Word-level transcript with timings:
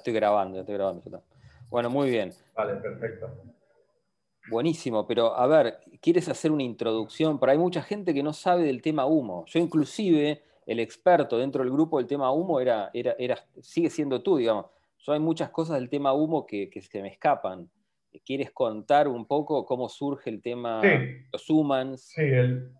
estoy 0.00 0.12
grabando, 0.12 0.56
ya 0.56 0.60
estoy 0.60 0.74
grabando. 0.74 1.22
Bueno, 1.70 1.88
muy 1.88 2.10
bien. 2.10 2.32
Vale, 2.54 2.74
perfecto. 2.76 3.30
Buenísimo, 4.48 5.06
pero 5.06 5.36
a 5.36 5.46
ver, 5.46 5.78
¿quieres 6.00 6.28
hacer 6.28 6.50
una 6.50 6.62
introducción? 6.62 7.38
Pero 7.38 7.52
hay 7.52 7.58
mucha 7.58 7.82
gente 7.82 8.12
que 8.12 8.22
no 8.22 8.32
sabe 8.32 8.64
del 8.64 8.82
tema 8.82 9.06
humo. 9.06 9.44
Yo 9.46 9.60
inclusive, 9.60 10.42
el 10.66 10.80
experto 10.80 11.38
dentro 11.38 11.62
del 11.62 11.72
grupo 11.72 11.98
del 11.98 12.06
tema 12.06 12.32
humo 12.32 12.58
era, 12.60 12.90
era, 12.92 13.14
era 13.18 13.36
sigue 13.60 13.90
siendo 13.90 14.22
tú, 14.22 14.38
digamos. 14.38 14.66
Yo 14.98 15.12
hay 15.12 15.20
muchas 15.20 15.50
cosas 15.50 15.78
del 15.78 15.88
tema 15.88 16.12
humo 16.12 16.46
que, 16.46 16.68
que 16.68 16.80
se 16.80 17.00
me 17.00 17.08
escapan. 17.08 17.70
¿Quieres 18.24 18.50
contar 18.50 19.06
un 19.06 19.26
poco 19.26 19.64
cómo 19.64 19.88
surge 19.88 20.30
el 20.30 20.42
tema 20.42 20.80
sí. 20.82 20.88
los 21.32 21.48
humans? 21.48 22.02
Sí, 22.02 22.22
el, 22.22 22.72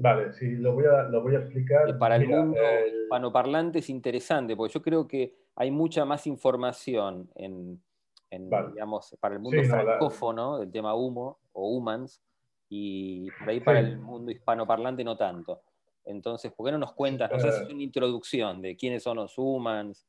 vale, 0.00 0.32
sí, 0.32 0.52
lo 0.52 0.72
voy 0.72 0.84
a, 0.86 1.02
lo 1.04 1.22
voy 1.22 1.34
a 1.34 1.40
explicar. 1.40 1.98
Para 1.98 2.16
el 2.16 2.26
mundo 2.26 2.58
hispanoparlante 3.02 3.80
es 3.80 3.90
interesante, 3.90 4.56
porque 4.56 4.74
yo 4.74 4.82
creo 4.82 5.06
que 5.06 5.34
hay 5.60 5.72
mucha 5.72 6.04
más 6.04 6.24
información 6.28 7.28
en, 7.34 7.82
digamos, 8.30 9.16
para 9.20 9.34
el 9.34 9.40
mundo 9.40 9.60
francófono 9.64 10.60
del 10.60 10.70
tema 10.70 10.94
humo 10.94 11.40
o 11.52 11.76
humans, 11.76 12.22
y 12.68 13.28
por 13.32 13.48
ahí 13.48 13.58
para 13.58 13.80
el 13.80 13.98
mundo 13.98 14.30
hispanoparlante 14.30 15.02
no 15.02 15.16
tanto. 15.16 15.60
Entonces, 16.04 16.52
¿por 16.52 16.66
qué 16.66 16.72
no 16.72 16.78
nos 16.78 16.92
cuentas, 16.92 17.28
no 17.30 17.40
sé 17.40 17.50
si 17.50 17.64
es 17.64 17.70
una 17.70 17.82
introducción 17.82 18.62
de 18.62 18.76
quiénes 18.76 19.02
son 19.02 19.16
los 19.16 19.36
humans? 19.36 20.06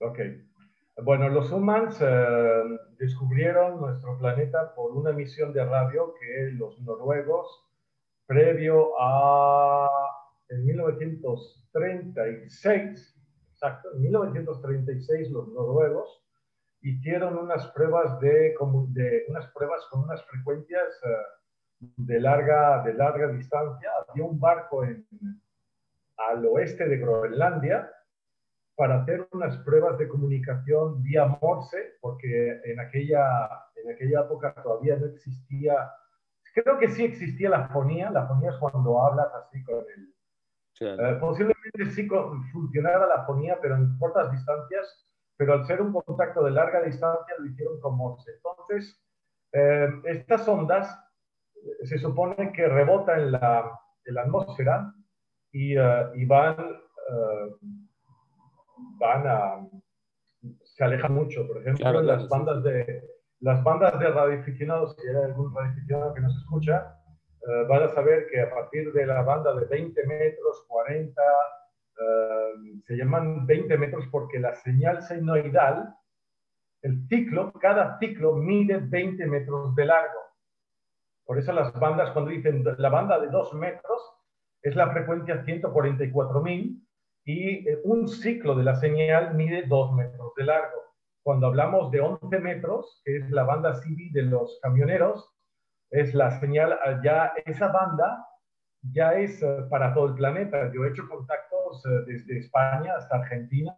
Ok. 0.00 0.18
Bueno, 1.02 1.30
los 1.30 1.50
humans 1.50 1.98
eh, 2.02 2.62
descubrieron 2.98 3.80
nuestro 3.80 4.18
planeta 4.18 4.74
por 4.74 4.92
una 4.92 5.12
misión 5.12 5.54
de 5.54 5.64
radio 5.64 6.12
que 6.20 6.50
los 6.52 6.78
noruegos, 6.80 7.64
previo 8.26 9.00
a 9.00 9.88
en 10.48 10.66
1936, 10.66 13.15
exacto, 13.56 13.88
en 13.94 14.02
1936 14.02 15.30
los 15.30 15.48
noruegos 15.48 16.22
hicieron 16.82 17.38
unas 17.38 17.66
pruebas 17.68 18.20
de, 18.20 18.54
de 18.88 19.24
unas 19.28 19.46
pruebas 19.52 19.80
con 19.90 20.02
unas 20.02 20.22
frecuencias 20.26 20.86
eh, 21.04 21.88
de 21.96 22.20
larga 22.20 22.82
de 22.84 22.94
larga 22.94 23.28
distancia. 23.28 23.90
Había 24.08 24.24
un 24.24 24.38
barco 24.38 24.84
en, 24.84 25.06
al 26.16 26.46
oeste 26.46 26.86
de 26.86 26.98
Groenlandia 26.98 27.90
para 28.76 29.00
hacer 29.00 29.26
unas 29.32 29.56
pruebas 29.58 29.96
de 29.98 30.06
comunicación 30.06 31.02
vía 31.02 31.24
Morse, 31.40 31.94
porque 32.00 32.60
en 32.64 32.78
aquella, 32.78 33.48
en 33.74 33.90
aquella 33.90 34.20
época 34.20 34.54
todavía 34.62 34.96
no 34.96 35.06
existía, 35.06 35.90
creo 36.54 36.78
que 36.78 36.88
sí 36.88 37.04
existía 37.04 37.48
la 37.48 37.68
fonía, 37.68 38.10
la 38.10 38.26
fonía 38.26 38.50
es 38.50 38.56
cuando 38.58 39.02
hablas 39.02 39.28
así 39.34 39.62
con 39.64 39.76
el... 39.76 40.15
Eh, 40.80 41.16
posiblemente 41.20 41.90
sí 41.90 42.08
funcionara 42.52 43.06
la 43.06 43.24
fonía, 43.24 43.58
pero 43.60 43.76
en 43.76 43.98
cortas 43.98 44.30
distancias, 44.30 45.06
pero 45.36 45.54
al 45.54 45.66
ser 45.66 45.80
un 45.80 45.92
contacto 45.92 46.44
de 46.44 46.50
larga 46.50 46.82
distancia 46.82 47.34
lo 47.38 47.46
hicieron 47.46 47.80
con 47.80 47.96
Morse. 47.96 48.32
Entonces, 48.32 49.02
eh, 49.52 49.88
estas 50.04 50.46
ondas 50.48 50.98
eh, 51.54 51.86
se 51.86 51.98
supone 51.98 52.52
que 52.52 52.68
rebotan 52.68 53.20
en 53.20 53.32
la, 53.32 53.70
en 54.04 54.14
la 54.14 54.22
atmósfera 54.22 54.92
y, 55.52 55.72
y 55.74 56.24
van 56.26 56.56
van 58.98 59.26
a, 59.26 59.68
se 60.64 60.84
alejan 60.84 61.14
mucho. 61.14 61.46
Por 61.46 61.58
ejemplo, 61.58 62.02
las, 62.02 62.28
bandas 62.28 62.62
de, 62.62 63.02
las 63.40 63.62
bandas 63.62 63.98
de 63.98 64.08
radioaficionados, 64.08 64.96
si 64.96 65.08
hay 65.08 65.16
algún 65.16 65.54
radioaficionado 65.54 66.14
que 66.14 66.20
nos 66.20 66.36
escucha, 66.36 66.96
eh, 67.46 67.64
van 67.68 67.84
a 67.84 67.88
saber 67.88 68.26
que 68.28 68.40
a 68.40 68.50
partir 68.50 68.92
de 68.92 69.06
la 69.06 69.22
banda 69.22 69.54
de 69.54 69.66
20 69.66 70.04
metros, 70.06 70.64
40, 70.66 71.22
eh, 71.22 72.52
se 72.84 72.96
llaman 72.96 73.46
20 73.46 73.78
metros 73.78 74.04
porque 74.10 74.40
la 74.40 74.52
señal 74.54 75.02
senoidal, 75.02 75.94
el 76.82 77.06
ciclo, 77.08 77.52
cada 77.52 77.98
ciclo 77.98 78.34
mide 78.34 78.78
20 78.78 79.26
metros 79.26 79.76
de 79.76 79.84
largo. 79.84 80.20
Por 81.24 81.38
eso 81.38 81.52
las 81.52 81.72
bandas, 81.78 82.10
cuando 82.10 82.32
dicen 82.32 82.64
la 82.78 82.88
banda 82.88 83.20
de 83.20 83.28
2 83.28 83.54
metros, 83.54 84.02
es 84.62 84.74
la 84.74 84.90
frecuencia 84.90 85.44
144.000 85.44 86.84
y 87.24 87.68
eh, 87.68 87.80
un 87.84 88.08
ciclo 88.08 88.56
de 88.56 88.64
la 88.64 88.74
señal 88.74 89.34
mide 89.34 89.66
2 89.68 89.94
metros 89.94 90.34
de 90.34 90.44
largo. 90.44 90.82
Cuando 91.22 91.46
hablamos 91.46 91.92
de 91.92 92.00
11 92.00 92.40
metros, 92.40 93.02
que 93.04 93.18
es 93.18 93.30
la 93.30 93.44
banda 93.44 93.80
CB 93.80 94.12
de 94.12 94.22
los 94.22 94.58
camioneros, 94.62 95.35
es 95.90 96.14
la 96.14 96.38
señal, 96.40 96.72
ah, 96.84 97.00
ya 97.02 97.32
esa 97.44 97.68
banda 97.68 98.26
ya 98.92 99.14
es 99.14 99.42
eh, 99.42 99.66
para 99.70 99.94
todo 99.94 100.08
el 100.08 100.14
planeta. 100.14 100.70
Yo 100.72 100.84
he 100.84 100.90
hecho 100.90 101.08
contactos 101.08 101.84
eh, 101.86 102.04
desde 102.06 102.38
España 102.38 102.94
hasta 102.96 103.16
Argentina 103.16 103.74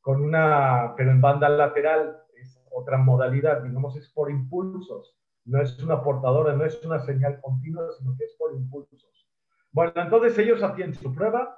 con 0.00 0.22
una, 0.22 0.94
pero 0.96 1.10
en 1.10 1.20
banda 1.20 1.48
lateral 1.48 2.16
es 2.40 2.60
otra 2.70 2.98
modalidad, 2.98 3.62
digamos, 3.62 3.96
es 3.96 4.08
por 4.10 4.30
impulsos. 4.30 5.16
No 5.44 5.60
es 5.60 5.78
una 5.82 6.02
portadora, 6.02 6.54
no 6.54 6.64
es 6.64 6.82
una 6.84 6.98
señal 7.00 7.40
continua, 7.40 7.84
sino 7.98 8.16
que 8.16 8.24
es 8.24 8.34
por 8.38 8.54
impulsos. 8.54 9.28
Bueno, 9.70 9.92
entonces 9.96 10.38
ellos 10.38 10.62
hacían 10.62 10.94
su 10.94 11.14
prueba 11.14 11.56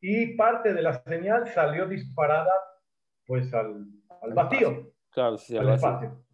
y 0.00 0.36
parte 0.36 0.74
de 0.74 0.82
la 0.82 0.94
señal 1.04 1.46
salió 1.48 1.86
disparada 1.86 2.52
pues 3.26 3.52
al, 3.54 3.86
al 4.20 4.34
vacío, 4.34 4.92
claro, 5.10 5.38
sí, 5.38 5.56
al 5.56 5.68
espacio. 5.70 6.24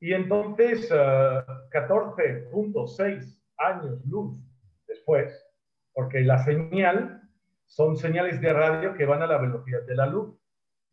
Y 0.00 0.14
entonces, 0.14 0.90
14.6 0.90 3.00
eh, 3.00 3.20
años 3.58 4.04
luz 4.06 4.38
después, 4.86 5.46
porque 5.92 6.20
la 6.20 6.38
señal 6.38 7.20
son 7.66 7.96
señales 7.96 8.40
de 8.40 8.52
radio 8.52 8.94
que 8.94 9.04
van 9.04 9.22
a 9.22 9.26
la 9.26 9.38
velocidad 9.38 9.82
de 9.82 9.94
la 9.94 10.06
luz, 10.06 10.36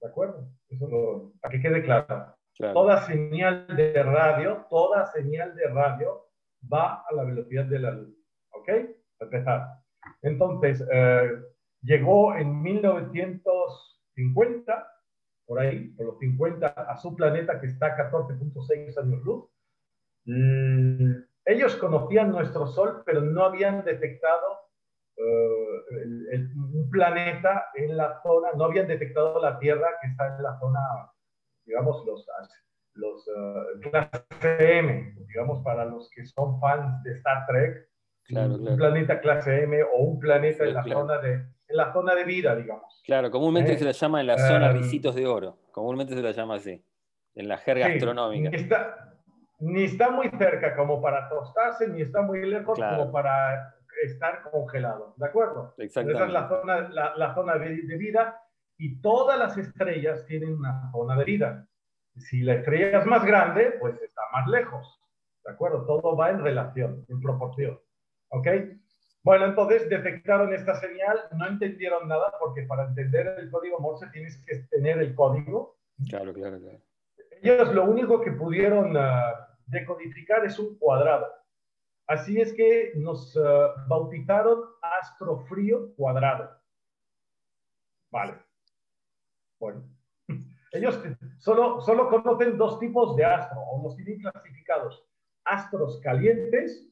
¿de 0.02 0.10
acuerdo? 0.10 0.50
Eso 0.70 0.88
lo, 0.88 1.32
para 1.42 1.54
que 1.54 1.62
quede 1.62 1.84
claro. 1.84 2.36
Toda 2.74 3.04
señal 3.04 3.68
de 3.76 4.04
radio, 4.04 4.66
toda 4.70 5.06
señal 5.08 5.56
de 5.56 5.68
radio 5.68 6.28
va 6.72 7.04
a 7.08 7.14
la 7.14 7.24
velocidad 7.24 7.66
de 7.66 7.80
la 7.80 7.92
luz, 7.92 8.16
¿ok? 8.52 8.70
empezar. 9.20 9.80
Entonces, 10.22 10.86
eh, 10.92 11.32
llegó 11.82 12.36
en 12.36 12.62
1950, 12.62 14.88
por 15.48 15.60
ahí, 15.60 15.88
por 15.92 16.08
los 16.08 16.20
50, 16.20 16.68
a 16.68 16.98
su 16.98 17.16
planeta 17.16 17.60
que 17.60 17.68
está 17.68 17.88
a 17.88 18.12
14.6 18.12 18.98
años 19.02 19.24
luz. 19.24 19.50
Mm, 20.26 21.14
ellos 21.46 21.76
conocían 21.78 22.32
nuestro 22.32 22.68
Sol, 22.68 23.02
pero 23.06 23.22
no 23.22 23.46
habían 23.46 23.86
detectado 23.86 24.60
eh, 25.16 26.48
un 26.56 26.90
planeta 26.92 27.68
en 27.76 27.96
la 27.96 28.22
zona, 28.22 28.50
no 28.56 28.66
habían 28.66 28.88
detectado 28.88 29.42
la 29.42 29.58
Tierra 29.58 29.88
que 30.02 30.10
está 30.10 30.36
en 30.36 30.44
la 30.44 30.60
zona, 30.60 30.80
digamos, 31.66 32.06
los, 32.06 32.28
los 32.96 33.28
uh, 33.28 33.80
clase 33.80 34.78
M, 34.80 35.16
digamos, 35.28 35.64
para 35.64 35.86
los 35.86 36.10
que 36.10 36.26
son 36.26 36.60
fans 36.60 37.02
de 37.04 37.14
Star 37.14 37.48
Trek, 37.48 37.90
un 38.30 38.76
planeta 38.76 39.22
clase 39.22 39.64
M 39.64 39.82
o 39.84 40.04
un 40.04 40.20
planeta 40.20 40.66
en 40.66 40.74
la 40.74 40.84
zona 40.84 41.20
de 41.20 41.46
en 41.68 41.78
la 41.78 41.92
zona 41.94 42.16
de 42.16 42.24
vida, 42.24 42.56
digamos. 42.56 43.02
Claro, 43.06 43.30
comúnmente 43.30 43.74
¿Eh? 43.74 43.78
se 43.78 43.86
la 43.86 43.92
llama 43.92 44.22
en 44.22 44.28
la 44.28 44.38
zona 44.38 44.72
um, 44.72 44.78
ricitos 44.78 45.16
de 45.16 45.26
oro, 45.26 45.58
comúnmente 45.72 46.14
se 46.14 46.22
la 46.22 46.32
llama 46.32 46.56
así, 46.56 46.84
en 47.36 47.48
la 47.48 47.58
jerga 47.58 47.88
astronómica. 47.88 48.50
Ni 48.50 48.56
está, 48.56 49.14
ni 49.60 49.84
está, 49.84 50.12
muy 50.12 50.30
cerca 50.30 50.76
como 50.76 51.02
para 51.02 51.28
tostarse, 51.30 51.88
ni 51.88 52.02
está 52.02 52.22
muy 52.22 52.46
lejos 52.46 52.80
como 52.80 53.12
para 53.12 53.76
estar 54.04 54.44
congelado, 54.52 55.14
¿de 55.18 55.26
acuerdo? 55.26 55.74
Exactamente. 55.78 56.24
Esa 56.24 56.28
es 56.28 56.34
la 56.34 56.48
zona, 56.48 56.90
la, 57.16 57.34
zona 57.34 57.58
de, 57.58 57.98
vida 57.98 58.40
y 58.78 59.02
todas 59.02 59.40
las 59.40 59.58
estrellas 59.58 60.26
tienen 60.28 60.54
una 60.54 60.92
zona 60.92 61.18
de 61.18 61.26
vida. 61.26 61.68
Si 62.16 62.42
la 62.42 62.56
estrella 62.56 63.00
es 63.00 63.06
más 63.06 63.26
grande, 63.26 63.76
pues 63.80 64.00
está 64.02 64.22
más 64.34 64.48
lejos, 64.48 65.02
¿de 65.44 65.52
acuerdo? 65.52 65.86
Todo 65.86 66.16
va 66.16 66.30
en 66.30 66.44
relación, 66.44 67.06
en 67.10 67.20
proporción, 67.20 67.80
¿ok? 68.30 68.48
Bueno, 69.28 69.44
entonces 69.48 69.90
detectaron 69.90 70.54
esta 70.54 70.76
señal, 70.76 71.20
no 71.36 71.48
entendieron 71.48 72.08
nada 72.08 72.34
porque 72.40 72.64
para 72.64 72.86
entender 72.86 73.28
el 73.38 73.52
código 73.52 73.78
Morse 73.78 74.08
tienes 74.14 74.42
que 74.46 74.60
tener 74.70 75.00
el 75.00 75.14
código. 75.16 75.76
Claro, 76.08 76.34
claro, 76.34 76.58
claro. 76.62 76.80
Ellos 77.42 77.74
lo 77.74 77.84
único 77.84 78.22
que 78.22 78.32
pudieron 78.32 78.96
ah, 78.96 79.50
decodificar 79.66 80.46
es 80.46 80.58
un 80.58 80.78
cuadrado. 80.78 81.28
Así 82.08 82.40
es 82.40 82.54
que 82.54 82.94
nos 82.96 83.36
uh, 83.36 83.74
bautizaron 83.90 84.64
astrofrío 84.82 85.94
cuadrado. 85.98 86.50
Vale. 88.10 88.36
Bueno. 89.60 89.84
Ellos 90.72 91.04
solo, 91.40 91.82
solo 91.82 92.08
conocen 92.08 92.58
dos 92.58 92.80
tipos 92.80 93.18
de 93.18 93.26
astro, 93.26 93.60
o 93.60 93.84
los 93.84 93.98
tienen 93.98 94.22
clasificados. 94.22 95.06
Astros 95.44 96.00
calientes, 96.00 96.88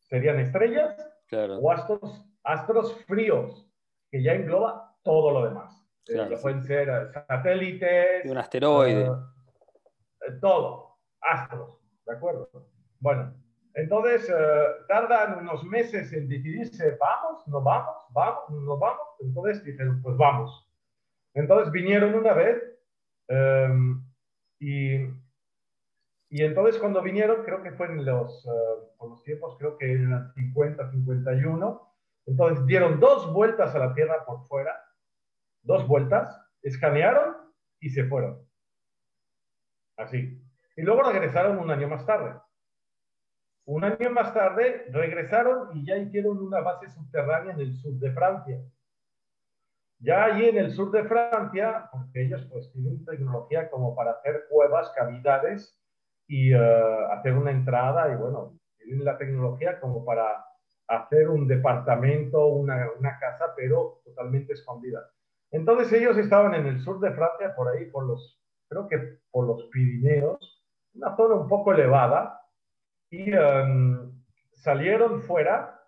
serían 0.00 0.40
estrellas, 0.40 1.09
o 1.32 1.70
astros, 1.70 2.24
astros 2.44 2.94
fríos, 3.06 3.68
que 4.10 4.22
ya 4.22 4.34
engloba 4.34 4.96
todo 5.02 5.30
lo 5.30 5.44
demás. 5.44 5.76
Eh, 6.08 6.36
pueden 6.42 6.62
ser 6.62 6.88
eh, 6.88 7.12
satélites. 7.26 8.30
un 8.30 8.38
asteroide. 8.38 9.04
Eh, 9.06 10.32
todo, 10.40 10.98
astros, 11.20 11.78
¿de 12.06 12.12
acuerdo? 12.12 12.50
Bueno, 12.98 13.32
entonces 13.74 14.30
tardan 14.88 15.38
unos 15.38 15.64
meses 15.64 16.12
en 16.12 16.28
decidirse, 16.28 16.96
vamos, 17.00 17.46
no 17.46 17.62
vamos, 17.62 17.96
vamos, 18.10 18.50
no 18.50 18.76
vamos. 18.76 19.06
Entonces 19.20 19.64
dijeron, 19.64 20.02
pues 20.02 20.16
vamos. 20.16 20.66
Entonces 21.34 21.72
vinieron 21.72 22.14
una 22.14 22.32
vez 22.32 22.70
Em, 23.30 24.02
y, 24.58 25.06
y, 26.30 26.44
entonces 26.44 26.80
cuando 26.80 27.02
vinieron, 27.02 27.42
creo 27.44 27.62
que 27.62 27.72
fue 27.72 27.86
en 27.86 28.04
los, 28.04 28.46
uh, 28.46 28.96
por 28.96 29.10
los 29.10 29.22
tiempos, 29.24 29.56
creo 29.58 29.76
que 29.76 29.92
en 29.92 30.12
el 30.12 30.32
50, 30.32 30.90
51, 30.90 31.94
entonces 32.26 32.64
dieron 32.66 33.00
dos 33.00 33.32
vueltas 33.32 33.74
a 33.74 33.80
la 33.80 33.94
Tierra 33.94 34.24
por 34.24 34.46
fuera, 34.46 34.80
dos 35.62 35.86
vueltas, 35.88 36.40
escanearon 36.62 37.36
y 37.80 37.90
se 37.90 38.04
fueron. 38.04 38.46
Así. 39.96 40.40
Y 40.76 40.82
luego 40.82 41.02
regresaron 41.02 41.58
un 41.58 41.70
año 41.70 41.88
más 41.88 42.06
tarde. 42.06 42.40
Un 43.66 43.84
año 43.84 44.10
más 44.10 44.32
tarde 44.32 44.86
regresaron 44.90 45.76
y 45.76 45.84
ya 45.84 45.96
hicieron 45.96 46.38
una 46.38 46.60
base 46.60 46.88
subterránea 46.90 47.54
en 47.54 47.60
el 47.60 47.74
sur 47.74 47.92
de 47.94 48.12
Francia. 48.12 48.60
Ya 49.98 50.24
allí 50.24 50.48
en 50.48 50.58
el 50.58 50.70
sur 50.72 50.90
de 50.92 51.04
Francia, 51.04 51.88
porque 51.92 52.22
ellos 52.22 52.46
pues 52.50 52.72
tienen 52.72 53.04
tecnología 53.04 53.68
como 53.68 53.94
para 53.94 54.12
hacer 54.12 54.44
cuevas, 54.48 54.90
cavidades 54.96 55.79
y 56.30 56.54
uh, 56.54 57.10
hacer 57.10 57.34
una 57.34 57.50
entrada 57.50 58.12
y 58.12 58.16
bueno, 58.16 58.56
tienen 58.78 59.04
la 59.04 59.18
tecnología 59.18 59.80
como 59.80 60.04
para 60.04 60.44
hacer 60.86 61.28
un 61.28 61.48
departamento, 61.48 62.46
una, 62.46 62.88
una 62.96 63.18
casa, 63.18 63.52
pero 63.56 64.00
totalmente 64.04 64.52
escondida. 64.52 65.10
Entonces 65.50 65.92
ellos 65.92 66.16
estaban 66.16 66.54
en 66.54 66.66
el 66.66 66.80
sur 66.82 67.00
de 67.00 67.10
Francia, 67.10 67.52
por 67.56 67.66
ahí, 67.66 67.86
por 67.90 68.06
los, 68.06 68.40
creo 68.68 68.86
que 68.86 69.18
por 69.32 69.44
los 69.44 69.64
Pirineos, 69.72 70.62
una 70.94 71.16
zona 71.16 71.34
un 71.34 71.48
poco 71.48 71.72
elevada, 71.72 72.40
y 73.10 73.34
um, 73.34 74.22
salieron 74.52 75.22
fuera 75.22 75.82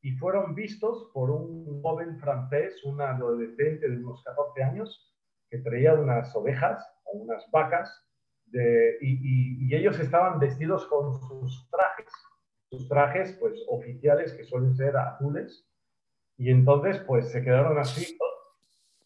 y 0.00 0.12
fueron 0.12 0.54
vistos 0.54 1.10
por 1.12 1.28
un 1.28 1.82
joven 1.82 2.20
francés, 2.20 2.84
un 2.84 3.00
adolescente 3.00 3.88
de 3.88 3.96
unos 3.96 4.22
14 4.22 4.62
años, 4.62 5.12
que 5.50 5.58
traía 5.58 5.94
unas 5.94 6.34
ovejas 6.36 6.88
o 7.02 7.18
unas 7.18 7.44
vacas, 7.50 8.07
de, 8.50 8.98
y, 9.00 9.66
y, 9.66 9.74
ellos 9.74 9.98
estaban 9.98 10.38
vestidos 10.38 10.86
con 10.86 11.18
sus 11.20 11.68
trajes, 11.70 12.12
sus 12.70 12.88
trajes 12.88 13.36
pues 13.40 13.62
oficiales 13.68 14.32
que 14.32 14.44
suelen 14.44 14.74
ser 14.74 14.96
azules, 14.96 15.66
y 16.36 16.50
entonces 16.50 16.98
pues 17.00 17.30
se 17.30 17.42
quedaron 17.42 17.78
así, 17.78 18.16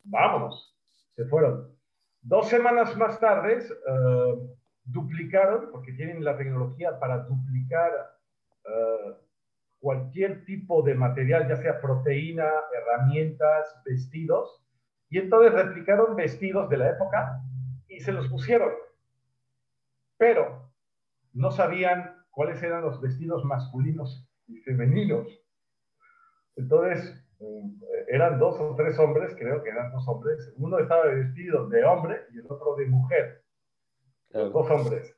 vámonos, 0.05 0.77
se 1.17 1.25
fueron. 1.25 1.73
Dos 2.21 2.49
semanas 2.49 2.97
más 2.97 3.19
tarde 3.19 3.59
eh, 3.59 4.35
duplicaron, 4.85 5.71
porque 5.71 5.93
tienen 5.93 6.25
la 6.25 6.37
tecnología 6.37 6.99
para 6.99 7.19
duplicar 7.25 7.91
uh, 8.65 9.13
cualquier 9.81 10.45
tipo 10.45 10.83
de 10.83 10.95
material, 10.95 11.49
ya 11.49 11.57
sea 11.57 11.81
proteína, 11.81 12.49
herramientas, 12.73 13.75
vestidos, 13.85 14.65
y 15.09 15.19
entonces 15.19 15.53
replicaron 15.53 16.17
vestidos 16.17 16.69
de 16.71 16.77
la 16.79 16.91
época 16.91 17.43
y 17.89 18.01
se 18.01 18.13
los 18.13 18.29
pusieron. 18.29 18.71
Pero 20.23 20.71
no 21.33 21.51
sabían 21.51 22.15
cuáles 22.31 22.63
eran 22.63 22.83
los 22.83 23.01
vestidos 23.01 23.45
masculinos 23.45 24.25
y 24.47 24.57
femeninos. 24.59 25.27
Entonces, 26.55 27.13
eh, 27.41 28.07
eran 28.07 28.39
dos 28.39 28.57
o 28.61 28.77
tres 28.77 28.97
hombres, 29.01 29.35
creo 29.37 29.65
que 29.65 29.71
eran 29.71 29.91
dos 29.91 30.07
hombres. 30.07 30.55
Uno 30.59 30.79
estaba 30.79 31.07
vestido 31.07 31.69
de 31.69 31.83
hombre 31.83 32.21
y 32.33 32.39
el 32.39 32.45
otro 32.49 32.77
de 32.77 32.87
mujer. 32.87 33.43
Los 34.31 34.53
dos 34.53 34.71
hombres. 34.71 35.13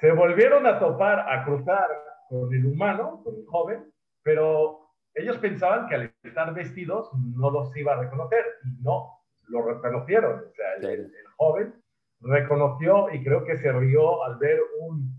Se 0.00 0.10
volvieron 0.10 0.66
a 0.66 0.80
topar, 0.80 1.32
a 1.32 1.44
cruzar 1.44 1.88
con 2.28 2.52
el 2.52 2.66
humano, 2.66 3.22
con 3.22 3.36
el 3.36 3.46
joven, 3.46 3.92
pero 4.24 4.80
ellos 5.14 5.38
pensaban 5.38 5.86
que 5.86 5.94
al 5.94 6.14
estar 6.24 6.52
vestidos 6.54 7.08
no 7.14 7.52
los 7.52 7.76
iba 7.76 7.92
a 7.92 8.00
reconocer 8.00 8.44
y 8.64 8.82
no, 8.82 9.16
lo 9.46 9.62
reconocieron. 9.62 10.40
O 10.40 10.54
sea, 10.56 10.74
el, 10.90 11.08
joven 11.36 11.72
reconoció 12.20 13.12
y 13.12 13.22
creo 13.22 13.44
que 13.44 13.56
se 13.58 13.72
rió 13.72 14.24
al 14.24 14.38
ver 14.38 14.58
un, 14.80 15.14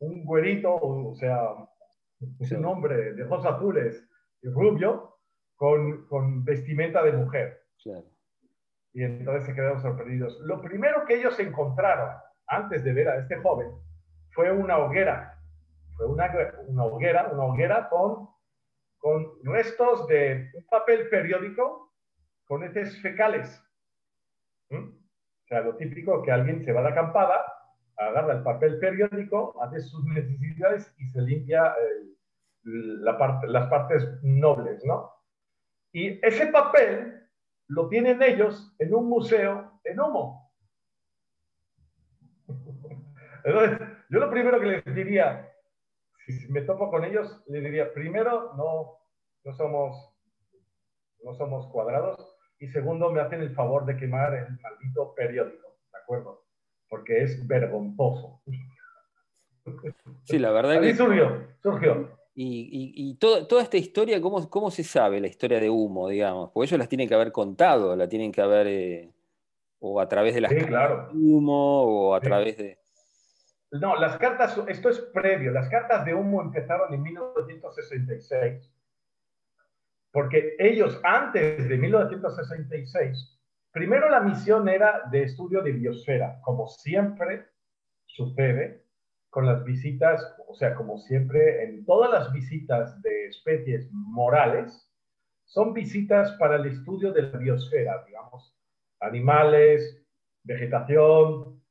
un 0.00 0.24
güerito, 0.24 0.74
o 0.74 1.14
sea, 1.14 1.42
un 2.20 2.64
hombre 2.64 3.14
de 3.14 3.24
ojos 3.24 3.44
azules 3.44 4.08
y 4.42 4.48
rubio 4.48 5.16
con, 5.56 6.06
con 6.06 6.44
vestimenta 6.44 7.02
de 7.02 7.12
mujer. 7.12 7.60
Y 8.94 9.02
entonces 9.02 9.44
se 9.44 9.54
quedaron 9.54 9.80
sorprendidos. 9.80 10.38
Lo 10.40 10.60
primero 10.60 11.04
que 11.06 11.14
ellos 11.18 11.38
encontraron 11.40 12.10
antes 12.46 12.84
de 12.84 12.92
ver 12.92 13.08
a 13.08 13.18
este 13.18 13.36
joven 13.36 13.70
fue 14.34 14.52
una 14.52 14.78
hoguera 14.78 15.32
fue 15.96 16.06
una, 16.06 16.30
una 16.66 16.84
hoguera, 16.84 17.30
una 17.32 17.44
hoguera 17.44 17.88
con, 17.88 18.28
con 18.98 19.26
restos 19.44 20.06
de 20.08 20.50
un 20.54 20.64
papel 20.66 21.08
periódico 21.08 21.92
con 22.44 22.64
heces 22.64 23.00
fecales. 23.00 23.61
Sea, 25.52 25.60
lo 25.60 25.76
típico 25.76 26.22
que 26.22 26.32
alguien 26.32 26.64
se 26.64 26.72
va 26.72 26.80
de 26.80 26.88
acampada, 26.88 27.44
agarra 27.98 28.32
el 28.32 28.42
papel 28.42 28.78
periódico, 28.78 29.62
hace 29.62 29.80
sus 29.80 30.02
necesidades 30.06 30.94
y 30.96 31.06
se 31.08 31.20
limpia 31.20 31.74
la 32.62 33.18
parte, 33.18 33.46
las 33.48 33.68
partes 33.68 34.08
nobles, 34.22 34.82
¿no? 34.86 35.12
Y 35.92 36.18
ese 36.26 36.46
papel 36.46 37.28
lo 37.68 37.86
tienen 37.90 38.22
ellos 38.22 38.74
en 38.78 38.94
un 38.94 39.10
museo 39.10 39.78
en 39.84 40.00
Humo. 40.00 40.50
Entonces, 43.44 43.78
yo 44.08 44.20
lo 44.20 44.30
primero 44.30 44.58
que 44.58 44.66
les 44.66 44.84
diría, 44.86 45.52
si 46.24 46.50
me 46.50 46.62
topo 46.62 46.90
con 46.90 47.04
ellos, 47.04 47.44
le 47.48 47.60
diría, 47.60 47.92
primero, 47.92 48.54
no, 48.54 49.02
no, 49.44 49.52
somos, 49.52 50.16
no 51.22 51.34
somos 51.34 51.66
cuadrados, 51.66 52.31
y 52.62 52.68
segundo, 52.68 53.10
me 53.10 53.20
hacen 53.20 53.40
el 53.40 53.52
favor 53.56 53.84
de 53.84 53.96
quemar 53.96 54.32
el 54.34 54.56
maldito 54.60 55.12
periódico, 55.16 55.66
¿de 55.92 55.98
acuerdo? 55.98 56.44
Porque 56.88 57.24
es 57.24 57.44
vergonzoso. 57.44 58.40
Sí, 60.22 60.38
la 60.38 60.52
verdad 60.52 60.80
que... 60.80 60.94
surgió, 60.94 61.48
surgió. 61.60 62.16
Y, 62.36 62.92
y, 62.94 63.14
toda 63.16 63.62
esta 63.62 63.76
historia, 63.76 64.20
¿cómo, 64.22 64.48
¿cómo 64.48 64.70
se 64.70 64.84
sabe 64.84 65.20
la 65.20 65.26
historia 65.26 65.58
de 65.58 65.68
humo, 65.68 66.08
digamos? 66.08 66.50
Porque 66.52 66.68
ellos 66.68 66.78
las 66.78 66.88
tienen 66.88 67.08
que 67.08 67.16
haber 67.16 67.32
contado, 67.32 67.96
la 67.96 68.08
tienen 68.08 68.30
que 68.30 68.40
haber, 68.40 68.66
eh, 68.68 69.10
o 69.80 70.00
a 70.00 70.08
través 70.08 70.32
de 70.32 70.42
las 70.42 70.52
sí, 70.52 70.60
claro. 70.60 71.08
de 71.08 71.18
humo, 71.18 71.82
o 71.82 72.14
a 72.14 72.20
través 72.20 72.58
de... 72.58 72.78
No, 73.72 73.96
las 73.96 74.18
cartas, 74.18 74.56
esto 74.68 74.88
es 74.88 75.00
previo, 75.00 75.50
las 75.50 75.68
cartas 75.68 76.04
de 76.04 76.14
humo 76.14 76.40
empezaron 76.40 76.94
en 76.94 77.02
1966, 77.02 78.71
porque 80.12 80.54
ellos 80.58 81.00
antes 81.02 81.68
de 81.68 81.76
1966, 81.76 83.40
primero 83.72 84.08
la 84.08 84.20
misión 84.20 84.68
era 84.68 85.02
de 85.10 85.22
estudio 85.22 85.62
de 85.62 85.72
biosfera, 85.72 86.40
como 86.42 86.68
siempre 86.68 87.46
sucede 88.06 88.84
con 89.30 89.46
las 89.46 89.64
visitas, 89.64 90.36
o 90.46 90.54
sea, 90.54 90.74
como 90.74 90.98
siempre 90.98 91.64
en 91.64 91.84
todas 91.86 92.10
las 92.10 92.32
visitas 92.32 93.00
de 93.00 93.28
especies 93.28 93.88
morales, 93.90 94.88
son 95.44 95.72
visitas 95.72 96.32
para 96.32 96.56
el 96.56 96.66
estudio 96.66 97.12
de 97.12 97.22
la 97.22 97.38
biosfera, 97.38 98.04
digamos, 98.06 98.54
animales, 99.00 100.04
vegetación, 100.44 101.62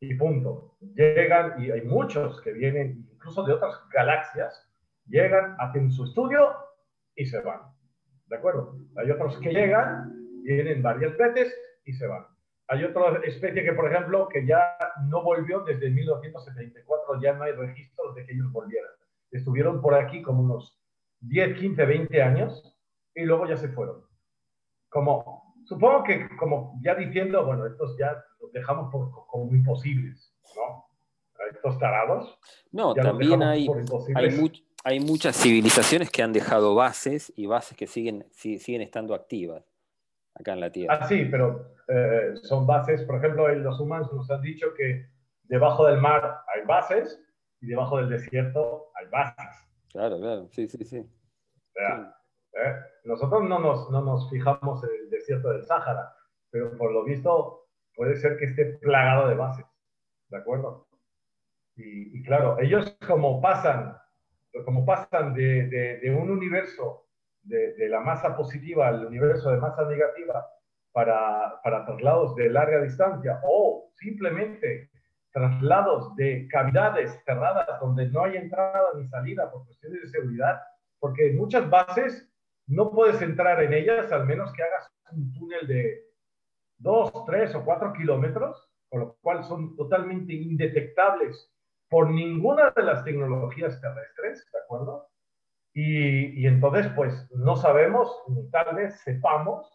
y 0.00 0.14
punto. 0.14 0.76
Llegan, 0.80 1.62
y 1.62 1.70
hay 1.70 1.82
muchos 1.82 2.40
que 2.40 2.52
vienen 2.52 3.06
incluso 3.12 3.44
de 3.44 3.52
otras 3.52 3.74
galaxias, 3.92 4.66
llegan, 5.06 5.54
hacen 5.58 5.90
su 5.90 6.04
estudio 6.04 6.56
y 7.20 7.26
se 7.26 7.38
van. 7.40 7.60
¿De 8.28 8.36
acuerdo? 8.36 8.78
Hay 8.96 9.10
otros 9.10 9.38
que 9.40 9.52
llegan, 9.52 10.10
vienen 10.42 10.82
varias 10.82 11.16
veces 11.18 11.54
y 11.84 11.92
se 11.92 12.06
van. 12.06 12.24
Hay 12.68 12.82
otra 12.84 13.20
especie 13.24 13.62
que, 13.62 13.74
por 13.74 13.92
ejemplo, 13.92 14.26
que 14.28 14.46
ya 14.46 14.78
no 15.06 15.22
volvió 15.22 15.60
desde 15.60 15.90
1974, 15.90 17.20
ya 17.20 17.34
no 17.34 17.44
hay 17.44 17.52
registros 17.52 18.14
de 18.14 18.24
que 18.24 18.32
ellos 18.32 18.50
volvieran. 18.52 18.90
Estuvieron 19.32 19.82
por 19.82 19.94
aquí 19.94 20.22
como 20.22 20.44
unos 20.44 20.80
10, 21.20 21.58
15, 21.58 21.84
20 21.84 22.22
años 22.22 22.74
y 23.14 23.24
luego 23.24 23.46
ya 23.46 23.56
se 23.56 23.68
fueron. 23.68 24.02
Como, 24.88 25.54
supongo 25.66 26.04
que 26.04 26.26
como 26.38 26.80
ya 26.82 26.94
diciendo, 26.94 27.44
bueno, 27.44 27.66
estos 27.66 27.98
ya 27.98 28.16
los 28.40 28.50
dejamos 28.52 28.90
por, 28.90 29.10
como 29.26 29.50
imposibles, 29.52 30.34
¿no? 30.56 30.86
Estos 31.52 31.78
tarados. 31.78 32.38
No, 32.70 32.94
también 32.94 33.42
hay, 33.42 33.66
hay, 34.14 34.30
hay, 34.84 35.00
muchas 35.00 35.36
civilizaciones 35.36 36.10
que 36.10 36.22
han 36.22 36.32
dejado 36.32 36.74
bases 36.74 37.32
y 37.36 37.46
bases 37.46 37.76
que 37.76 37.86
siguen, 37.86 38.26
siguen 38.30 38.82
estando 38.82 39.14
activas 39.14 39.64
acá 40.34 40.52
en 40.52 40.60
la 40.60 40.70
Tierra. 40.70 40.98
Ah, 41.00 41.06
sí, 41.06 41.26
pero 41.30 41.74
eh, 41.88 42.36
son 42.42 42.66
bases, 42.66 43.02
por 43.02 43.16
ejemplo, 43.16 43.48
los 43.48 43.80
humanos 43.80 44.12
nos 44.12 44.30
han 44.30 44.42
dicho 44.42 44.72
que 44.76 45.06
debajo 45.44 45.86
del 45.86 46.00
mar 46.00 46.40
hay 46.54 46.64
bases 46.66 47.20
y 47.60 47.66
debajo 47.66 47.98
del 47.98 48.08
desierto 48.08 48.90
hay 48.94 49.06
bases. 49.08 49.68
Claro, 49.92 50.18
claro, 50.20 50.48
sí, 50.52 50.68
sí, 50.68 50.84
sí. 50.84 50.98
¿eh? 52.54 52.74
Nosotros 53.04 53.42
no 53.44 53.58
nos, 53.58 53.90
no 53.90 54.02
nos 54.02 54.30
fijamos 54.30 54.84
en 54.84 54.90
el 55.04 55.10
desierto 55.10 55.50
del 55.50 55.64
Sáhara, 55.64 56.14
pero 56.50 56.76
por 56.76 56.92
lo 56.92 57.04
visto 57.04 57.68
puede 57.94 58.16
ser 58.16 58.38
que 58.38 58.46
esté 58.46 58.64
plagado 58.78 59.28
de 59.28 59.34
bases, 59.34 59.66
¿de 60.28 60.36
acuerdo? 60.36 60.86
Y, 61.76 62.22
claro, 62.24 62.58
ellos 62.60 62.96
como 63.06 63.40
pasan, 63.40 63.96
como 64.64 64.84
pasan 64.84 65.34
de, 65.34 65.66
de, 66.00 66.14
un 66.14 66.30
universo 66.30 67.06
de, 67.42 67.74
de, 67.74 67.88
la 67.88 68.00
masa 68.00 68.36
positiva 68.36 68.88
al 68.88 69.06
universo 69.06 69.50
de 69.50 69.58
masa 69.58 69.84
negativa 69.84 70.46
para, 70.92 71.60
para 71.62 71.86
traslados 71.86 72.34
de 72.36 72.50
larga 72.50 72.82
distancia 72.82 73.40
o 73.44 73.90
simplemente 73.94 74.90
traslados 75.32 76.14
de 76.16 76.48
cavidades 76.48 77.22
cerradas 77.24 77.66
donde 77.80 78.08
no 78.08 78.24
hay 78.24 78.36
entrada 78.36 78.88
ni 78.96 79.06
salida 79.06 79.50
por 79.50 79.64
cuestiones 79.64 80.02
de 80.02 80.08
seguridad, 80.08 80.60
porque 80.98 81.32
muchas 81.32 81.68
bases 81.70 82.28
no 82.66 82.90
puedes 82.90 83.20
entrar 83.22 83.62
en 83.62 83.72
ellas 83.72 84.10
al 84.12 84.26
menos 84.26 84.52
que 84.52 84.62
hagas 84.62 84.90
un 85.12 85.32
túnel 85.32 85.66
de 85.66 86.04
dos, 86.78 87.12
tres 87.26 87.54
o 87.54 87.64
cuatro 87.64 87.92
kilómetros, 87.92 88.68
con 88.88 89.00
lo 89.00 89.16
cual 89.20 89.44
son 89.44 89.76
totalmente 89.76 90.32
indetectables 90.32 91.52
por 91.90 92.10
ninguna 92.10 92.70
de 92.74 92.82
las 92.82 93.04
tecnologías 93.04 93.80
terrestres, 93.80 94.48
¿de 94.52 94.58
acuerdo? 94.60 95.08
Y, 95.74 96.40
y 96.40 96.46
entonces, 96.46 96.88
pues 96.96 97.30
no 97.32 97.56
sabemos, 97.56 98.10
ni 98.28 98.48
tal 98.50 98.74
vez 98.74 98.98
sepamos, 99.00 99.70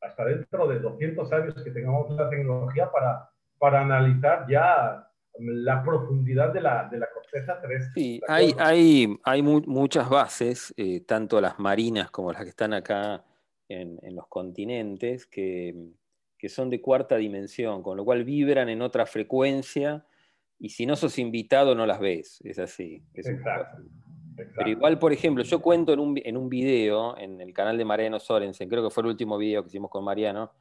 hasta 0.00 0.24
dentro 0.24 0.68
de 0.68 0.78
200 0.78 1.32
años 1.32 1.62
que 1.62 1.70
tengamos 1.70 2.10
la 2.10 2.30
tecnología 2.30 2.90
para 2.90 3.30
para 3.58 3.80
analizar 3.80 4.46
ya 4.48 5.10
la 5.38 5.82
profundidad 5.82 6.52
de 6.52 6.60
la, 6.60 6.88
de 6.88 6.98
la 6.98 7.08
corteza 7.12 7.60
terrestre. 7.60 7.92
Sí, 7.94 8.20
hay, 8.26 8.54
hay, 8.58 9.18
hay 9.22 9.42
muchas 9.42 10.08
bases, 10.08 10.72
eh, 10.76 11.00
tanto 11.00 11.40
las 11.40 11.58
marinas 11.58 12.10
como 12.10 12.32
las 12.32 12.42
que 12.42 12.50
están 12.50 12.72
acá 12.72 13.24
en, 13.68 13.98
en 14.02 14.14
los 14.14 14.26
continentes, 14.28 15.26
que, 15.26 15.90
que, 16.38 16.48
son 16.48 16.70
de 16.70 16.80
cuarta 16.80 17.16
dimensión, 17.16 17.82
con 17.82 17.96
lo 17.98 18.04
cual 18.04 18.24
vibran 18.24 18.68
en 18.68 18.80
otra 18.80 19.04
frecuencia 19.04 20.06
y 20.58 20.70
si 20.70 20.86
no 20.86 20.96
sos 20.96 21.18
invitado 21.18 21.74
no 21.74 21.86
las 21.86 22.00
ves, 22.00 22.40
es 22.44 22.58
así. 22.58 23.02
Exacto. 23.14 23.82
Pero 24.36 24.68
igual, 24.68 24.98
por 24.98 25.12
ejemplo, 25.12 25.42
yo 25.42 25.62
cuento 25.62 25.92
en 25.92 26.00
un, 26.00 26.20
en 26.22 26.36
un 26.36 26.48
video 26.48 27.16
en 27.16 27.40
el 27.40 27.54
canal 27.54 27.78
de 27.78 27.84
Mariano 27.84 28.18
Sorensen, 28.20 28.68
creo 28.68 28.82
que 28.82 28.90
fue 28.90 29.02
el 29.02 29.08
último 29.08 29.38
video 29.38 29.62
que 29.62 29.68
hicimos 29.68 29.90
con 29.90 30.04
Mariano, 30.04 30.52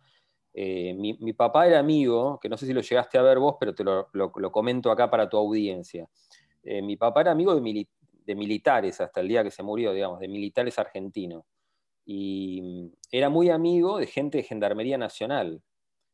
eh, 0.58 0.94
mi, 0.94 1.34
papá 1.34 1.68
era 1.68 1.80
amigo, 1.80 2.40
que 2.42 2.48
no 2.48 2.56
sé 2.56 2.66
si 2.66 2.72
lo 2.72 2.80
llegaste 2.80 3.18
a 3.18 3.22
ver 3.22 3.40
vos, 3.40 3.58
pero 3.60 3.76
te 3.76 3.84
lo, 3.84 4.52
comento 4.54 4.90
acá 4.90 5.10
para 5.10 5.28
tu 5.28 5.36
audiencia. 5.36 6.08
Eh, 6.64 6.82
mi 6.82 6.96
papá 6.96 7.22
era 7.22 7.32
amigo 7.32 7.54
de, 7.54 7.88
de, 8.26 8.36
militares 8.36 9.02
hasta 9.02 9.20
el 9.20 9.28
día 9.28 9.44
que 9.44 9.52
se 9.52 9.64
murió, 9.64 9.92
digamos, 9.92 10.22
de 10.22 10.30
militares 10.30 10.80
argentinos. 10.80 11.44
Y 12.06 12.62
mm, 12.62 12.96
era 13.12 13.30
muy 13.30 13.50
amigo 13.50 13.98
de 13.98 14.08
gente 14.08 14.38
de 14.38 14.44
Gendarmería 14.46 14.98
Nacional. 14.98 15.62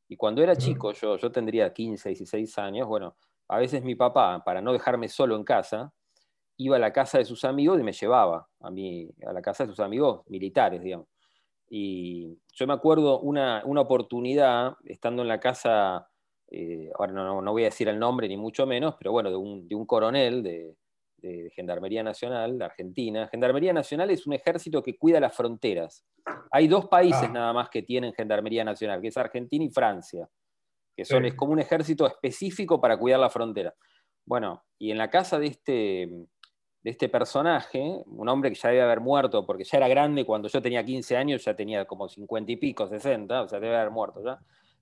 Y 0.08 0.16
cuando 0.16 0.42
era 0.42 0.56
chico, 0.56 0.92
yo, 0.94 1.18
yo 1.18 1.32
tendría 1.32 1.72
15, 1.72 2.10
16 2.10 2.58
años, 2.58 2.88
bueno, 2.88 3.16
a 3.52 3.58
veces 3.58 3.84
mi 3.84 3.96
papá, 3.96 4.42
para 4.46 4.62
no 4.62 4.72
dejarme 4.72 5.10
solo 5.10 5.36
en 5.36 5.44
casa, 5.44 5.92
iba 6.56 6.78
a 6.78 6.80
la 6.80 6.94
casa 6.94 7.18
de 7.18 7.26
sus 7.26 7.44
amigos 7.44 7.82
y 7.82 7.84
me 7.84 7.92
llevaba 7.92 8.48
a, 8.62 8.72
mí, 8.72 9.10
a 9.28 9.34
la 9.34 9.42
casa 9.42 9.66
de 9.66 9.72
sus 9.72 9.82
amigos 9.82 10.22
militares, 10.28 10.82
digamos. 10.82 11.08
Y 11.70 12.40
yo 12.54 12.66
me 12.66 12.74
acuerdo 12.74 13.20
una, 13.20 13.62
una 13.66 13.82
oportunidad, 13.82 14.78
estando 14.86 15.22
en 15.22 15.28
la 15.28 15.42
casa, 15.42 16.08
eh, 16.50 16.90
ahora 16.98 17.12
no, 17.12 17.42
no, 17.42 17.52
voy 17.52 17.64
a 17.64 17.66
decir 17.66 17.90
el 17.90 18.00
nombre 18.00 18.30
ni 18.30 18.38
mucho 18.38 18.66
menos, 18.66 18.96
pero 18.98 19.12
bueno, 19.12 19.30
de 19.30 19.36
un, 19.36 19.68
de 19.68 19.76
un 19.76 19.86
coronel 19.86 20.44
de, 20.44 20.78
de, 21.18 21.52
Gendarmería 21.54 22.04
Nacional 22.04 22.58
de 22.58 22.64
Argentina. 22.64 23.28
Gendarmería 23.28 23.74
Nacional 23.74 24.12
es 24.12 24.26
un 24.26 24.32
ejército 24.32 24.82
que 24.82 24.98
cuida 24.98 25.20
las 25.20 25.36
fronteras. 25.36 26.06
Hay 26.52 26.70
dos 26.70 26.86
países 26.88 27.24
ah. 27.24 27.34
nada 27.34 27.52
más 27.52 27.70
que 27.70 27.82
tienen 27.82 28.14
Gendarmería 28.14 28.64
Nacional, 28.64 29.02
que 29.02 29.10
es 29.10 29.18
Argentina 29.18 29.66
y 29.66 29.70
Francia, 29.70 30.30
que 30.96 31.06
son, 31.06 31.26
es 31.26 31.34
como 31.34 31.54
un 31.54 31.60
ejército 31.60 32.06
específico 32.06 32.80
para 32.80 32.98
cuidar 32.98 33.20
la 33.20 33.30
frontera. 33.30 33.74
Bueno, 34.26 34.64
y 34.78 34.92
en 34.92 34.98
la 34.98 35.10
casa 35.10 35.40
de 35.40 35.48
este, 35.48 36.10
de 36.84 36.90
este 36.90 37.10
personaje, 37.10 38.04
un 38.06 38.28
hombre 38.30 38.50
que 38.50 38.56
ya 38.56 38.70
debe 38.70 38.82
haber 38.82 39.00
muerto, 39.00 39.46
porque 39.46 39.64
ya 39.64 39.78
era 39.78 39.88
grande 39.88 40.26
cuando 40.26 40.48
yo 40.48 40.62
tenía 40.62 40.84
15 40.84 41.18
años, 41.18 41.44
ya 41.46 41.56
tenía 41.56 41.86
como 41.86 42.10
50 42.10 42.52
y 42.52 42.58
pico, 42.58 42.88
60, 42.88 43.44
o 43.44 43.48
sea, 43.48 43.60
debe 43.60 43.76
haber 43.78 43.92
muerto 43.92 44.24
ya. 44.24 44.40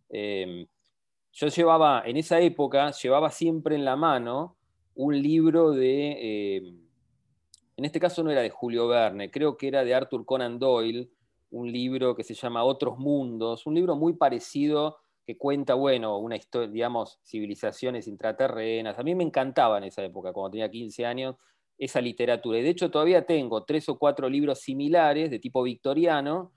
Em, 0.10 0.66
yo 1.32 1.48
llevaba, 1.48 2.04
en 2.06 2.18
esa 2.18 2.39
época, 2.39 2.92
llevaba 2.92 3.30
siempre 3.32 3.75
en 3.75 3.86
la 3.86 3.96
mano 3.96 4.58
un 4.96 5.22
libro 5.22 5.72
de, 5.72 6.58
em, 6.58 6.89
en 7.78 7.86
este 7.86 8.00
caso 8.00 8.24
no 8.24 8.32
era 8.32 8.42
de 8.42 8.50
Julio 8.50 8.88
Verne, 8.88 9.30
creo 9.30 9.58
que 9.58 9.68
era 9.68 9.84
de 9.84 9.94
Arthur 9.94 10.25
Conan 10.25 10.60
Doyle, 10.60 11.10
un 11.51 11.72
libro 11.72 12.16
que 12.16 12.24
se 12.24 12.34
llama 12.34 12.63
Otros 12.63 12.98
Mundos, 12.98 13.66
un 13.66 13.75
libro 13.75 13.96
muy 13.96 14.13
parecido 14.13 14.98
que 15.30 15.38
cuenta, 15.38 15.76
bueno, 15.76 16.18
una 16.18 16.38
historia, 16.38 16.68
digamos, 16.70 17.20
civilizaciones 17.24 18.08
intraterrenas. 18.08 18.98
A 18.98 19.04
mí 19.04 19.14
me 19.14 19.24
encantaba 19.24 19.78
en 19.78 19.84
esa 19.84 20.04
época, 20.04 20.34
cuando 20.34 20.50
tenía 20.50 20.72
15 20.72 21.06
años, 21.06 21.36
esa 21.78 22.02
literatura. 22.02 22.58
Y 22.58 22.64
de 22.64 22.70
hecho 22.70 22.90
todavía 22.90 23.24
tengo 23.28 23.64
tres 23.64 23.88
o 23.90 24.00
cuatro 24.00 24.28
libros 24.28 24.62
similares 24.62 25.30
de 25.30 25.38
tipo 25.38 25.62
victoriano, 25.62 26.52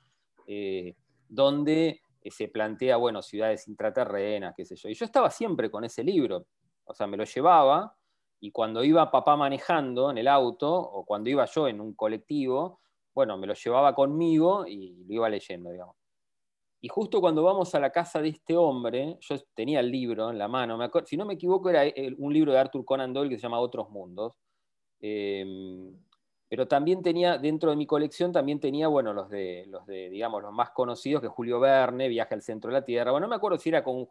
eh, 0.46 0.96
donde 1.28 2.00
eh, 2.22 2.30
se 2.30 2.48
plantea, 2.48 2.96
bueno, 2.96 3.20
ciudades 3.20 3.68
intraterrenas, 3.68 4.54
qué 4.56 4.64
sé 4.64 4.74
yo. 4.76 4.88
Y 4.88 4.94
yo 4.94 5.04
estaba 5.04 5.28
siempre 5.28 5.70
con 5.70 5.84
ese 5.84 6.02
libro, 6.02 6.46
o 6.86 6.94
sea, 6.94 7.06
me 7.06 7.18
lo 7.18 7.24
llevaba 7.24 7.94
y 8.40 8.52
cuando 8.52 8.82
iba 8.82 9.10
papá 9.10 9.36
manejando 9.36 10.10
en 10.10 10.16
el 10.16 10.28
auto 10.28 10.74
o 10.74 11.04
cuando 11.04 11.28
iba 11.28 11.44
yo 11.44 11.68
en 11.68 11.78
un 11.78 11.92
colectivo, 11.92 12.80
bueno, 13.14 13.36
me 13.36 13.46
lo 13.46 13.52
llevaba 13.52 13.94
conmigo 13.94 14.66
y 14.66 15.04
lo 15.04 15.12
iba 15.12 15.28
leyendo, 15.28 15.72
digamos. 15.72 16.01
Y 16.82 16.88
justo 16.88 17.20
cuando 17.20 17.42
vamos 17.42 17.74
a 17.74 17.80
la 17.80 17.90
casa 17.90 18.20
de 18.20 18.28
este 18.28 18.56
hombre, 18.56 19.16
yo 19.20 19.36
tenía 19.54 19.80
el 19.80 19.90
libro 19.90 20.30
en 20.30 20.36
la 20.36 20.48
mano, 20.48 20.76
me 20.76 20.90
si 21.06 21.16
no 21.16 21.24
me 21.24 21.34
equivoco 21.34 21.70
era 21.70 21.84
un 22.18 22.34
libro 22.34 22.52
de 22.52 22.58
Arthur 22.58 22.84
Conan 22.84 23.14
Doyle 23.14 23.30
que 23.30 23.36
se 23.36 23.42
llama 23.42 23.60
Otros 23.60 23.88
Mundos, 23.88 24.34
Em, 25.02 25.92
pero 26.48 26.68
también 26.68 27.02
tenía, 27.02 27.36
dentro 27.36 27.70
de 27.70 27.76
mi 27.76 27.86
colección, 27.86 28.30
también 28.32 28.60
tenía, 28.60 28.86
bueno, 28.86 29.12
los 29.12 29.28
de, 29.28 29.64
los 29.66 29.84
de, 29.86 30.08
digamos, 30.08 30.42
los 30.42 30.52
más 30.52 30.70
conocidos, 30.70 31.20
que 31.20 31.28
Julio 31.28 31.58
Verne, 31.58 32.08
Viaje 32.08 32.34
al 32.34 32.42
Centro 32.42 32.70
de 32.70 32.78
la 32.78 32.84
Tierra. 32.84 33.10
Bueno, 33.10 33.26
no 33.26 33.30
me 33.30 33.36
acuerdo 33.36 33.58
si 33.58 33.68
era 33.68 33.82
con 33.82 34.06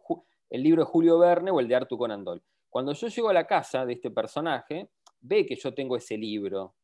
el 0.49 0.63
libro 0.63 0.83
de 0.83 0.91
Julio 0.91 1.17
Verne 1.17 1.51
o 1.51 1.59
el 1.59 1.67
de 1.67 1.75
Arthur 1.75 1.97
Conan 1.97 2.23
Doyle. 2.23 2.43
Cuando 2.69 2.93
yo 2.93 3.07
llego 3.07 3.29
a 3.29 3.33
la 3.33 3.47
casa 3.47 3.85
de 3.85 3.93
este 3.93 4.11
personaje, 4.11 4.89
ve 5.21 5.45
que 5.45 5.55
yo 5.55 5.73
tengo 5.73 5.95
ese 5.95 6.17
libro. 6.17 6.75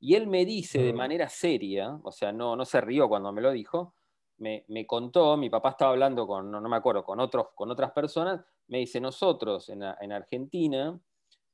Y 0.00 0.14
él 0.14 0.26
me 0.26 0.44
dice 0.44 0.82
de 0.82 0.92
mm. 0.92 0.96
manera 0.96 1.28
seria, 1.28 1.98
o 2.02 2.10
sea, 2.10 2.32
no, 2.32 2.56
no 2.56 2.64
se 2.64 2.80
rió 2.80 3.08
cuando 3.08 3.32
me 3.32 3.42
lo 3.42 3.52
dijo, 3.52 3.94
me, 4.38 4.64
me 4.68 4.86
contó, 4.86 5.36
mi 5.36 5.50
papá 5.50 5.70
estaba 5.70 5.92
hablando 5.92 6.26
con, 6.26 6.50
no, 6.50 6.60
me 6.60 6.76
acuerdo, 6.76 7.04
con, 7.04 7.20
otros, 7.20 7.48
con 7.54 7.70
otras 7.70 7.92
personas, 7.92 8.44
me 8.68 8.78
dice, 8.78 9.00
nosotros 9.00 9.68
en, 9.68 9.82
en 9.82 10.12
Argentina 10.12 10.98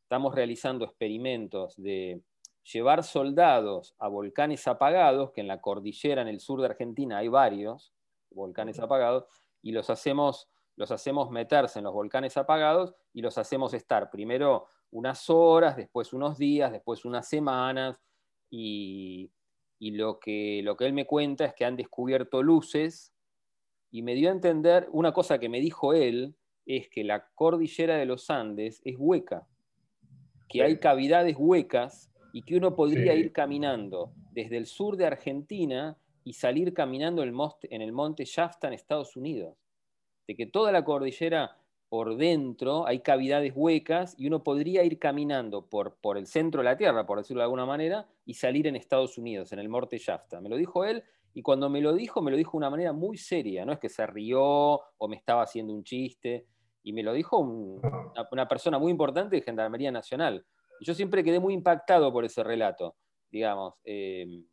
estamos 0.03 0.35
realizando 0.35 0.85
experimentos 0.85 1.77
de 1.77 2.23
llevar 2.73 3.03
soldados 3.03 3.95
a 3.99 4.09
volcanes 4.09 4.67
apagados, 4.67 5.33
que 5.33 5.41
en 5.41 5.49
la 5.49 5.61
cordillera 5.61 6.23
en 6.23 6.29
el 6.29 6.41
sur 6.41 6.61
de 6.61 6.67
Argentina 6.67 7.19
hay 7.19 7.29
varios 7.29 7.93
volcanes 8.31 8.79
apagados, 8.81 9.25
y 9.63 9.73
los 9.73 9.91
hacemos, 9.91 10.49
los 10.77 10.91
hacemos 10.91 11.31
meterse 11.31 11.79
en 11.81 11.85
los 11.85 11.93
volcanes 11.93 12.37
apagados 12.37 12.95
y 13.13 13.23
los 13.23 13.37
hacemos 13.39 13.75
estar 13.75 14.11
primero 14.11 14.67
unas 14.91 15.29
horas, 15.31 15.77
después 15.77 16.13
unos 16.13 16.39
días, 16.39 16.73
después 16.73 17.05
unas 17.05 17.29
semanas, 17.29 18.01
y, 18.51 19.31
lo, 19.81 20.21
que, 20.21 20.61
lo 20.63 20.77
que 20.77 20.85
él 20.85 20.93
me 20.93 21.07
cuenta 21.07 21.47
es 21.47 21.55
que 21.55 21.65
han 21.65 21.77
descubierto 21.77 22.43
luces, 22.43 23.15
y 23.91 24.03
me 24.03 24.15
dio 24.15 24.29
a 24.29 24.33
entender, 24.33 24.89
una 24.93 25.13
cosa 25.13 25.39
que 25.39 25.49
me 25.49 25.61
dijo 25.61 25.95
él, 25.95 26.37
es 26.67 26.89
que 26.89 27.03
la 27.03 27.27
cordillera 27.35 27.97
de 27.97 28.07
los 28.07 28.31
Andes 28.31 28.81
es 28.85 28.97
hueca, 28.99 29.47
que 30.49 30.63
hay 30.63 30.79
cavidades 30.79 31.37
huecas 31.39 32.11
y 32.33 32.43
que 32.43 32.57
uno 32.57 32.77
podría 32.77 33.15
ir 33.15 33.33
caminando 33.33 34.13
desde 34.33 34.57
el 34.57 34.67
sur 34.67 34.97
de 34.97 35.07
Argentina 35.07 35.97
y 36.23 36.35
salir 36.35 36.73
caminando 36.75 37.23
en 37.23 37.83
el 37.83 37.93
monte 37.93 38.25
Shasta 38.25 38.69
en 38.69 38.75
Estados 38.75 39.17
Unidos. 39.17 39.57
De 40.29 40.37
que 40.37 40.47
toda 40.47 40.71
la 40.71 40.85
cordillera 40.85 41.57
por 41.91 42.17
dentro 42.17 42.87
hay 42.87 43.01
cavidades 43.01 43.53
huecas 43.55 44.15
y 44.17 44.29
uno 44.29 44.45
podría 44.45 44.85
ir 44.85 45.01
caminando 45.01 45.67
por, 45.67 45.97
por 45.97 46.17
el 46.17 46.29
centro 46.29 46.61
de 46.61 46.67
la 46.67 46.77
Tierra, 46.77 47.05
por 47.05 47.19
decirlo 47.19 47.41
de 47.41 47.47
alguna 47.47 47.67
manera, 47.67 48.07
y 48.25 48.35
salir 48.35 48.69
en 48.69 48.77
Estados 48.77 49.19
Unidos, 49.19 49.53
en 49.53 49.59
el 49.59 49.69
monte 49.69 49.99
Shasta. 49.99 50.41
Me 50.41 50.49
lo 50.49 50.57
dijo 50.57 50.85
él 50.85 51.03
y 51.35 51.43
cuando 51.43 51.69
me 51.69 51.81
lo 51.81 51.93
dijo, 51.93 52.23
me 52.23 52.31
lo 52.31 52.37
dijo 52.37 52.53
de 52.53 52.59
una 52.59 52.71
manera 52.71 52.93
muy 52.93 53.19
seria, 53.19 53.65
no 53.65 53.73
es 53.73 53.81
que 53.81 53.89
se 53.89 54.07
rió 54.07 54.41
o 54.41 55.09
me 55.09 55.17
estaba 55.17 55.43
haciendo 55.43 55.75
un 55.75 55.83
chiste 55.83 56.47
y 56.85 56.93
me 56.93 57.03
lo 57.03 57.13
dijo 57.13 57.39
una, 57.39 58.47
persona 58.49 58.79
muy 58.79 58.93
importante 58.93 59.35
de 59.35 59.43
Gendarmería 59.43 59.91
Nacional. 59.91 60.47
Y 60.79 60.85
yo 60.85 60.95
siempre 60.95 61.25
quedé 61.25 61.41
muy 61.41 61.55
impactado 61.55 62.13
por 62.13 62.25
ese 62.25 62.45
relato, 62.45 62.95
digamos, 63.33 63.75
eh, 63.83 64.45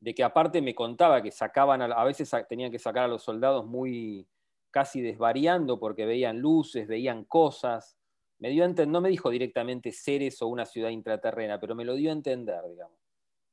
de 0.00 0.14
que 0.14 0.24
aparte 0.24 0.62
me 0.62 0.74
contaba 0.74 1.22
que 1.22 1.30
sacaban, 1.30 1.82
a, 1.82 2.04
veces 2.04 2.30
tenían 2.48 2.72
que 2.72 2.78
sacar 2.78 3.04
a 3.04 3.08
los 3.08 3.22
soldados 3.22 3.66
muy 3.66 4.26
casi 4.70 5.00
desvariando 5.00 5.78
porque 5.78 6.06
veían 6.06 6.40
luces, 6.40 6.86
veían 6.86 7.24
cosas. 7.24 7.96
Me 8.38 8.50
dio 8.50 8.66
no 8.68 9.00
me 9.00 9.10
dijo 9.10 9.30
directamente 9.30 9.92
seres 9.92 10.40
o 10.42 10.48
una 10.48 10.64
ciudad 10.64 10.90
intraterrena, 10.90 11.60
pero 11.60 11.74
me 11.74 11.84
lo 11.84 11.94
dio 11.94 12.10
a 12.10 12.14
entender, 12.14 12.62
digamos. 12.68 12.98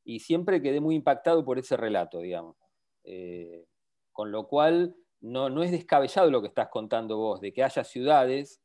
Y 0.04 0.20
siempre 0.20 0.62
quedé 0.62 0.80
muy 0.80 0.96
impactado 0.96 1.44
por 1.44 1.60
ese 1.60 1.76
relato, 1.76 2.20
digamos. 2.20 2.56
Eh, 3.04 3.66
con 4.12 4.32
lo 4.32 4.48
cual, 4.48 4.96
no, 5.22 5.64
es 5.64 5.72
descabellado 5.72 6.32
lo 6.32 6.42
que 6.42 6.48
estás 6.48 6.70
contando 6.70 7.18
vos, 7.18 7.42
de 7.42 7.54
que 7.54 7.64
haya 7.64 7.84
ciudades 7.84 8.62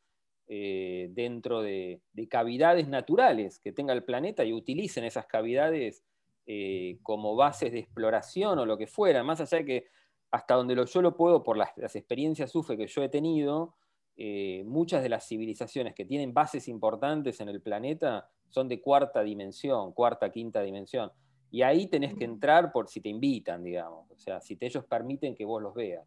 eh, 0.48 1.08
dentro 1.10 1.62
de, 1.62 2.00
cavidades 2.30 2.88
naturales 2.88 3.58
que 3.58 3.72
tenga 3.72 3.92
el 3.92 4.04
planeta 4.04 4.44
y 4.44 4.52
utilicen 4.52 5.04
esas 5.04 5.26
cavidades 5.26 6.04
eh, 6.46 6.98
como 7.02 7.36
bases 7.36 7.72
de 7.72 7.78
exploración 7.78 8.58
o 8.58 8.66
lo 8.66 8.78
que 8.78 8.86
fuera, 8.86 9.22
más 9.22 9.40
allá 9.40 9.58
de 9.58 9.64
que 9.64 9.86
hasta 10.32 10.54
donde 10.54 10.74
lo, 10.74 10.86
yo 10.86 11.02
lo 11.02 11.14
puedo, 11.14 11.42
por 11.42 11.56
las, 11.56 11.70
experiencias 11.94 12.50
SUFE 12.50 12.76
que 12.76 12.86
yo 12.86 13.02
he 13.02 13.08
tenido, 13.08 13.76
eh, 14.16 14.64
muchas 14.66 15.02
de 15.02 15.10
las 15.10 15.28
civilizaciones 15.28 15.94
que 15.94 16.06
tienen 16.06 16.32
bases 16.32 16.68
importantes 16.68 17.40
en 17.40 17.50
el 17.50 17.60
planeta 17.60 18.28
son 18.48 18.66
de 18.66 18.80
cuarta 18.80 19.22
dimensión, 19.22 19.92
cuarta, 19.92 20.30
quinta 20.30 20.62
dimensión. 20.62 21.12
Y 21.50 21.60
ahí 21.62 21.86
tenés 21.86 22.14
que 22.14 22.24
entrar 22.24 22.72
por 22.72 22.88
si 22.88 23.02
te 23.02 23.10
invitan, 23.10 23.62
digamos. 23.62 24.10
O 24.10 24.18
sea, 24.18 24.40
si 24.40 24.56
te, 24.56 24.66
ellos 24.66 24.86
permiten 24.86 25.34
que 25.34 25.44
vos 25.44 25.62
los 25.62 25.74
veas. 25.74 26.06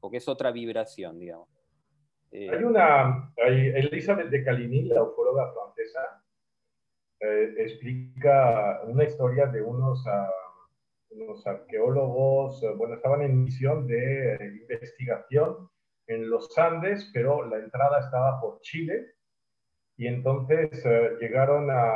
Porque 0.00 0.18
es 0.18 0.28
otra 0.28 0.50
vibración, 0.50 1.18
digamos. 1.18 1.48
Eh, 2.30 2.50
hay 2.50 2.62
una, 2.62 3.32
hay, 3.42 3.68
Elizabeth 3.68 4.28
de 4.28 4.44
Caligny, 4.44 4.82
la 4.82 5.02
ufóloga 5.02 5.50
francesa, 5.52 6.22
eh, 7.20 7.54
explica 7.56 8.82
una 8.84 9.04
historia 9.04 9.46
de 9.46 9.62
unos, 9.62 10.06
ah, 10.06 10.28
unos 11.10 11.46
arqueólogos, 11.46 12.62
eh, 12.62 12.74
bueno, 12.76 12.94
estaban 12.94 13.22
en 13.22 13.44
misión 13.44 13.86
de 13.86 14.36
investigación 14.68 15.68
en 16.06 16.30
los 16.30 16.56
Andes, 16.58 17.10
pero 17.12 17.46
la 17.48 17.58
entrada 17.58 18.00
estaba 18.00 18.40
por 18.40 18.60
Chile, 18.60 19.14
y 19.96 20.06
entonces 20.06 20.84
llegaron 21.20 21.70
a, 21.70 21.94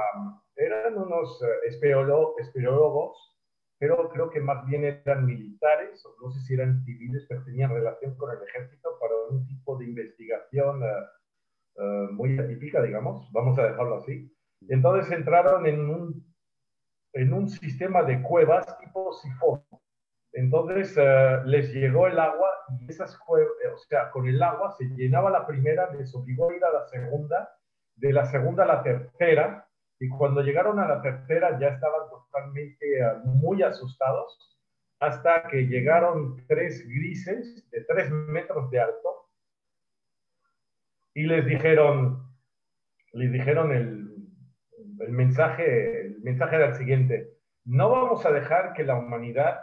eran 0.57 0.97
unos 0.97 1.41
espeleólogos, 1.67 3.37
pero 3.79 4.09
creo 4.11 4.31
que 4.31 4.41
más 4.41 4.67
bien 4.67 4.85
eran 4.85 5.27
militares, 5.27 6.05
o 6.07 6.15
no 6.23 6.31
sé 6.33 6.41
si 6.41 6.55
eran 6.55 6.83
civiles, 6.85 7.27
pero 7.29 7.45
tenían 7.45 7.73
relación 7.73 8.17
con 8.17 8.31
el 8.31 8.43
ejército 8.43 8.99
para 8.99 9.15
un 9.31 9.47
tipo 9.47 9.77
de 9.77 9.85
investigación 9.85 10.83
muy 12.13 12.39
atípica, 12.39 12.83
digamos, 12.83 13.31
vamos 13.33 13.59
a 13.59 13.65
dejarlo 13.65 13.97
así. 13.97 14.31
Entonces 14.69 15.11
entraron 15.13 15.67
en 15.67 15.89
un, 15.89 16.30
en 17.13 17.33
un 17.33 17.49
sistema 17.49 18.03
de 18.03 18.23
cuevas 18.23 18.79
tipo 18.79 19.13
sifón. 19.13 19.63
Entonces 20.33 20.95
eh, 20.97 21.41
les 21.45 21.73
llegó 21.73 22.07
el 22.07 22.19
agua 22.19 22.49
y 22.79 22.91
esas 22.91 23.17
cuevas, 23.19 23.51
o 23.75 23.79
sea, 23.79 24.11
con 24.11 24.29
el 24.29 24.41
agua 24.43 24.75
se 24.79 24.85
llenaba 24.85 25.31
la 25.31 25.47
primera, 25.47 25.93
les 25.93 26.15
obligó 26.15 26.51
a 26.51 26.57
ir 26.57 26.65
a 26.65 26.73
la 26.73 26.87
segunda, 26.87 27.51
de 27.97 28.13
la 28.13 28.25
segunda 28.27 28.65
a 28.65 28.67
la 28.67 28.83
tercera, 28.83 29.67
y 29.99 30.09
cuando 30.09 30.41
llegaron 30.41 30.79
a 30.79 30.89
la 30.89 31.03
tercera 31.03 31.59
ya 31.59 31.69
estaban 31.69 32.09
totalmente 32.09 33.01
eh, 33.01 33.13
muy 33.25 33.63
asustados, 33.63 34.59
hasta 35.01 35.43
que 35.49 35.67
llegaron 35.67 36.45
tres 36.47 36.87
grises 36.87 37.69
de 37.71 37.85
tres 37.85 38.11
metros 38.11 38.71
de 38.71 38.81
alto 38.81 39.29
y 41.15 41.25
les 41.25 41.45
dijeron, 41.45 42.23
les 43.13 43.33
dijeron 43.33 43.73
el, 43.73 44.11
el 45.01 45.13
mensaje, 45.13 46.00
el 46.21 46.25
mensaje 46.25 46.57
era 46.57 46.67
el 46.67 46.75
siguiente, 46.75 47.33
no 47.65 47.91
vamos 47.91 48.25
a 48.27 48.31
dejar 48.31 48.75
que 48.75 48.85
la 48.85 48.99
humanidad 48.99 49.61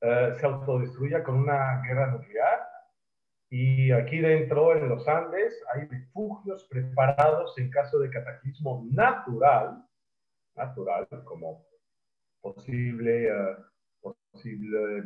eh, 0.00 0.32
se 0.38 0.46
autodestruya 0.46 1.24
con 1.24 1.36
una 1.36 1.82
guerra 1.82 2.12
nuclear. 2.12 2.60
Y 3.50 3.90
aquí 3.92 4.18
dentro, 4.18 4.76
en 4.76 4.88
los 4.88 5.06
Andes, 5.08 5.60
hay 5.74 5.86
refugios 5.86 6.66
preparados 6.70 7.56
en 7.58 7.70
caso 7.70 7.98
de 7.98 8.10
cataclismo 8.10 8.86
natural, 8.92 9.84
natural, 10.54 11.08
como 11.24 11.64
posible, 12.40 13.28
eh, 13.28 13.56
posible 14.00 15.02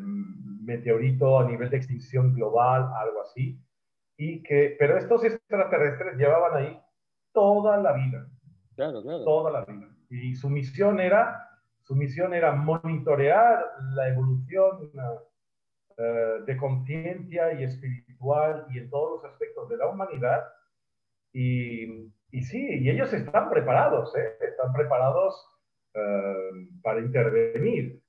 meteorito 0.63 1.39
a 1.39 1.45
nivel 1.49 1.71
de 1.71 1.79
extinción 1.79 2.35
global, 2.35 2.91
algo 2.97 3.23
así. 3.23 3.59
Y 4.19 4.43
que, 4.43 4.77
pero 4.79 4.99
estos 4.99 5.25
extraterrestres 5.25 6.17
llevaban 6.17 6.57
ahí 6.57 6.81
toda 7.33 7.79
la 7.79 7.93
vida, 7.93 8.27
Toda 9.25 9.51
la 9.51 9.65
vida. 9.65 10.00
Y 10.11 10.35
su 10.35 10.51
misión 10.51 11.01
era, 11.01 11.49
su 11.83 11.95
misión 11.95 12.35
era 12.35 12.53
monitorear 12.53 13.65
la 13.95 14.09
evolución 14.09 14.91
eh, 15.97 16.43
de 16.47 16.57
conciencia 16.57 17.53
y 17.53 17.65
espiritual 17.65 18.67
y 18.71 18.79
en 18.79 18.91
todos 18.91 19.23
los 19.23 19.33
aspectos 19.33 19.69
de 19.69 19.77
la 19.77 19.87
humanidad. 19.87 20.45
Y, 21.33 22.13
y 22.33 22.43
sí, 22.43 22.81
y 22.81 22.91
ellos 22.91 23.13
están 23.13 23.49
preparados, 23.49 24.17
¿eh? 24.17 24.37
están 24.41 24.73
preparados 24.73 25.47
eh, 25.95 26.69
para 26.83 27.01
intervenir. 27.01 28.03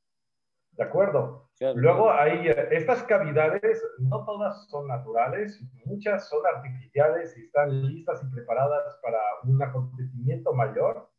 ¿De 0.71 0.83
acuerdo? 0.83 1.49
Luego 1.75 2.11
hay 2.11 2.47
estas 2.71 3.03
cavidades, 3.03 3.85
no 3.99 4.25
todas 4.25 4.67
son 4.69 4.87
naturales, 4.87 5.61
muchas 5.85 6.27
son 6.27 6.43
artificiales 6.55 7.37
y 7.37 7.41
están 7.41 7.83
listas 7.83 8.23
y 8.23 8.33
preparadas 8.33 8.99
para 9.03 9.19
un 9.43 9.61
acontecimiento 9.61 10.53
mayor. 10.53 11.10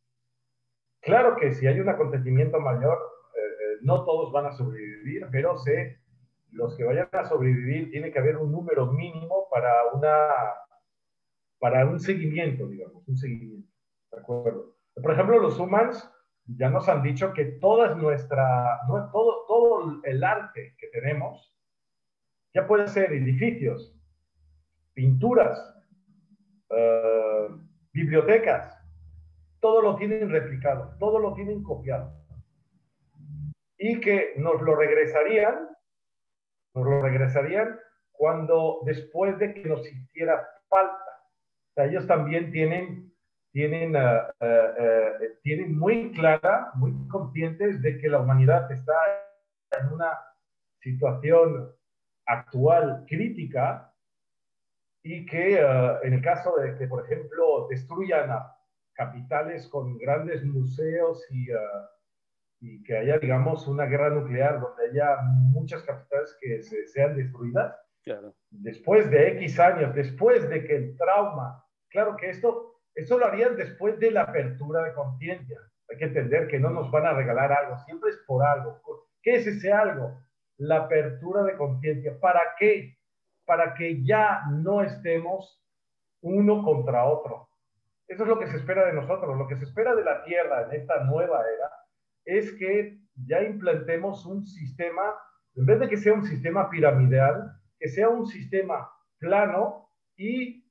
Claro 1.03 1.35
que 1.35 1.53
si 1.53 1.67
hay 1.67 1.79
un 1.79 1.89
acontecimiento 1.89 2.59
mayor, 2.59 2.97
eh, 3.35 3.39
eh, 3.39 3.77
no 3.81 4.05
todos 4.05 4.31
van 4.31 4.45
a 4.45 4.53
sobrevivir, 4.53 5.27
pero 5.31 5.57
sé, 5.57 5.99
los 6.51 6.77
que 6.77 6.85
vayan 6.85 7.09
a 7.11 7.25
sobrevivir, 7.25 7.91
tiene 7.91 8.11
que 8.11 8.19
haber 8.19 8.37
un 8.37 8.51
número 8.51 8.91
mínimo 8.91 9.47
para, 9.51 9.71
una, 9.93 10.27
para 11.59 11.85
un 11.85 11.99
seguimiento, 11.99 12.67
digamos, 12.67 13.05
un 13.07 13.17
seguimiento. 13.17 13.69
¿De 14.11 14.19
acuerdo? 14.19 14.77
Por 14.95 15.11
ejemplo, 15.11 15.39
los 15.39 15.59
humans 15.59 16.09
ya 16.45 16.69
nos 16.69 16.87
han 16.87 17.01
dicho 17.01 17.33
que 17.33 17.45
toda 17.45 17.95
nuestra, 17.95 18.79
todo, 19.11 19.45
todo 19.47 20.01
el 20.03 20.23
arte 20.23 20.75
que 20.77 20.87
tenemos, 20.87 21.53
ya 22.53 22.67
puede 22.67 22.87
ser 22.87 23.11
edificios, 23.11 23.93
pinturas, 24.93 25.59
eh, 26.69 27.47
bibliotecas, 27.91 28.82
todo 29.63 29.81
lo 29.81 29.95
tienen 29.95 30.29
replicado, 30.29 30.95
todo 30.99 31.19
lo 31.19 31.33
tienen 31.33 31.63
copiado. 31.63 32.13
Y 33.77 34.01
que 34.01 34.33
nos 34.35 34.61
lo 34.61 34.75
regresarían, 34.75 35.69
nos 36.75 36.85
lo 36.85 37.01
regresarían 37.01 37.79
cuando 38.11 38.81
después 38.85 39.39
de 39.39 39.53
que 39.53 39.63
nos 39.63 39.89
hiciera 39.89 40.45
falta. 40.67 41.23
O 41.69 41.73
sea, 41.75 41.85
ellos 41.85 42.05
también 42.05 42.51
tienen 42.51 43.13
tienen, 43.53 43.95
eh, 43.95 44.21
eh, 44.39 44.73
eh, 44.79 45.37
tienen 45.43 45.77
muy 45.77 46.11
clara, 46.11 46.71
muy 46.73 46.91
conscientes 47.07 47.81
de 47.83 47.99
que 47.99 48.09
la 48.09 48.19
humanidad 48.19 48.69
está 48.71 48.93
en 49.79 49.93
una 49.93 50.09
situación 50.81 51.71
actual 52.25 53.05
crítica 53.07 53.93
y 55.03 55.25
que 55.25 55.59
en 56.03 56.13
el 56.13 56.21
caso 56.21 56.55
de 56.57 56.75
que, 56.77 56.87
por 56.87 57.05
ejemplo, 57.05 57.67
destruyan 57.69 58.31
a 58.31 58.52
capitales 58.93 59.67
con 59.67 59.97
grandes 59.97 60.43
museos 60.43 61.25
y, 61.31 61.47
y, 62.61 62.83
que 62.83 62.97
haya, 62.97 63.17
digamos, 63.19 63.67
una 63.67 63.85
guerra 63.85 64.09
nuclear 64.09 64.59
donde 64.59 64.89
haya 64.89 65.21
muchas 65.23 65.83
capitales 65.83 66.37
que 66.39 66.61
se, 66.61 66.87
sean 66.87 67.15
destruidas, 67.15 67.75
después 68.49 69.09
de 69.09 69.29
X 69.29 69.59
años, 69.59 69.95
después 69.95 70.49
de 70.49 70.65
que 70.65 70.75
el 70.75 70.97
trauma, 70.97 71.65
claro 71.89 72.17
que 72.17 72.29
esto 72.29 72.73
eso 72.95 73.17
lo 73.17 73.25
harían 73.25 73.55
después 73.55 73.99
de 73.99 74.11
la 74.11 74.23
apertura 74.23 74.83
de 74.83 74.93
conciencia. 74.93 75.59
Hay 75.89 75.97
que 75.97 76.05
entender 76.05 76.47
que 76.47 76.59
no 76.59 76.69
nos 76.69 76.91
van 76.91 77.05
a 77.05 77.13
regalar 77.13 77.51
algo, 77.51 77.77
siempre 77.79 78.11
es 78.11 78.17
por 78.27 78.45
algo. 78.45 78.79
¿Qué 79.21 79.35
es 79.35 79.47
ese 79.47 79.71
algo? 79.71 80.21
La 80.57 80.77
apertura 80.77 81.43
de 81.43 81.57
conciencia. 81.57 82.19
¿Para 82.19 82.41
qué? 82.57 82.97
Para 83.45 83.73
que 83.73 84.03
ya 84.03 84.43
no 84.51 84.81
estemos 84.81 85.61
uno 86.21 86.63
contra 86.63 87.05
otro. 87.05 87.49
Eso 88.07 88.23
es 88.23 88.29
lo 88.29 88.39
que 88.39 88.47
se 88.47 88.57
espera 88.57 88.85
de 88.85 88.93
nosotros. 88.93 89.37
Lo 89.37 89.47
que 89.47 89.55
se 89.55 89.63
espera 89.63 89.95
de 89.95 90.03
la 90.03 90.23
Tierra 90.23 90.63
en 90.63 90.81
esta 90.81 91.03
nueva 91.03 91.41
era 91.41 91.69
es 92.25 92.51
que 92.53 92.99
ya 93.27 93.41
implantemos 93.41 94.25
un 94.25 94.43
sistema, 94.43 95.13
en 95.55 95.65
vez 95.65 95.79
de 95.79 95.89
que 95.89 95.97
sea 95.97 96.13
un 96.13 96.25
sistema 96.25 96.69
piramidal, 96.69 97.51
que 97.79 97.89
sea 97.89 98.09
un 98.09 98.25
sistema 98.25 98.89
plano 99.19 99.89
y 100.17 100.63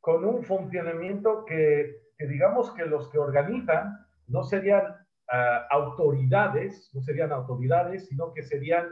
con 0.00 0.24
un 0.24 0.42
funcionamiento 0.42 1.44
que, 1.44 1.96
digamos 2.18 2.72
que 2.72 2.86
los 2.86 3.08
que 3.10 3.18
organizan 3.18 3.98
no 4.26 4.42
serían 4.42 4.84
ah, 5.30 5.66
autoridades, 5.70 6.90
no 6.94 7.00
serían 7.02 7.32
autoridades, 7.32 8.06
sino 8.08 8.32
que 8.32 8.42
serían 8.42 8.86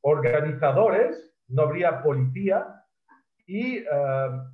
organizadores, 0.00 1.32
no 1.48 1.62
habría 1.62 2.02
policía 2.02 2.66
y 3.48 3.82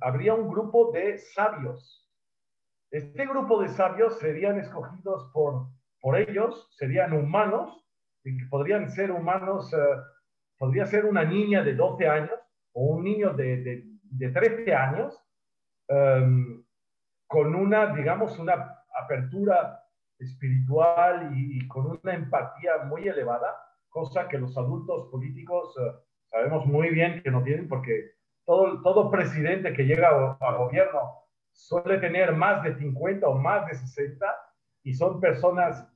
habría 0.01 0.33
un 0.33 0.49
grupo 0.49 0.91
de 0.91 1.19
sabios. 1.19 2.09
Este 2.89 3.27
grupo 3.27 3.61
de 3.61 3.67
sabios 3.67 4.17
serían 4.19 4.57
escogidos 4.57 5.29
por, 5.33 5.67
por 5.99 6.17
ellos, 6.17 6.67
serían 6.77 7.13
humanos, 7.13 7.85
podrían 8.49 8.89
ser 8.89 9.11
humanos, 9.11 9.71
ah, 9.73 10.03
podría 10.57 10.85
ser 10.85 11.05
una 11.05 11.23
niña 11.23 11.61
de 11.61 11.75
12 11.75 12.07
años 12.07 12.39
o 12.71 12.95
un 12.95 13.03
niño 13.03 13.33
de 13.33 13.83
de 14.17 14.29
13 14.29 14.73
años, 14.73 15.19
em, 15.87 16.63
con 17.27 17.55
una, 17.55 17.93
digamos, 17.93 18.37
una 18.39 18.79
apertura 19.03 19.81
espiritual 20.19 21.31
y, 21.35 21.67
con 21.67 21.99
una 22.01 22.13
empatía 22.13 22.77
muy 22.85 23.07
elevada, 23.07 23.53
cosa 23.89 24.27
que 24.27 24.37
los 24.37 24.57
adultos 24.57 25.09
políticos 25.11 25.75
eh, 25.77 25.91
sabemos 26.29 26.65
muy 26.65 26.89
bien 26.89 27.21
que 27.21 27.31
no 27.31 27.43
tienen, 27.43 27.67
porque 27.67 28.14
todo, 28.45 28.81
todo 28.81 29.11
presidente 29.11 29.73
que 29.73 29.83
llega 29.83 30.37
al 30.39 30.57
gobierno 30.57 31.25
suele 31.51 31.97
tener 31.99 32.33
más 32.33 32.63
de 32.63 32.75
50 32.75 33.27
o 33.27 33.35
más 33.35 33.67
de 33.67 33.75
60 33.75 34.25
y 34.83 34.93
son 34.93 35.19
personas 35.19 35.87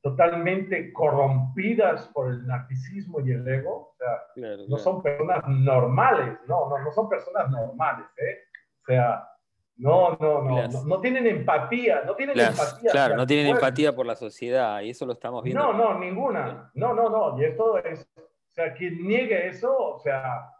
totalmente 0.00 0.92
corrompidas 0.92 2.08
por 2.08 2.30
el 2.30 2.46
narcisismo 2.46 3.20
y 3.20 3.32
el 3.32 3.46
ego. 3.46 3.92
O 3.92 3.94
sea, 3.98 4.56
no 4.68 4.78
son 4.78 5.02
personas 5.02 5.46
normales, 5.48 6.38
no, 6.46 6.68
no, 6.68 6.78
no 6.78 6.92
son 6.92 7.08
personas 7.08 7.50
normales, 7.50 8.06
¿eh? 8.16 8.38
O 8.82 8.84
sea, 8.86 9.28
no, 9.76 10.16
no, 10.20 10.42
no, 10.42 10.84
no, 10.86 11.00
tienen 11.00 11.26
empatía, 11.26 12.02
no 12.04 12.14
tienen 12.16 12.38
empatía. 12.38 12.90
Claro, 12.90 13.16
no 13.16 13.26
tienen 13.26 13.48
empatía 13.48 13.94
por 13.94 14.06
la 14.06 14.16
sociedad 14.16 14.80
y 14.80 14.90
eso 14.90 15.06
lo 15.06 15.12
estamos 15.12 15.42
viendo. 15.44 15.62
No, 15.62 15.72
no, 15.72 15.98
ninguna. 15.98 16.70
No, 16.74 16.94
no, 16.94 17.08
no. 17.08 17.40
Y 17.40 17.44
esto 17.44 17.78
es, 17.78 18.08
o 18.16 18.50
sea, 18.50 18.72
quien 18.74 19.06
niegue 19.06 19.46
eso, 19.48 19.76
o 19.76 19.98
sea, 20.00 20.52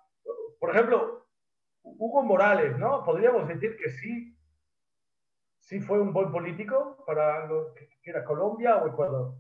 por 0.61 0.71
ejemplo, 0.71 1.28
Hugo 1.99 2.23
Morales, 2.23 2.77
¿no? 2.79 3.05
Podríamos 3.05 3.49
decir 3.49 3.77
que 3.77 3.91
sí, 3.91 4.37
sí 5.61 5.81
fue 5.81 6.01
un 6.01 6.13
buen 6.13 6.31
político 6.31 7.03
para 7.07 7.47
lo 7.47 7.73
que 7.75 7.89
era 8.03 8.25
Colombia 8.25 8.77
o 8.77 8.89
Ecuador. 8.89 9.35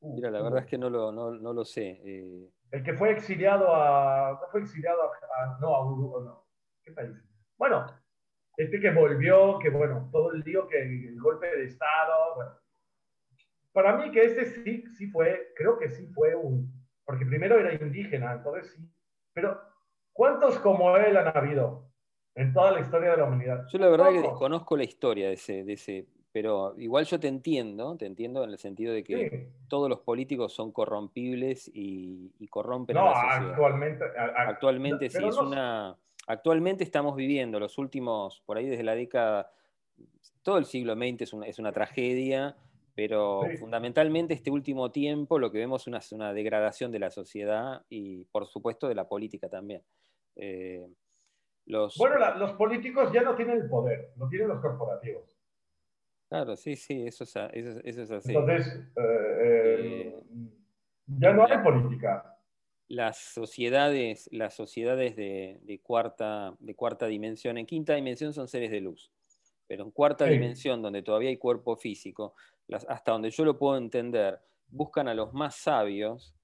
Mira, 0.00 0.30
la 0.30 0.42
verdad 0.42 0.60
es 0.60 0.66
que 0.66 0.78
no 0.78 0.90
lo, 0.90 1.12
no, 1.12 1.30
no 1.30 1.52
lo 1.52 1.64
sé. 1.64 2.00
Eh. 2.04 2.50
El 2.72 2.82
que 2.82 2.94
fue 2.94 3.12
exiliado 3.12 3.74
a, 3.74 4.38
no 4.40 4.48
fue 4.50 4.62
exiliado 4.62 5.00
a, 5.02 5.58
no, 5.60 5.74
a 5.74 5.86
Uruguay, 5.86 6.24
no. 6.24 6.46
¿Qué 6.82 6.92
país? 6.92 7.16
Bueno, 7.56 7.86
este 8.56 8.80
que 8.80 8.90
volvió, 8.90 9.58
que 9.58 9.70
bueno, 9.70 10.08
todo 10.10 10.32
el 10.32 10.40
lío, 10.40 10.66
que 10.66 10.82
el 10.82 11.20
golpe 11.20 11.46
de 11.46 11.64
Estado, 11.64 12.34
bueno. 12.34 12.52
Para 13.72 13.96
mí 13.96 14.10
que 14.10 14.24
este 14.24 14.44
sí, 14.46 14.84
sí 14.96 15.06
fue, 15.10 15.52
creo 15.56 15.78
que 15.78 15.88
sí 15.88 16.06
fue 16.08 16.34
un, 16.34 16.70
porque 17.04 17.24
primero 17.24 17.58
era 17.58 17.72
indígena, 17.72 18.32
entonces 18.32 18.72
sí, 18.72 18.90
pero 19.32 19.58
¿cuántos 20.12 20.58
como 20.58 20.96
él 20.96 21.16
han 21.16 21.36
habido 21.36 21.88
en 22.34 22.52
toda 22.52 22.72
la 22.72 22.80
historia 22.80 23.10
de 23.12 23.16
la 23.18 23.24
humanidad? 23.24 23.66
Yo 23.70 23.78
la 23.78 23.88
verdad 23.88 24.10
que 24.10 24.22
desconozco 24.22 24.76
la 24.76 24.84
historia 24.84 25.28
de 25.28 25.34
ese, 25.34 25.64
de 25.64 25.72
ese, 25.74 26.06
pero 26.32 26.74
igual 26.78 27.04
yo 27.04 27.20
te 27.20 27.28
entiendo, 27.28 27.96
te 27.96 28.06
entiendo 28.06 28.44
en 28.44 28.50
el 28.50 28.58
sentido 28.58 28.92
de 28.94 29.04
que 29.04 29.50
todos 29.68 29.88
los 29.88 30.00
políticos 30.00 30.52
son 30.52 30.72
corrompibles 30.72 31.70
y, 31.72 32.30
corrompen 32.48 32.96
a 32.96 33.04
la 33.04 33.14
sociedad. 33.14 33.50
actualmente, 33.50 34.04
actualmente 34.16 35.10
sí, 35.10 35.24
es 35.24 35.36
una 35.36 35.96
actualmente 36.26 36.84
estamos 36.84 37.16
viviendo 37.16 37.58
los 37.58 37.78
últimos, 37.78 38.42
por 38.46 38.56
ahí 38.56 38.68
desde 38.68 38.84
la 38.84 38.94
década, 38.94 39.50
todo 40.42 40.58
el 40.58 40.64
siglo 40.64 40.94
XX 40.94 41.22
es 41.22 41.32
una, 41.32 41.46
es 41.46 41.58
una 41.58 41.72
tragedia, 41.72 42.56
pero 42.94 43.42
fundamentalmente 43.58 44.34
este 44.34 44.50
último 44.50 44.90
tiempo 44.90 45.38
lo 45.38 45.50
que 45.50 45.58
vemos 45.58 45.86
es 45.86 46.12
una, 46.12 46.32
degradación 46.32 46.92
de 46.92 46.98
la 46.98 47.10
sociedad 47.10 47.82
y 47.88 48.24
por 48.26 48.46
supuesto 48.46 48.88
de 48.88 48.94
la 48.94 49.08
política 49.08 49.48
también. 49.48 49.82
Eh, 50.36 50.86
los... 51.66 51.96
Bueno, 51.96 52.18
los 52.36 52.52
políticos 52.52 53.12
ya 53.12 53.22
no 53.22 53.34
tienen 53.34 53.62
el 53.62 53.68
poder, 53.68 54.12
lo 54.16 54.28
tienen 54.28 54.48
los 54.48 54.60
corporativos. 54.60 55.38
Claro, 56.28 56.56
sí, 56.56 56.76
sí, 56.76 57.06
eso 57.06 57.24
es, 57.24 57.36
eso, 57.36 57.80
es 57.84 58.10
así. 58.10 58.34
Entonces, 58.34 58.80
eh, 58.96 60.14
eh, 60.16 60.22
ya 61.06 61.32
no 61.32 61.44
hay 61.46 61.58
política 61.58 62.32
las 62.92 63.16
sociedades, 63.16 64.28
las 64.32 64.54
sociedades 64.54 65.16
de, 65.16 65.80
cuarta, 65.82 66.54
de 66.58 66.74
cuarta 66.74 67.06
dimensión, 67.06 67.56
en 67.56 67.64
quinta 67.64 67.94
dimensión 67.94 68.34
son 68.34 68.48
seres 68.48 68.70
de 68.70 68.82
luz, 68.82 69.10
pero 69.66 69.84
en 69.84 69.90
cuarta 69.90 70.26
dimensión, 70.26 70.82
donde 70.82 71.02
todavía 71.02 71.30
hay 71.30 71.36
cuerpo 71.36 71.76
físico, 71.76 72.34
hasta 72.88 73.12
donde 73.12 73.30
yo 73.30 73.44
lo 73.44 73.58
puedo 73.58 73.76
entender, 73.76 74.40
buscan 74.68 75.08
a 75.08 75.14
los 75.14 75.32
más 75.32 75.56
sabios 75.56 76.34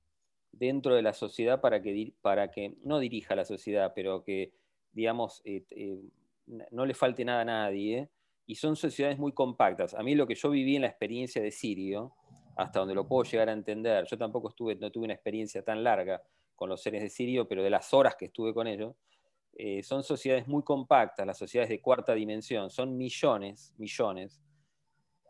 dentro 0.52 0.94
de 0.94 1.02
la 1.02 1.12
sociedad 1.12 1.60
para 1.60 1.80
que, 1.82 2.12
para 2.20 2.50
que 2.50 2.74
no 2.82 2.98
dirija 2.98 3.34
la 3.34 3.44
sociedad, 3.44 3.92
pero 3.94 4.22
que, 4.24 4.52
digamos, 4.92 5.42
eh, 5.44 5.64
eh, 5.70 6.00
no 6.70 6.86
le 6.86 6.94
falte 6.94 7.24
nada 7.24 7.42
a 7.42 7.44
nadie. 7.44 8.08
Y 8.46 8.54
son 8.54 8.76
sociedades 8.76 9.18
muy 9.18 9.32
compactas. 9.32 9.92
A 9.92 10.02
mí 10.02 10.14
lo 10.14 10.26
que 10.26 10.34
yo 10.34 10.48
viví 10.48 10.76
en 10.76 10.82
la 10.82 10.88
experiencia 10.88 11.42
de 11.42 11.50
Sirio, 11.50 12.14
hasta 12.56 12.78
donde 12.80 12.94
lo 12.94 13.06
puedo 13.06 13.30
llegar 13.30 13.50
a 13.50 13.52
entender, 13.52 14.06
yo 14.06 14.16
tampoco 14.16 14.48
estuve, 14.48 14.74
no 14.76 14.90
tuve 14.90 15.04
una 15.04 15.12
experiencia 15.12 15.62
tan 15.62 15.84
larga, 15.84 16.22
con 16.56 16.68
los 16.68 16.82
seres 16.82 17.02
de 17.02 17.08
Sirio, 17.08 17.46
pero 17.46 17.62
de 17.62 17.70
las 17.70 17.94
horas 17.94 18.16
que 18.16 18.24
estuve 18.24 18.52
con 18.52 18.66
ellos, 18.66 18.96
eh, 19.60 19.82
son 19.82 20.04
sociedades 20.04 20.46
muy 20.46 20.62
compactas, 20.62 21.26
las 21.26 21.36
sociedades 21.36 21.68
de 21.68 21.80
cuarta 21.80 22.14
dimensión, 22.14 22.70
son 22.70 22.96
millones, 22.96 23.74
millones, 23.76 24.40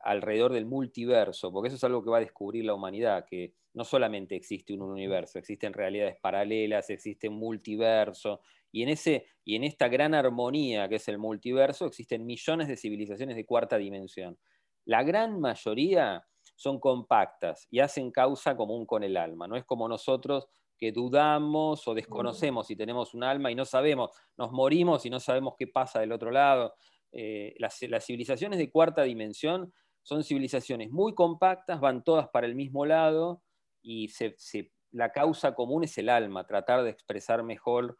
alrededor 0.02 0.52
del 0.52 0.66
multiverso, 0.66 1.50
porque 1.50 1.68
eso 1.68 1.76
es 1.76 1.84
algo 1.84 2.04
que 2.04 2.10
va 2.10 2.18
a 2.18 2.20
descubrir 2.20 2.66
la 2.66 2.74
humanidad, 2.74 3.24
que 3.24 3.54
no 3.72 3.84
solamente 3.84 4.36
existe 4.36 4.74
un 4.74 4.82
universo, 4.82 5.38
existen 5.38 5.72
realidades 5.72 6.18
paralelas, 6.20 6.90
existe 6.90 7.30
un 7.30 7.38
multiverso, 7.38 8.42
y 8.70 8.82
en, 8.82 8.90
ese, 8.90 9.24
y 9.44 9.56
en 9.56 9.64
esta 9.64 9.88
gran 9.88 10.12
armonía 10.12 10.90
que 10.90 10.96
es 10.96 11.08
el 11.08 11.16
multiverso 11.16 11.86
existen 11.86 12.26
millones 12.26 12.68
de 12.68 12.76
civilizaciones 12.76 13.34
de 13.34 13.46
cuarta 13.46 13.78
dimensión. 13.78 14.38
La 14.84 15.04
gran 15.04 15.40
mayoría 15.40 16.22
son 16.54 16.80
compactas 16.80 17.66
y 17.70 17.80
hacen 17.80 18.10
causa 18.10 18.56
común 18.56 18.84
con 18.84 19.04
el 19.04 19.16
alma, 19.16 19.48
no 19.48 19.56
es 19.56 19.64
como 19.64 19.88
nosotros 19.88 20.48
que 20.78 20.92
dudamos 20.92 21.86
o 21.88 21.94
desconocemos 21.94 22.68
si 22.68 22.76
tenemos 22.76 23.12
un 23.12 23.24
alma 23.24 23.50
y 23.50 23.54
no 23.54 23.64
sabemos, 23.64 24.10
nos 24.36 24.52
morimos 24.52 25.04
y 25.04 25.10
no 25.10 25.20
sabemos 25.20 25.54
qué 25.58 25.66
pasa 25.66 26.00
del 26.00 26.12
otro 26.12 26.30
lado. 26.30 26.74
Eh, 27.12 27.54
las, 27.58 27.78
civilizaciones 28.04 28.58
de 28.58 28.70
cuarta 28.70 29.02
dimensión 29.02 29.72
son 30.02 30.22
civilizaciones 30.22 30.90
muy 30.90 31.14
compactas, 31.14 31.80
van 31.80 32.04
todas 32.04 32.28
para 32.28 32.46
el 32.46 32.54
mismo 32.54 32.86
lado 32.86 33.42
y 33.82 34.10
la 34.92 35.12
causa 35.12 35.54
común 35.54 35.84
es 35.84 35.98
el 35.98 36.08
alma, 36.08 36.46
tratar 36.46 36.82
de 36.84 36.90
expresar 36.90 37.42
mejor 37.42 37.98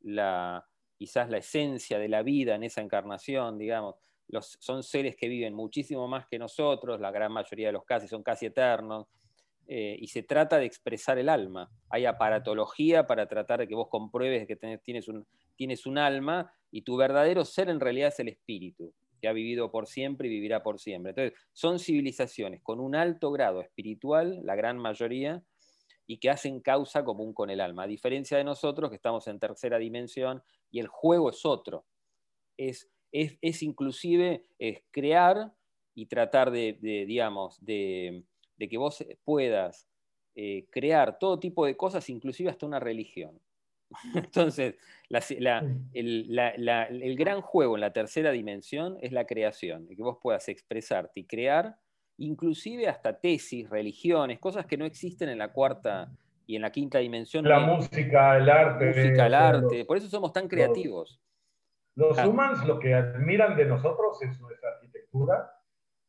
la, 0.00 0.64
quizás 0.96 1.30
la 1.30 1.38
esencia 1.38 1.98
de 1.98 2.08
la 2.08 2.22
vida 2.22 2.54
en 2.54 2.64
esa 2.64 2.80
encarnación, 2.80 3.58
digamos. 3.58 3.96
Los, 4.28 4.58
son 4.60 4.82
seres 4.82 5.16
que 5.16 5.28
viven 5.28 5.54
muchísimo 5.54 6.06
más 6.06 6.26
que 6.26 6.38
nosotros, 6.38 7.00
la 7.00 7.10
gran 7.10 7.32
mayoría 7.32 7.68
de 7.68 7.72
los 7.72 7.84
casos 7.84 8.10
son 8.10 8.22
casi 8.22 8.46
eternos, 8.46 9.06
eh, 9.70 9.98
y 10.00 10.08
se 10.08 10.22
trata 10.22 10.56
de 10.56 10.64
expresar 10.64 11.18
el 11.18 11.28
alma. 11.28 11.70
Hay 11.90 12.06
aparatología 12.06 13.06
para 13.06 13.28
tratar 13.28 13.60
de 13.60 13.68
que 13.68 13.74
vos 13.74 13.88
compruebes 13.90 14.46
que 14.46 14.56
tienes 14.82 15.08
un, 15.08 15.26
tienes 15.56 15.84
un 15.84 15.98
alma 15.98 16.50
y 16.70 16.82
tu 16.82 16.96
verdadero 16.96 17.44
ser 17.44 17.68
en 17.68 17.78
realidad 17.78 18.08
es 18.08 18.18
el 18.18 18.28
espíritu, 18.28 18.94
que 19.20 19.28
ha 19.28 19.32
vivido 19.34 19.70
por 19.70 19.86
siempre 19.86 20.26
y 20.26 20.30
vivirá 20.30 20.62
por 20.62 20.80
siempre. 20.80 21.10
Entonces, 21.10 21.38
son 21.52 21.78
civilizaciones 21.78 22.62
con 22.62 22.80
un 22.80 22.96
alto 22.96 23.30
grado 23.30 23.60
espiritual, 23.60 24.40
la 24.42 24.56
gran 24.56 24.78
mayoría, 24.78 25.42
y 26.06 26.16
que 26.16 26.30
hacen 26.30 26.60
causa 26.60 27.04
común 27.04 27.34
con 27.34 27.50
el 27.50 27.60
alma, 27.60 27.82
a 27.82 27.88
diferencia 27.88 28.38
de 28.38 28.44
nosotros 28.44 28.88
que 28.88 28.96
estamos 28.96 29.28
en 29.28 29.38
tercera 29.38 29.76
dimensión 29.76 30.42
y 30.70 30.80
el 30.80 30.86
juego 30.86 31.28
es 31.28 31.44
otro. 31.44 31.84
Es, 32.56 32.90
es, 33.12 33.62
inclusive 33.62 34.46
es 34.58 34.82
crear 34.90 35.52
y 35.94 36.06
tratar 36.06 36.50
de 36.50 36.78
digamos, 36.80 37.62
de 37.62 38.24
de 38.58 38.68
que 38.68 38.76
vos 38.76 39.04
puedas 39.24 39.88
eh, 40.34 40.66
crear 40.70 41.18
todo 41.18 41.40
tipo 41.40 41.66
de 41.66 41.76
cosas, 41.76 42.08
inclusive 42.10 42.50
hasta 42.50 42.66
una 42.66 42.78
religión. 42.78 43.40
Entonces, 44.14 44.76
el, 45.92 47.16
gran 47.16 47.40
juego 47.40 47.76
en 47.76 47.80
la 47.80 47.92
tercera 47.92 48.30
dimensión 48.30 48.98
es 49.00 49.12
la 49.12 49.26
creación, 49.26 49.86
de 49.86 49.96
que 49.96 50.02
vos 50.02 50.18
puedas 50.22 50.48
expresarte 50.48 51.20
y 51.20 51.24
crear, 51.24 51.76
inclusive 52.18 52.88
hasta 52.88 53.18
tesis, 53.18 53.68
religiones, 53.68 54.38
cosas 54.38 54.66
que 54.66 54.76
no 54.76 54.84
existen 54.84 55.28
en 55.28 55.38
la 55.38 55.52
cuarta 55.52 56.10
y 56.46 56.56
en 56.56 56.62
la 56.62 56.70
quinta 56.70 56.98
dimensión. 56.98 57.44
La 57.44 57.60
música, 57.60 58.36
el 58.36 58.48
arte. 58.48 58.86
música, 58.86 59.26
el 59.26 59.34
arte, 59.34 59.84
por 59.84 59.96
eso 59.96 60.08
somos 60.08 60.32
tan 60.32 60.48
creativos. 60.48 61.20
Los, 61.94 62.16
los 62.16 62.26
humans 62.26 62.64
lo 62.64 62.78
que 62.78 62.94
admiran 62.94 63.56
de 63.56 63.64
nosotros 63.64 64.22
es 64.22 64.40
nuestra 64.40 64.70
arquitectura, 64.70 65.57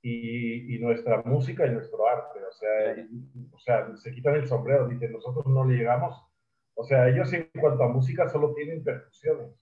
y, 0.02 0.80
nuestra 0.80 1.22
música 1.24 1.66
y 1.66 1.72
nuestro 1.72 2.08
arte. 2.08 2.40
O 2.44 2.52
sea, 2.52 3.08
o 3.52 3.60
sea, 3.60 3.98
se 3.98 4.12
quitan 4.12 4.36
el 4.36 4.48
sombrero, 4.48 4.88
dicen, 4.88 5.12
nosotros 5.12 5.46
no 5.48 5.66
le 5.66 5.78
llegamos. 5.78 6.16
O 6.76 6.84
sea, 6.84 7.10
ellos 7.10 7.32
en 7.34 7.50
cuanto 7.60 7.84
a 7.84 7.90
música 7.90 8.30
solo 8.30 8.54
tienen 8.54 8.84
percusiones. 8.84 9.54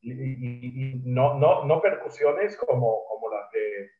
Y, 0.00 1.02
no, 1.04 1.38
no, 1.38 1.64
no 1.64 1.80
percusiones 1.80 2.56
como, 2.56 3.04
como 3.08 3.34
las 3.34 3.50
de, 3.50 3.90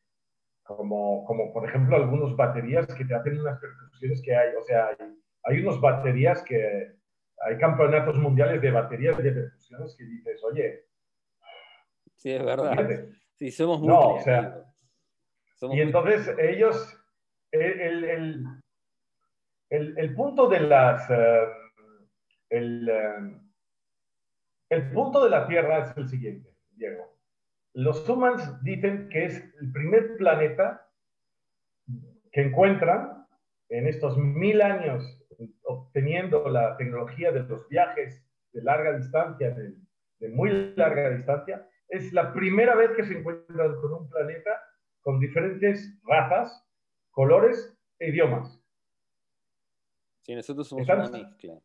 como, 0.63 1.25
como 1.25 1.51
por 1.51 1.67
ejemplo 1.67 1.97
algunos 1.97 2.35
baterías 2.37 2.87
que 2.93 3.03
te 3.03 3.15
hacen 3.15 3.39
unas 3.39 3.59
percusiones 3.59 4.21
que 4.23 4.35
hay. 4.35 4.55
O 4.55 4.63
sea, 4.63 4.87
hay, 4.87 5.17
hay 5.43 5.61
unos 5.61 5.81
baterías 5.81 6.43
que, 6.43 6.99
hay 7.41 7.57
campeonatos 7.57 8.17
mundiales 8.17 8.61
de 8.61 8.71
baterías 8.71 9.17
de 9.17 9.31
percusiones 9.31 9.95
que 9.97 10.03
dices, 10.03 10.43
oye. 10.43 10.85
Sí, 12.15 12.31
es 12.31 12.43
verdad. 12.43 12.75
Sí, 13.35 13.51
somos 13.51 13.79
muy 13.79 13.87
no, 13.87 14.15
o 14.15 14.21
sea, 14.21 14.68
y 15.61 15.81
entonces 15.81 16.35
ellos, 16.39 16.97
el, 17.51 18.45
el, 19.69 20.15
punto 20.15 20.47
de 20.47 20.59
las, 20.61 21.09
eh, 21.09 21.47
el, 22.49 22.87
eh, 22.87 23.39
el 24.69 24.91
punto 24.91 25.23
de 25.23 25.29
la 25.29 25.47
Tierra 25.47 25.79
es 25.79 25.97
el 25.97 26.07
siguiente, 26.07 26.49
Diego. 26.71 27.17
Los 27.73 28.07
humans 28.07 28.63
dicen 28.63 29.09
que 29.09 29.25
es 29.25 29.43
el 29.59 29.71
primer 29.71 30.15
planeta 30.17 30.87
que 32.31 32.41
encuentran 32.41 33.27
en 33.69 33.87
estos 33.87 34.17
mil 34.17 34.61
años 34.61 35.03
obteniendo 35.63 36.47
la 36.49 36.77
tecnología 36.77 37.31
de 37.31 37.43
los 37.43 37.67
viajes 37.67 38.25
de 38.53 38.63
larga 38.63 38.97
distancia, 38.97 39.51
de, 39.51 39.73
de 40.19 40.29
muy 40.29 40.73
larga 40.75 41.09
distancia, 41.09 41.67
es 41.89 42.13
la 42.13 42.33
primera 42.33 42.75
vez 42.75 42.91
que 42.91 43.03
se 43.03 43.17
encuentran 43.17 43.75
con 43.75 43.93
un 43.93 44.09
planeta 44.09 44.68
con 45.09 45.19
diferentes 45.19 45.99
razas, 46.03 46.63
colores 47.09 47.75
e 47.97 48.09
idiomas. 48.09 48.61
Sí, 50.21 50.35
nosotros 50.35 50.67
somos 50.67 50.87
una 50.87 51.09
mezcla. 51.09 51.59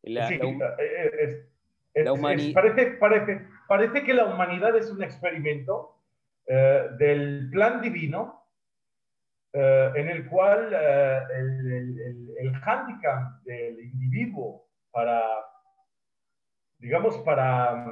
La, 0.00 0.30
parece, 2.54 2.92
parece, 2.92 3.46
parece 3.68 4.02
que 4.02 4.14
la 4.14 4.24
humanidad 4.24 4.74
es 4.78 4.90
un 4.90 5.02
experimento 5.02 6.00
eh, 6.46 6.86
del 6.98 7.50
plan 7.50 7.82
divino 7.82 8.48
eh, 9.52 9.92
en 9.94 10.08
el 10.08 10.26
cual 10.26 10.72
eh, 10.72 11.20
el, 11.36 11.72
el, 11.72 12.30
el, 12.38 12.54
hándicap 12.62 13.42
del 13.42 13.78
individuo 13.78 14.70
para, 14.90 15.22
digamos, 16.78 17.18
para, 17.18 17.86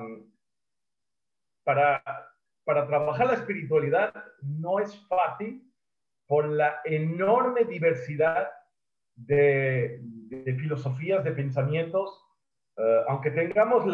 para, 1.63 2.03
para 2.65 2.87
trabajar 2.87 3.27
la 3.27 3.35
espiritualidad 3.35 4.13
no 4.43 4.79
es 4.79 4.97
fácil 5.07 5.71
por 6.27 6.49
la 6.49 6.81
enorme 6.85 7.65
diversidad 7.65 8.51
de, 9.15 10.01
filosofías, 10.59 11.23
de 11.25 11.33
pensamientos, 11.33 12.25
aunque 13.09 13.31
tengamos 13.31 13.85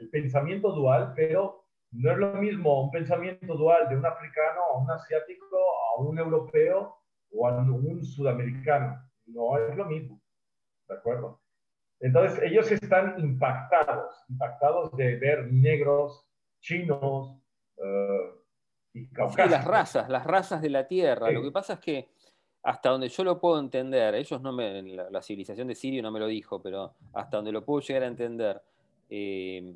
el 0.00 0.10
pensamiento 0.10 0.72
dual, 0.72 1.12
pero 1.14 1.64
no 1.92 2.10
es 2.10 2.18
lo 2.18 2.34
mismo 2.34 2.84
un 2.84 2.90
pensamiento 2.90 3.54
dual 3.54 3.88
de 3.88 3.96
un 3.96 4.06
africano 4.06 4.60
a 4.72 4.78
un 4.78 4.90
asiático, 4.90 5.46
a 5.96 6.02
un 6.02 6.18
europeo 6.18 6.96
o 7.30 7.48
a 7.48 7.56
un 7.58 8.02
sudamericano. 8.02 8.98
No 9.26 9.58
es 9.58 9.76
lo 9.76 9.86
mismo. 9.86 10.20
¿De 10.88 10.96
acuerdo? 10.96 11.40
Entonces, 12.00 12.42
ellos 12.42 12.70
están 12.72 13.14
impactados, 13.18 14.24
impactados 14.28 14.96
de 14.96 15.16
ver 15.16 15.52
negros, 15.52 16.26
chinos 16.62 17.36
eh, 17.76 18.30
y 18.94 19.08
caucásicos. 19.08 19.50
las 19.50 19.64
razas, 19.66 20.08
las 20.08 20.24
razas 20.24 20.62
de 20.62 20.70
la 20.70 20.86
Tierra. 20.86 21.30
Lo 21.30 21.42
que 21.42 21.50
pasa 21.50 21.74
es 21.74 21.80
que 21.80 22.08
hasta 22.62 22.90
donde 22.90 23.08
yo 23.08 23.24
lo 23.24 23.40
puedo 23.40 23.58
entender, 23.58 24.14
ellos 24.14 24.40
no 24.40 24.52
me, 24.52 24.82
la, 24.82 25.20
civilización 25.20 25.66
de 25.66 25.74
Sirio 25.74 26.02
no 26.02 26.12
me 26.12 26.20
lo 26.20 26.28
dijo, 26.28 26.62
pero 26.62 26.94
hasta 27.12 27.36
donde 27.36 27.52
lo 27.52 27.64
puedo 27.64 27.80
llegar 27.80 28.04
a 28.04 28.06
entender, 28.06 28.62
eh, 29.10 29.74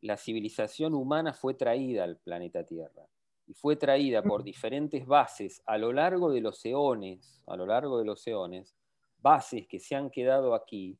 la 0.00 0.16
civilización 0.16 0.94
humana 0.94 1.34
fue 1.34 1.54
traída 1.54 2.04
al 2.04 2.16
planeta 2.16 2.64
Tierra 2.64 3.06
y 3.46 3.54
fue 3.54 3.76
traída 3.76 4.22
por 4.22 4.42
diferentes 4.42 5.06
bases 5.06 5.62
a 5.66 5.76
lo 5.76 5.92
largo 5.92 6.32
de 6.32 6.40
los 6.40 6.64
eones, 6.64 7.42
a 7.46 7.56
lo 7.56 7.66
largo 7.66 7.98
de 7.98 8.06
los 8.06 8.26
eones, 8.26 8.74
bases 9.20 9.66
que 9.66 9.78
se 9.78 9.94
han 9.94 10.10
quedado 10.10 10.54
aquí 10.54 10.98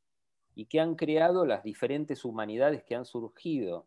y 0.54 0.66
que 0.66 0.80
han 0.80 0.96
creado 0.96 1.46
las 1.46 1.64
diferentes 1.64 2.24
humanidades 2.26 2.84
que 2.84 2.94
han 2.94 3.06
surgido 3.06 3.86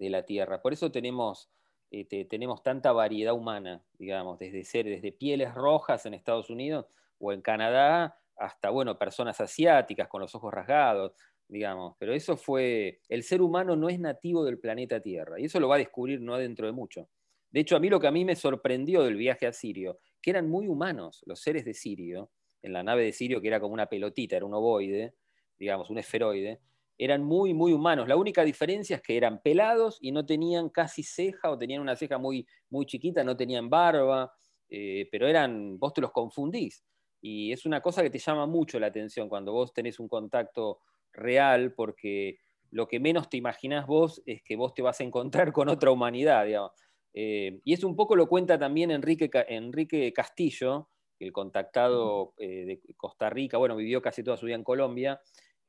de 0.00 0.10
la 0.10 0.24
Tierra. 0.24 0.60
Por 0.60 0.72
eso 0.72 0.90
tenemos, 0.90 1.50
este, 1.90 2.24
tenemos 2.24 2.62
tanta 2.62 2.90
variedad 2.92 3.34
humana, 3.34 3.84
digamos, 3.98 4.38
desde, 4.38 4.64
ser, 4.64 4.86
desde 4.86 5.12
pieles 5.12 5.54
rojas 5.54 6.06
en 6.06 6.14
Estados 6.14 6.50
Unidos 6.50 6.86
o 7.18 7.32
en 7.32 7.42
Canadá 7.42 8.16
hasta, 8.36 8.70
bueno, 8.70 8.98
personas 8.98 9.38
asiáticas 9.40 10.08
con 10.08 10.22
los 10.22 10.34
ojos 10.34 10.52
rasgados, 10.52 11.12
digamos, 11.46 11.96
pero 11.98 12.14
eso 12.14 12.36
fue, 12.36 13.00
el 13.08 13.22
ser 13.22 13.42
humano 13.42 13.76
no 13.76 13.90
es 13.90 14.00
nativo 14.00 14.44
del 14.44 14.58
planeta 14.58 15.00
Tierra, 15.00 15.38
y 15.38 15.44
eso 15.44 15.60
lo 15.60 15.68
va 15.68 15.74
a 15.74 15.78
descubrir 15.78 16.20
no 16.22 16.38
dentro 16.38 16.66
de 16.66 16.72
mucho. 16.72 17.08
De 17.50 17.60
hecho, 17.60 17.76
a 17.76 17.80
mí 17.80 17.90
lo 17.90 18.00
que 18.00 18.06
a 18.06 18.12
mí 18.12 18.24
me 18.24 18.36
sorprendió 18.36 19.02
del 19.02 19.16
viaje 19.16 19.46
a 19.46 19.52
Sirio, 19.52 19.98
que 20.22 20.30
eran 20.30 20.48
muy 20.48 20.68
humanos 20.68 21.22
los 21.26 21.40
seres 21.40 21.64
de 21.66 21.74
Sirio, 21.74 22.30
en 22.62 22.72
la 22.72 22.82
nave 22.82 23.04
de 23.04 23.12
Sirio, 23.12 23.40
que 23.42 23.48
era 23.48 23.60
como 23.60 23.74
una 23.74 23.86
pelotita, 23.86 24.36
era 24.36 24.46
un 24.46 24.54
ovoide, 24.54 25.14
digamos, 25.58 25.90
un 25.90 25.98
esferoide, 25.98 26.60
eran 27.00 27.24
muy, 27.24 27.54
muy 27.54 27.72
humanos. 27.72 28.06
La 28.06 28.16
única 28.16 28.44
diferencia 28.44 28.96
es 28.96 29.02
que 29.02 29.16
eran 29.16 29.40
pelados 29.40 29.96
y 30.02 30.12
no 30.12 30.26
tenían 30.26 30.68
casi 30.68 31.02
ceja 31.02 31.50
o 31.50 31.56
tenían 31.56 31.80
una 31.80 31.96
ceja 31.96 32.18
muy, 32.18 32.46
muy 32.68 32.84
chiquita, 32.84 33.24
no 33.24 33.34
tenían 33.34 33.70
barba, 33.70 34.30
eh, 34.68 35.08
pero 35.10 35.26
eran, 35.26 35.78
vos 35.78 35.94
te 35.94 36.02
los 36.02 36.12
confundís. 36.12 36.84
Y 37.22 37.52
es 37.52 37.64
una 37.64 37.80
cosa 37.80 38.02
que 38.02 38.10
te 38.10 38.18
llama 38.18 38.44
mucho 38.44 38.78
la 38.78 38.88
atención 38.88 39.30
cuando 39.30 39.50
vos 39.50 39.72
tenés 39.72 39.98
un 39.98 40.08
contacto 40.08 40.80
real, 41.14 41.72
porque 41.72 42.36
lo 42.70 42.86
que 42.86 43.00
menos 43.00 43.30
te 43.30 43.38
imaginás 43.38 43.86
vos 43.86 44.22
es 44.26 44.42
que 44.42 44.56
vos 44.56 44.74
te 44.74 44.82
vas 44.82 45.00
a 45.00 45.04
encontrar 45.04 45.52
con 45.54 45.70
otra 45.70 45.90
humanidad, 45.90 46.46
eh, 47.14 47.60
y 47.64 47.72
eso 47.72 47.88
un 47.88 47.96
poco 47.96 48.14
lo 48.14 48.28
cuenta 48.28 48.58
también 48.58 48.90
Enrique, 48.90 49.30
Enrique 49.48 50.12
Castillo, 50.12 50.90
el 51.18 51.32
contactado 51.32 52.34
eh, 52.36 52.66
de 52.66 52.94
Costa 52.94 53.30
Rica, 53.30 53.56
bueno, 53.56 53.74
vivió 53.74 54.02
casi 54.02 54.22
toda 54.22 54.36
su 54.36 54.44
vida 54.44 54.56
en 54.56 54.64
Colombia, 54.64 55.18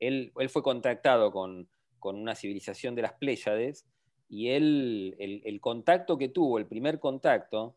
él, 0.02 0.32
fue 0.48 0.62
contactado 0.62 1.30
con, 1.30 1.68
una 2.02 2.34
civilización 2.34 2.94
de 2.94 3.02
las 3.02 3.12
Pléyades, 3.12 3.86
y 4.28 4.48
él, 4.48 5.14
el, 5.18 5.60
contacto 5.60 6.18
que 6.18 6.28
tuvo, 6.28 6.58
el 6.58 6.66
primer 6.66 6.98
contacto, 6.98 7.76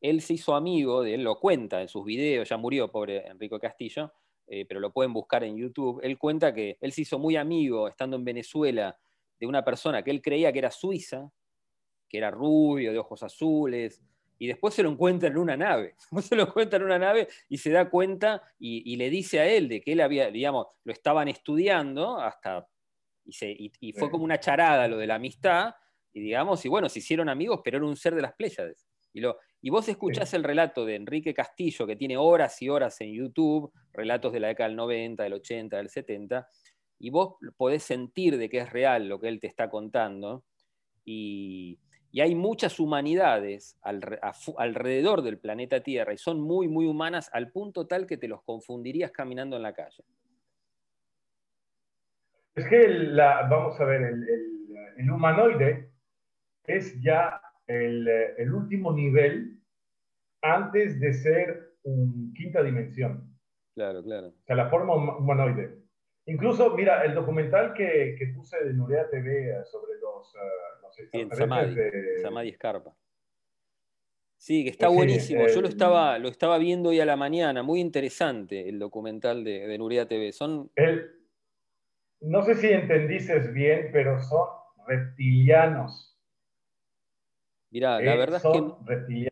él 0.00 0.22
se 0.22 0.34
hizo 0.34 0.54
amigo, 0.54 1.02
de, 1.02 1.14
él 1.14 1.24
lo 1.24 1.38
cuenta 1.38 1.82
en 1.82 1.88
sus 1.88 2.04
videos, 2.04 2.48
ya 2.48 2.56
murió, 2.56 2.90
pobre 2.90 3.26
Enrique 3.26 3.58
Castillo, 3.58 4.12
eh, 4.46 4.64
pero 4.66 4.80
lo 4.80 4.92
pueden 4.92 5.12
buscar 5.12 5.44
en 5.44 5.56
YouTube, 5.56 6.00
él 6.02 6.16
cuenta 6.16 6.54
que 6.54 6.78
él 6.80 6.92
se 6.92 7.02
hizo 7.02 7.18
muy 7.18 7.36
amigo 7.36 7.88
estando 7.88 8.16
en 8.16 8.24
Venezuela 8.24 8.96
de 9.38 9.46
una 9.46 9.64
persona 9.64 10.02
que 10.02 10.10
él 10.10 10.22
creía 10.22 10.52
que 10.52 10.60
era 10.60 10.70
suiza, 10.70 11.30
que 12.08 12.16
era 12.16 12.30
rubio, 12.30 12.92
de 12.92 12.98
ojos 12.98 13.22
azules, 13.22 14.00
y 14.38 14.46
después 14.46 14.74
se 14.74 14.82
lo 14.82 14.90
encuentra 14.90 15.28
en 15.28 15.36
una 15.36 15.56
nave, 15.56 15.96
se 16.22 16.36
lo 16.36 16.44
encuentra 16.44 16.78
en 16.78 16.84
una 16.84 16.98
nave 16.98 17.28
y 17.48 17.58
se 17.58 17.70
da 17.70 17.90
cuenta 17.90 18.42
y, 18.58 18.96
le 18.96 19.10
dice 19.10 19.40
a 19.40 19.46
él 19.46 19.68
de 19.68 19.80
que 19.80 19.92
él 19.92 20.00
había, 20.00 20.30
digamos, 20.30 20.66
lo 20.84 20.92
estaban 20.92 21.28
estudiando 21.28 22.18
hasta, 22.18 22.66
y, 23.24 23.72
y, 23.80 23.92
fue 23.92 24.10
como 24.10 24.24
una 24.24 24.40
charada 24.40 24.88
lo 24.88 24.98
de 24.98 25.06
la 25.06 25.16
amistad, 25.16 25.74
y 26.12 26.20
digamos, 26.20 26.64
y 26.64 26.68
bueno, 26.68 26.88
se 26.88 27.00
hicieron 27.00 27.28
amigos, 27.28 27.60
pero 27.62 27.76
era 27.76 27.86
un 27.86 27.96
ser 27.96 28.14
de 28.14 28.22
las 28.22 28.34
Pléyades. 28.34 28.86
Y, 29.12 29.20
lo, 29.20 29.38
y 29.60 29.70
vos 29.70 29.88
escuchás 29.88 30.32
el 30.34 30.44
relato 30.44 30.84
de 30.84 30.94
Enrique 30.94 31.34
Castillo, 31.34 31.86
que 31.86 31.96
tiene 31.96 32.16
horas 32.16 32.60
y 32.62 32.68
horas 32.68 33.00
en 33.00 33.12
YouTube, 33.12 33.72
relatos 33.92 34.32
de 34.32 34.40
la 34.40 34.48
década 34.48 34.68
del 34.68 34.76
90, 34.76 35.22
del 35.22 35.32
80, 35.34 35.76
del 35.76 35.88
70, 35.88 36.48
y 37.00 37.10
vos 37.10 37.36
podés 37.56 37.82
sentir 37.82 38.38
de 38.38 38.48
que 38.48 38.58
es 38.58 38.72
real 38.72 39.08
lo 39.08 39.20
que 39.20 39.28
él 39.28 39.40
te 39.40 39.46
está 39.46 39.70
contando. 39.70 40.44
Y, 41.04 41.78
hay 42.14 42.34
muchas 42.34 42.80
humanidades 42.80 43.78
alrededor 43.82 45.22
del 45.22 45.38
planeta 45.38 45.80
Tierra 45.80 46.12
y 46.12 46.18
son 46.18 46.40
muy, 46.40 46.68
muy 46.68 46.86
humanas 46.86 47.30
al 47.32 47.50
punto 47.50 47.86
tal 47.86 48.06
que 48.06 48.16
te 48.16 48.28
los 48.28 48.42
confundirías 48.42 49.10
caminando 49.10 49.56
en 49.56 49.62
la 49.62 49.72
calle. 49.72 50.04
Es 52.54 52.66
que, 52.66 53.12
vamos 53.48 53.78
a 53.80 53.84
ver, 53.84 54.14
el 54.96 55.10
humanoide 55.10 55.90
es 56.66 57.00
ya 57.00 57.40
eh, 57.68 58.34
el, 58.38 58.54
último 58.54 58.92
nivel 58.92 59.60
antes 60.40 60.98
de 61.00 61.12
ser 61.12 61.74
un 61.82 62.32
quinta 62.34 62.62
dimensión. 62.62 63.30
Claro, 63.74 64.02
claro. 64.02 64.28
O 64.28 64.44
sea, 64.46 64.56
la 64.56 64.70
forma 64.70 64.94
humanoide. 64.94 65.82
Incluso, 66.28 66.74
mira, 66.76 67.04
el 67.04 67.14
documental 67.14 67.72
que, 67.72 68.14
que 68.18 68.26
puse 68.28 68.62
de 68.62 68.74
Nurea 68.74 69.08
TV 69.08 69.50
eh, 69.50 69.64
sobre 69.64 69.98
los... 69.98 70.34
Uh, 70.34 71.08
sí, 71.10 71.28
Samadhi, 71.32 71.74
de... 71.74 72.18
Samadhi 72.20 72.48
Escarpa. 72.50 72.94
Sí, 74.36 74.62
que 74.62 74.70
está 74.70 74.88
buenísimo. 74.88 75.46
Yo 75.46 75.62
lo 75.62 75.68
estaba, 75.68 76.18
lo 76.18 76.28
estaba 76.28 76.58
viendo 76.58 76.90
hoy 76.90 77.00
a 77.00 77.06
la 77.06 77.16
mañana. 77.16 77.62
Muy 77.62 77.80
interesante 77.80 78.68
el 78.68 78.78
documental 78.78 79.42
de, 79.42 79.66
de 79.66 79.78
Nurea 79.78 80.06
TV. 80.06 80.30
Son... 80.32 80.70
El, 80.76 81.10
no 82.20 82.42
sé 82.42 82.56
si 82.56 82.68
entendiste 82.68 83.38
bien, 83.50 83.88
pero 83.90 84.20
son 84.20 84.48
reptilianos. 84.86 86.16
Mira, 87.70 88.00
la 88.00 88.16
verdad 88.16 88.40
es 88.44 88.52
que. 88.52 89.28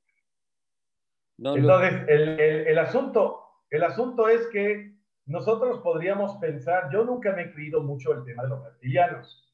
Entonces, 1.38 2.02
el, 2.08 2.78
asunto, 2.78 3.42
el 3.68 3.84
asunto 3.84 4.28
es 4.28 4.46
que 4.48 4.95
nosotros 5.26 5.80
podríamos 5.80 6.36
pensar, 6.36 6.90
yo 6.90 7.04
nunca 7.04 7.32
me 7.32 7.42
he 7.42 7.52
creído 7.52 7.82
mucho 7.82 8.12
el 8.12 8.24
tema 8.24 8.44
de 8.44 8.48
los 8.50 8.64
reptilianos, 8.64 9.52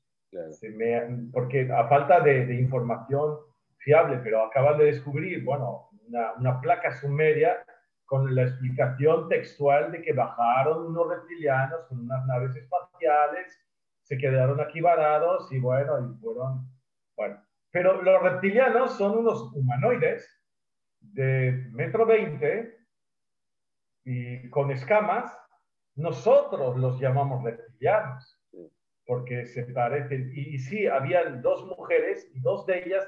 porque 1.33 1.71
a 1.71 1.89
falta 1.89 2.21
de, 2.21 2.55
información 2.55 3.39
fiable, 3.79 4.19
pero 4.23 4.45
acaban 4.45 4.79
de 4.79 4.87
descubrir, 4.87 5.45
bueno, 5.45 5.91
una, 6.09 6.33
una, 6.35 6.61
placa 6.61 6.93
sumeria 6.93 7.65
con 8.05 8.35
la 8.35 8.43
explicación 8.43 9.29
textual 9.29 9.93
de 9.93 10.03
que 10.03 10.13
bajaron 10.13 10.87
unos 10.87 11.09
reptilianos 11.09 11.85
con 11.89 12.01
unas 12.01 12.27
naves 12.27 12.55
espaciales, 12.55 13.59
se 14.03 14.19
quedaron 14.19 14.61
aquí 14.61 14.81
varados 14.81 15.51
y 15.53 15.59
bueno, 15.59 15.99
y 16.01 16.15
fueron, 16.21 16.69
bueno, 17.17 17.43
pero 17.71 18.03
los 18.03 18.23
reptilianos 18.23 18.93
son 18.99 19.19
unos 19.19 19.53
humanoides 19.55 20.29
de 21.01 21.69
metro 21.73 22.07
veinte 22.07 22.79
y 24.05 24.49
con 24.51 24.71
escamas. 24.71 25.37
Nosotros 25.95 26.77
los 26.77 27.01
llamamos 27.01 27.43
reptilianos 27.45 28.39
porque 29.07 29.47
se 29.47 29.65
parecen. 29.65 30.33
Y, 30.35 30.59
sí, 30.59 30.87
habían 30.87 31.43
dos 31.43 31.67
mujeres 31.67 32.31
y 32.35 32.41
dos 32.41 32.67
de 32.67 32.85
ellas, 32.85 33.07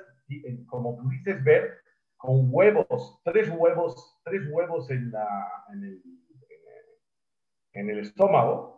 como 0.67 0.97
pudiste 0.99 1.35
ver, 1.35 1.79
con 2.17 2.49
huevos, 2.51 3.21
tres 3.25 3.51
huevos, 3.51 4.19
tres 4.25 4.43
huevos 4.51 4.91
en, 4.91 5.11
la, 5.11 5.65
en, 5.73 5.85
el, 5.85 6.03
en 7.73 7.91
el 7.91 7.99
estómago 8.01 8.75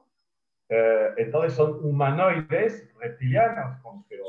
eh, 0.69 1.15
entonces 1.19 1.53
son 1.53 1.79
humanoides 1.85 2.93
reptilianos, 2.99 3.81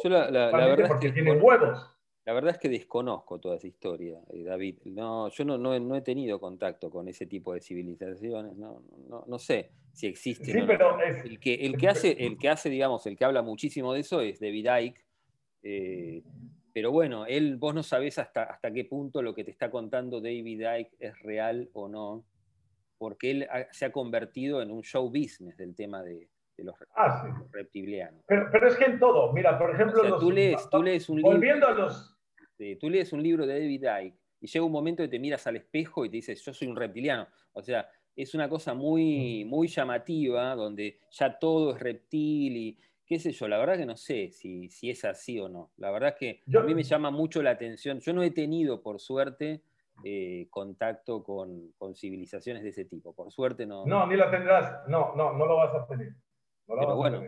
la, 0.03 0.51
verdad 0.51 0.87
porque 0.87 1.11
tienen 1.11 1.39
huevos. 1.41 1.96
La 2.27 2.33
verdad 2.33 2.51
es 2.51 2.57
que 2.57 2.67
desconozco 2.67 3.39
toda 3.39 3.55
esa 3.55 3.67
historia, 3.67 4.19
eh, 4.33 4.43
David. 4.43 4.79
No, 4.83 5.29
yo 5.29 5.45
no, 5.45 5.57
no, 5.57 5.95
he 5.95 6.01
tenido 6.01 6.41
contacto 6.41 6.89
con 6.89 7.07
ese 7.07 7.25
tipo 7.25 7.53
de 7.53 7.61
civilizaciones. 7.61 8.53
No, 8.57 8.83
no, 9.07 9.23
no 9.25 9.39
sé. 9.39 9.71
si 9.93 10.07
existe. 10.07 10.51
Sí, 10.51 10.59
pero 10.67 10.99
el, 10.99 11.39
que, 11.39 11.53
el, 11.53 11.77
que 11.77 11.87
hace, 11.87 12.11
el 12.25 12.37
que 12.37 12.49
hace, 12.49 12.69
digamos, 12.69 13.05
el 13.07 13.15
que 13.15 13.23
habla 13.23 13.43
muchísimo 13.43 13.93
de 13.93 14.01
eso 14.01 14.19
es 14.19 14.41
David 14.41 14.67
Icke. 14.77 15.05
Eh, 15.63 16.21
pero 16.73 16.91
bueno, 16.91 17.25
él, 17.25 17.55
vos 17.55 17.73
no 17.73 17.81
sabés 17.81 18.19
hasta, 18.19 18.43
hasta 18.43 18.73
qué 18.73 18.83
punto 18.83 19.21
lo 19.21 19.33
que 19.33 19.45
te 19.45 19.51
está 19.51 19.71
contando 19.71 20.19
David 20.19 20.65
Icke 20.79 20.97
es 20.99 21.17
real 21.21 21.69
o 21.71 21.87
no, 21.87 22.25
porque 22.97 23.31
él 23.31 23.47
se 23.71 23.85
ha 23.85 23.93
convertido 23.93 24.61
en 24.61 24.71
un 24.71 24.83
show 24.83 25.07
business 25.07 25.55
del 25.55 25.73
tema 25.75 26.03
de, 26.03 26.27
los, 26.57 26.75
ah, 26.93 27.41
reptilianos. 27.53 28.21
Pero, 28.27 28.49
pero, 28.51 28.67
es 28.67 28.75
que 28.75 28.83
en 28.83 28.99
todo, 28.99 29.31
mira, 29.31 29.57
por 29.57 29.73
ejemplo, 29.73 30.19
tú, 30.19 30.29
lees, 30.29 30.69
tú 30.69 30.83
lees 30.83 31.07
un 31.07 31.21
volviendo 31.21 31.65
a 31.65 31.71
los... 31.71 32.16
tú 32.79 32.89
lees 32.89 33.13
un 33.13 33.23
libro 33.23 33.45
de 33.45 33.53
David 33.59 33.85
Icke 34.03 34.17
y 34.41 34.47
llega 34.47 34.65
un 34.65 34.71
momento 34.71 35.03
que 35.03 35.09
te 35.09 35.19
miras 35.19 35.45
al 35.47 35.57
espejo 35.57 36.05
y 36.05 36.09
te 36.09 36.17
dices, 36.17 36.43
yo 36.43 36.53
soy 36.53 36.67
un 36.67 36.75
reptiliano. 36.75 37.27
O 37.53 37.61
sea, 37.61 37.89
es 38.15 38.33
una 38.33 38.49
cosa 38.49 38.73
muy, 38.73 39.45
muy 39.45 39.67
llamativa, 39.67 40.55
donde 40.55 40.99
ya 41.11 41.37
todo 41.37 41.75
es 41.75 41.79
reptil 41.79 42.57
y 42.57 42.77
qué 43.05 43.19
sé 43.19 43.31
yo, 43.31 43.47
la 43.47 43.57
verdad 43.57 43.77
que 43.77 43.85
no 43.85 43.95
sé 43.95 44.31
si, 44.31 44.69
si 44.69 44.89
es 44.89 45.05
así 45.05 45.39
o 45.39 45.47
no. 45.47 45.71
La 45.77 45.91
verdad 45.91 46.15
que 46.17 46.41
a 46.53 46.59
mí 46.61 46.75
me 46.75 46.83
llama 46.83 47.09
mucho 47.09 47.41
la 47.41 47.51
atención. 47.51 47.99
Yo 47.99 48.13
no 48.13 48.21
he 48.21 48.31
tenido, 48.31 48.81
por 48.81 48.99
suerte, 48.99 49.61
eh, 50.03 50.47
contacto 50.49 51.23
con, 51.23 51.73
civilizaciones 51.95 52.63
de 52.63 52.69
ese 52.69 52.85
tipo. 52.85 53.13
Por 53.13 53.31
suerte 53.31 53.65
no. 53.65 53.85
No, 53.85 54.05
ni 54.05 54.17
la 54.17 54.29
tendrás. 54.29 54.87
No, 54.87 55.15
no, 55.15 55.33
no 55.33 55.45
lo 55.45 55.55
vas 55.55 55.73
a 55.73 55.87
tener. 55.87 56.13
Pero 56.67 56.95
bueno, 56.97 57.23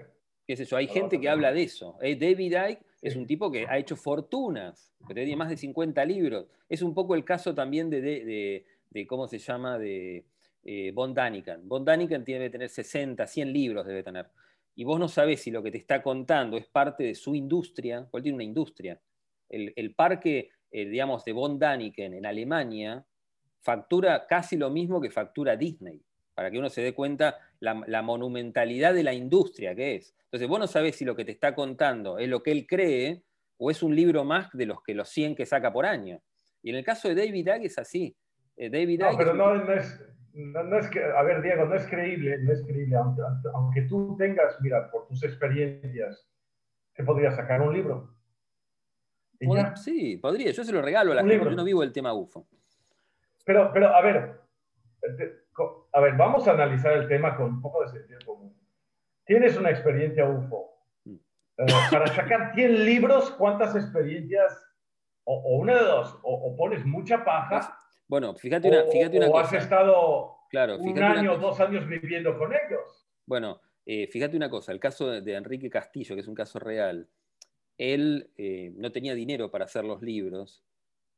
qué 0.46 0.58
sé 0.58 0.65
yo, 0.65 0.76
hay 0.76 0.88
gente 0.88 1.20
que 1.20 1.30
habla 1.30 1.54
de 1.54 1.63
eso. 1.63 1.98
Eh, 2.02 2.18
David 2.18 2.56
Icke 2.72 2.86
es 3.02 3.16
un 3.16 3.26
tipo 3.26 3.52
que 3.52 3.66
ha 3.68 3.78
hecho 3.78 3.96
fortunas, 3.96 4.94
que 5.08 5.14
tiene 5.14 5.36
más 5.36 5.50
de 5.50 5.58
50 5.58 6.04
libros. 6.06 6.48
Es 6.68 6.82
un 6.82 6.94
poco 6.94 7.16
el 7.16 7.24
caso 7.24 7.56
también 7.56 7.90
de, 7.90 8.66
¿cómo 9.08 9.28
se 9.28 9.40
llama? 9.40 9.78
De 9.78 10.26
eh, 10.64 10.92
Von 10.94 11.14
Daniken. 11.14 11.68
Von 11.68 11.86
Daniken 11.86 12.26
tiene 12.26 12.46
que 12.46 12.50
tener 12.52 12.70
60, 12.70 13.26
100 13.26 13.54
libros, 13.54 13.86
debe 13.86 14.04
tener. 14.04 14.28
Y 14.76 14.84
vos 14.84 15.00
no 15.00 15.08
sabés 15.08 15.42
si 15.42 15.52
lo 15.52 15.64
que 15.64 15.72
te 15.72 15.78
está 15.78 16.02
contando 16.02 16.58
es 16.58 16.66
parte 16.66 17.04
de 17.04 17.16
su 17.16 17.36
industria, 17.36 18.08
porque 18.10 18.24
tiene 18.24 18.36
una 18.36 18.44
industria. 18.44 19.00
El, 19.50 19.96
parque, 19.96 20.52
eh, 20.72 20.86
digamos, 20.86 21.26
de 21.26 21.34
Von 21.34 21.58
Daniken 21.58 22.14
en 22.14 22.26
Alemania 22.26 23.06
factura 23.62 24.26
casi 24.28 24.58
lo 24.58 24.70
mismo 24.70 25.02
que 25.02 25.10
factura 25.10 25.56
Disney, 25.56 26.02
para 26.39 26.52
que 26.52 26.58
uno 26.58 26.69
se 26.69 26.82
dé 26.82 26.93
cuenta 26.93 27.38
la, 27.60 28.02
monumentalidad 28.02 28.93
de 28.93 29.04
la 29.04 29.12
industria 29.12 29.75
que 29.75 29.95
es. 29.95 30.15
Entonces, 30.23 30.47
vos 30.47 30.58
no 30.58 30.67
sabés 30.67 30.95
si 30.95 31.04
lo 31.04 31.13
que 31.13 31.25
te 31.25 31.34
está 31.34 31.54
contando 31.54 32.17
es 32.17 32.30
lo 32.30 32.41
que 32.41 32.54
él 32.54 32.65
cree 32.65 33.23
o 33.58 33.69
es 33.69 33.84
un 33.84 33.93
libro 33.93 34.23
más 34.23 34.49
de 34.54 34.65
los 34.65 34.82
que 34.82 34.93
los 34.93 35.10
100 35.10 35.36
que 35.36 35.45
saca 35.45 35.73
por 35.73 35.86
año. 35.86 36.21
Y 36.63 36.69
en 36.69 36.78
el 36.78 36.86
caso 36.86 37.10
de 37.10 37.15
David 37.15 37.45
Icke 37.45 37.65
es 37.65 37.78
así. 37.78 38.15
Eh, 38.56 38.69
David 38.69 39.02
no, 39.02 39.17
pero 39.17 39.34
no, 39.34 39.54
es, 39.73 40.02
no, 40.32 40.80
es 40.80 40.88
que, 40.88 41.04
a 41.04 41.21
ver, 41.23 41.41
Diego, 41.41 41.65
no 41.65 41.75
es 41.75 41.86
creíble, 41.88 42.38
no 42.38 42.54
es 42.54 42.63
creíble, 42.65 42.95
aunque, 42.95 43.82
tú 43.89 44.15
tengas, 44.17 44.62
mira, 44.62 44.89
por 44.91 45.10
tus 45.10 45.21
experiencias, 45.25 46.25
que 46.93 47.04
podrías 47.04 47.36
sacar 47.36 47.60
un 47.60 47.73
libro. 47.73 48.15
Sí, 49.75 50.15
podría, 50.15 50.52
yo 50.52 50.63
se 50.63 50.71
lo 50.71 50.82
regalo 50.82 51.12
a 51.12 51.15
la 51.15 51.21
gente, 51.21 51.43
yo 51.43 51.52
no 51.52 51.65
vivo 51.65 51.84
el 51.84 51.91
tema 51.91 52.13
UFO. 52.13 52.47
Pero, 53.43 53.71
pero, 53.73 53.93
a 53.93 54.02
ver, 54.02 54.39
a 55.91 56.00
ver, 56.02 56.15
vamos 56.15 56.48
a 56.48 56.52
analizar 56.52 56.93
el 56.93 57.08
tema 57.08 57.36
con 57.36 57.48
un 57.48 57.62
poco 57.62 57.84
de 57.84 57.89
sentido 57.89 58.19
común. 58.26 58.56
Tienes 59.26 59.58
una 59.58 59.69
experiencia 59.69 60.26
UFO. 60.26 60.72
Mm. 61.06 61.15
Eh, 61.58 61.65
para 61.91 62.08
sacar 62.08 62.54
100 62.54 62.86
libros, 62.86 63.32
¿cuántas 63.32 63.76
experiencias? 63.76 64.65
O, 65.24 65.58
una 65.60 65.76
de 65.76 65.84
dos, 65.84 66.19
o, 66.24 66.56
pones 66.58 66.84
mucha 66.86 67.24
paja. 67.24 67.78
Bueno, 68.08 68.34
fíjate 68.34 68.67
una, 68.69 68.86
fíjate 68.86 69.17
una 69.17 69.28
o 69.28 69.32
cosa. 69.32 69.58
has 69.58 69.63
estado 69.63 70.38
claro, 70.50 70.78
un 70.80 71.04
año, 71.04 71.38
dos 71.38 71.60
años 71.60 71.88
viviendo 71.88 72.36
con 72.38 72.52
ellos. 72.52 73.08
Bueno, 73.28 73.62
eh, 73.86 74.08
fíjate 74.08 74.36
una 74.36 74.50
cosa, 74.50 74.72
el 74.72 74.80
caso 74.80 75.10
de, 75.22 75.34
Enrique 75.36 75.69
Castillo, 75.69 76.15
que 76.15 76.22
es 76.22 76.28
un 76.28 76.34
caso 76.34 76.58
real, 76.58 77.08
él 77.78 78.32
eh, 78.38 78.74
no 78.76 78.91
tenía 78.91 79.13
dinero 79.13 79.52
para 79.52 79.65
hacer 79.65 79.86
los 79.86 80.02
libros 80.02 80.63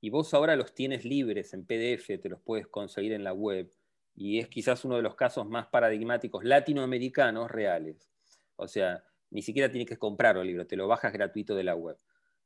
y 0.02 0.10
vos 0.10 0.34
ahora 0.34 0.56
los 0.56 0.74
tienes 0.74 1.06
libres 1.06 1.54
en 1.54 1.66
PDF, 1.66 2.20
te 2.22 2.30
los 2.30 2.42
puedes 2.42 2.68
conseguir 2.68 3.14
en 3.14 3.24
la 3.24 3.34
web 3.34 3.72
y 4.16 4.40
es 4.40 4.48
quizás 4.48 4.84
uno 4.86 4.96
de 4.96 5.02
los 5.02 5.16
casos 5.16 5.48
más 5.48 5.68
paradigmáticos 5.68 6.44
latinoamericanos 6.44 7.50
reales. 7.50 8.10
O 8.56 8.68
sea, 8.68 9.04
ni 9.30 9.42
siquiera 9.42 9.70
tienes 9.70 9.88
que 9.88 9.98
comprar 9.98 10.38
el 10.38 10.48
libro, 10.48 10.68
te 10.68 10.76
lo 10.76 10.88
bajas 10.88 11.14
gratuito 11.14 11.56
de 11.56 11.64
la 11.64 11.76
web. 11.76 11.98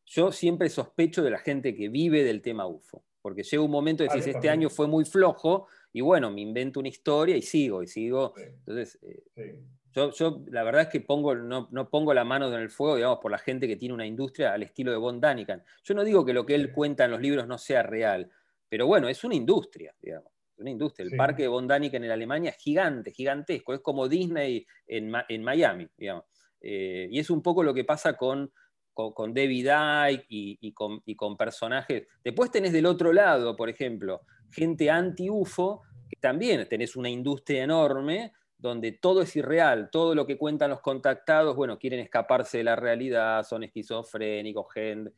Yo 0.06 0.32
siempre 0.32 0.69
sospecho 0.69 1.23
de 1.23 1.32
la 1.32 1.39
gente 1.39 1.75
que 1.75 1.89
vive 1.89 2.23
del 2.23 2.41
tema 2.41 2.67
UFO, 2.67 3.04
porque 3.21 3.43
llega 3.43 3.63
un 3.63 3.71
momento 3.71 4.04
de 4.04 4.10
decir, 4.13 4.36
este 4.36 4.49
año 4.49 4.69
fue 4.69 4.88
muy 4.88 5.04
flojo, 5.04 5.67
y 5.91 6.01
bueno, 6.01 6.30
me 6.30 6.41
invento 6.41 6.80
una 6.80 6.89
historia 6.89 7.36
y 7.36 7.41
sigo, 7.41 7.82
y 7.82 7.88
sigo. 7.88 8.34
Entonces, 8.38 8.99
eh, 9.01 9.60
yo, 9.91 10.12
yo, 10.12 10.43
la 10.47 10.63
verdad 10.63 10.84
es 10.84 10.88
que 10.89 11.01
pongo, 11.01 11.34
no, 11.34 11.69
no, 11.71 11.89
pongo 11.89 12.13
la 12.13 12.23
mano 12.23 12.54
en 12.54 12.62
el 12.62 12.69
fuego, 12.69 12.97
digamos, 12.97 13.19
por 13.19 13.32
la 13.32 13.39
gente 13.39 13.67
que 13.67 13.78
tiene 13.78 13.95
una 13.95 14.06
industria 14.06 14.54
al 14.54 14.62
estilo 14.62 14.91
de 14.91 14.97
Von 14.97 15.19
Daniken. 15.19 15.63
Yo 15.84 15.95
no 15.95 16.04
digo 16.04 16.23
que 16.23 16.34
lo 16.34 16.45
que 16.45 16.54
él 16.54 16.71
cuenta 16.71 17.06
en 17.06 17.12
los 17.12 17.21
libros 17.21 17.47
no 17.47 17.58
sea 17.58 17.82
real, 17.82 18.30
pero 18.69 18.86
bueno, 18.86 19.10
es 19.10 19.23
una 19.23 19.36
industria, 19.36 19.95
digamos 20.01 20.35
una 20.57 20.69
industria. 20.69 21.07
El 21.09 21.17
parque 21.17 21.43
de 21.43 21.47
Von 21.47 21.67
Daniken 21.67 22.03
en 22.03 22.11
Alemania 22.11 22.51
es 22.51 22.57
gigante, 22.57 23.11
gigantesco, 23.11 23.73
es 23.73 23.81
como 23.81 24.07
Disney 24.07 24.65
en, 24.87 25.43
Miami, 25.43 25.87
digamos. 25.97 26.25
Eh, 26.61 27.07
y 27.11 27.19
es 27.19 27.29
un 27.29 27.41
poco 27.41 27.63
lo 27.63 27.73
que 27.73 27.83
pasa 27.83 28.17
con, 28.17 28.51
con, 28.93 29.33
David 29.33 29.69
Icke 30.11 30.25
y, 30.29 30.73
con, 31.15 31.37
personajes. 31.37 32.07
Después 32.23 32.49
tenés 32.49 32.71
del 32.71 32.85
otro 32.85 33.11
lado, 33.11 33.55
por 33.55 33.69
ejemplo, 33.69 34.21
gente 34.51 34.89
anti-UFO, 34.89 35.83
que 36.09 36.17
también 36.19 36.67
tenés 36.69 36.95
una 36.95 37.09
industria 37.09 37.63
enorme 37.63 38.31
donde 38.57 38.93
todo 38.93 39.21
es 39.21 39.35
irreal, 39.35 39.89
todo 39.91 40.15
lo 40.15 40.25
que 40.25 40.37
cuentan 40.37 40.69
los 40.69 40.79
contactados, 40.79 41.55
bueno, 41.55 41.77
quieren 41.77 41.99
escaparse 41.99 42.59
de 42.59 42.63
la 42.63 42.75
realidad, 42.75 43.43
son 43.43 43.63
esquizofrénicos, 43.63 44.73
gente. 44.73 45.11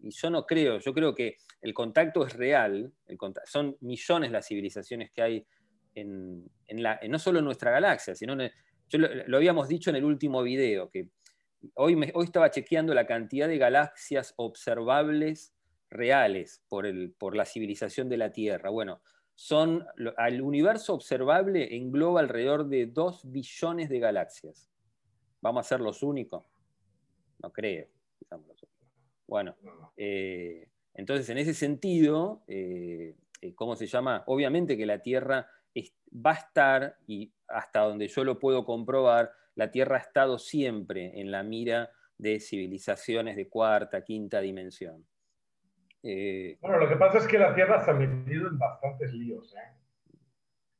Y 0.00 0.10
yo 0.10 0.30
no 0.30 0.46
creo, 0.46 0.78
yo 0.78 0.92
creo 0.92 1.14
que 1.14 1.38
el 1.60 1.74
contacto 1.74 2.24
es 2.26 2.34
real, 2.34 2.92
son 3.44 3.76
millones 3.80 4.30
las 4.30 4.46
civilizaciones 4.46 5.10
que 5.10 5.22
hay 5.22 5.46
en, 5.94 6.48
la, 6.68 7.00
no 7.08 7.18
solo 7.18 7.40
en 7.40 7.44
nuestra 7.44 7.70
galaxia, 7.70 8.14
sino 8.14 8.36
yo 8.88 8.98
lo, 8.98 9.36
habíamos 9.36 9.68
dicho 9.68 9.90
en 9.90 9.96
el 9.96 10.04
último 10.04 10.42
video, 10.42 10.90
que 10.90 11.08
hoy, 11.74 11.94
hoy 12.14 12.24
estaba 12.24 12.50
chequeando 12.50 12.94
la 12.94 13.06
cantidad 13.06 13.48
de 13.48 13.58
galaxias 13.58 14.34
observables 14.36 15.54
reales 15.90 16.62
por, 16.68 16.86
el, 16.86 17.12
por 17.18 17.34
la 17.34 17.44
civilización 17.44 18.08
de 18.08 18.16
la 18.16 18.32
Tierra. 18.32 18.70
Bueno, 18.70 19.02
son, 19.34 19.86
al 20.16 20.40
universo 20.40 20.94
observable 20.94 21.76
engloba 21.76 22.20
alrededor 22.20 22.68
de 22.68 22.86
2 22.86 23.30
billones 23.30 23.88
de 23.88 23.98
galaxias. 23.98 24.70
¿Vamos 25.40 25.66
a 25.66 25.68
ser 25.68 25.80
los 25.80 26.02
únicos? 26.02 26.44
No 27.42 27.52
creo. 27.52 27.86
Bueno, 29.26 29.56
eh, 29.96 30.68
entonces, 30.98 31.30
en 31.30 31.38
ese 31.38 31.54
sentido, 31.54 32.42
eh, 32.48 33.14
eh, 33.40 33.54
¿cómo 33.54 33.76
se 33.76 33.86
llama? 33.86 34.24
Obviamente 34.26 34.76
que 34.76 34.84
la 34.84 34.98
Tierra 34.98 35.46
va 36.12 36.32
a 36.32 36.34
estar, 36.34 36.96
y 37.06 37.32
hasta 37.46 37.82
donde 37.82 38.08
yo 38.08 38.24
lo 38.24 38.40
puedo 38.40 38.64
comprobar, 38.64 39.30
la 39.54 39.70
Tierra 39.70 39.94
ha 39.96 40.00
estado 40.00 40.40
siempre 40.40 41.20
en 41.20 41.30
la 41.30 41.44
mira 41.44 41.90
de 42.16 42.40
civilizaciones 42.40 43.36
de 43.36 43.48
cuarta, 43.48 44.02
quinta 44.02 44.40
dimensión. 44.40 45.06
Eh, 46.02 46.58
bueno, 46.60 46.78
lo 46.78 46.88
que 46.88 46.96
pasa 46.96 47.18
es 47.18 47.28
que 47.28 47.38
la 47.38 47.54
Tierra 47.54 47.80
se 47.84 47.92
ha 47.92 47.94
metido 47.94 48.48
en 48.48 48.58
bastantes 48.58 49.12
líos. 49.12 49.54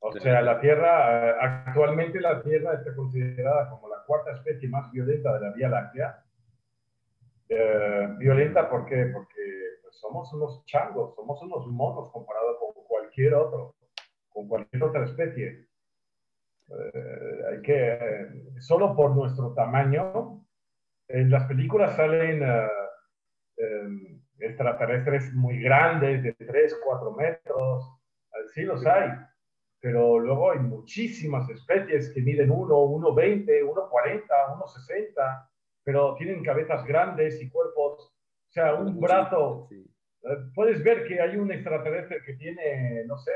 O 0.01 0.13
sea, 0.19 0.43
la 0.43 0.61
Tierra, 0.61 1.65
actualmente 1.65 2.21
la 2.21 2.43
Tierra 2.43 2.75
está 2.75 2.93
considerada 2.93 3.71
como 3.71 3.89
la 3.89 4.03
cuarta 4.05 4.33
especie 4.33 4.69
más 4.69 4.91
violenta 4.91 5.33
de 5.35 5.41
la 5.47 5.53
Vía 5.53 5.69
Láctea. 5.69 6.25
violenta 8.19 8.69
¿por 8.69 8.85
qué? 8.85 9.11
porque 9.14 9.58
somos 10.01 10.32
unos 10.32 10.64
changos, 10.64 11.14
somos 11.14 11.42
unos 11.42 11.66
monos 11.66 12.11
comparados 12.12 12.57
con 12.59 12.84
cualquier 12.84 13.34
otro, 13.34 13.74
con 14.28 14.49
cualquier 14.49 14.84
otra 14.84 15.05
especie. 15.05 15.66
Eh, 16.68 17.42
hay 17.51 17.62
que, 17.62 18.61
solo 18.61 18.94
por 18.94 19.14
nuestro 19.14 19.53
tamaño, 19.55 20.44
en 21.09 21.30
las 21.30 21.44
películas 21.44 21.96
salen 21.96 22.42
eh, 22.42 22.68
em, 23.57 24.22
extraterrestres 24.38 25.32
muy 25.34 25.61
grandes, 25.61 26.22
de 26.22 26.32
3, 26.34 26.80
4 26.84 27.12
metros, 27.12 27.90
sí 28.55 28.62
los 28.62 28.86
hay, 28.86 29.11
pero 29.80 30.18
luego 30.18 30.53
hay 30.53 30.61
muchísimas 30.61 31.49
especies 31.51 32.12
que 32.12 32.20
miden 32.20 32.51
1, 32.51 32.74
1,20, 32.74 33.62
1,40, 33.64 34.26
1,60, 34.28 35.49
pero 35.82 36.14
tienen 36.14 36.44
cabezas 36.44 36.84
grandes 36.84 37.40
y 37.42 37.49
cuerpos 37.51 38.12
o 38.49 38.53
sea, 38.53 38.74
un 38.74 38.99
brazo. 38.99 39.68
Eh, 39.70 39.86
puedes 40.55 40.82
ver 40.82 41.07
que 41.07 41.20
hay 41.20 41.36
un 41.36 41.53
extraterrestre 41.53 42.22
que 42.24 42.34
tiene, 42.34 43.05
no 43.07 43.18
sé, 43.18 43.32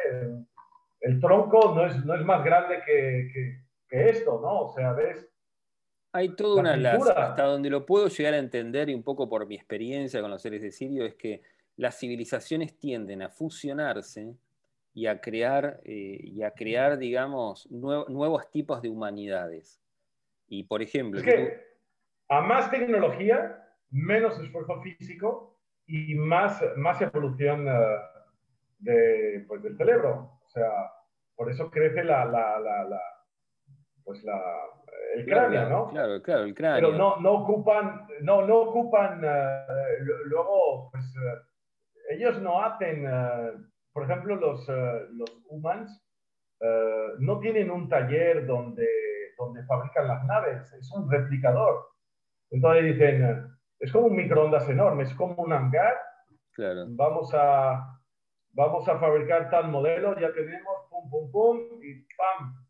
el 1.00 1.20
tronco 1.20 1.74
no 1.74 1.86
es, 1.86 2.04
no 2.04 2.14
es 2.14 2.24
más 2.24 2.44
grande 2.44 2.82
que, 2.86 3.30
que, 3.88 4.10
esto, 4.10 4.40
¿no? 4.40 4.62
O 4.62 4.72
sea, 4.74 4.92
ves. 4.92 5.28
Hay 6.12 6.34
toda 6.34 6.60
una 6.60 6.92
hasta 7.16 7.44
donde 7.44 7.70
lo 7.70 7.84
puedo 7.86 8.08
llegar 8.08 8.34
a 8.34 8.38
entender 8.38 8.88
y 8.88 8.94
un 8.94 9.02
poco 9.02 9.28
por 9.28 9.46
mi 9.46 9.54
experiencia 9.54 10.20
con 10.20 10.30
los 10.30 10.42
seres 10.42 10.62
de 10.62 10.70
Sirio 10.70 11.04
es 11.04 11.14
que 11.14 11.42
las 11.76 11.98
civilizaciones 11.98 12.78
tienden 12.78 13.22
a 13.22 13.30
fusionarse 13.30 14.34
y 14.94 15.06
a 15.06 15.20
crear, 15.20 15.80
eh, 15.84 16.20
y 16.22 16.42
a 16.42 16.50
crear 16.52 16.98
digamos, 16.98 17.70
nuevos 17.70 18.50
tipos 18.50 18.82
de 18.82 18.90
humanidades. 18.90 19.80
Y 20.48 20.64
por 20.64 20.82
ejemplo... 20.82 21.20
Es 21.20 21.26
que 21.26 21.60
a 22.28 22.40
más 22.40 22.70
tecnología, 22.70 23.61
menos 23.93 24.38
esfuerzo 24.40 24.80
físico 24.82 25.57
y 25.86 26.14
más, 26.14 26.62
más 26.76 27.01
evolución 27.01 27.68
eh, 27.68 27.99
de, 28.80 29.45
pues, 29.47 29.62
del 29.62 29.76
cerebro. 29.76 30.40
O 30.45 30.49
sea, 30.49 30.70
por 31.36 31.51
eso 31.51 31.70
crece 31.70 32.03
la, 32.03 32.24
la, 32.24 32.59
la, 32.59 33.01
pues 34.05 34.24
la, 34.24 34.40
el 35.14 35.24
cráneo, 35.26 35.68
¿no? 35.68 35.88
Claro, 35.88 36.20
claro, 36.22 36.43
el 36.45 36.55
cráneo. 36.55 36.90
Pero 36.90 36.99
no, 36.99 37.16
no 37.20 37.32
ocupan, 37.32 38.07
no, 38.22 38.47
no 38.47 38.57
ocupan, 38.57 39.22
eh, 39.24 39.99
luego, 40.24 40.90
pues, 40.90 41.05
ellos 42.11 42.43
no 42.43 42.62
hacen 42.62 43.07
por 43.93 44.05
ejemplo, 44.05 44.36
los, 44.36 44.68
uh, 44.68 45.12
los 45.12 45.30
humans 45.49 46.03
uh, 46.61 47.20
no 47.20 47.38
tienen 47.40 47.70
un 47.70 47.88
taller 47.88 48.47
donde, 48.47 48.88
donde 49.36 49.64
fabrican 49.64 50.09
las 50.09 50.24
naves, 50.24 50.72
es 50.72 50.90
un 50.93 51.11
replicador. 51.11 51.88
Entonces 52.51 52.84
dicen, 52.84 53.49
es 53.83 53.91
como 53.91 54.07
un 54.07 54.16
microondas 54.16 54.68
enorme, 54.68 55.03
es 55.03 55.14
como 55.14 55.43
un 55.43 55.53
hangar. 55.53 55.95
Claro. 56.53 56.85
Vamos 56.91 57.30
a, 57.35 58.01
vamos 58.53 58.89
a 58.89 58.97
fabricar 58.99 59.51
tal 59.51 59.68
modelo, 59.68 60.18
ya 60.20 60.33
tenemos, 60.33 60.72
pum, 60.89 61.11
pum, 61.11 61.30
pum, 61.33 61.59
y 61.83 62.07
pam. 62.16 62.64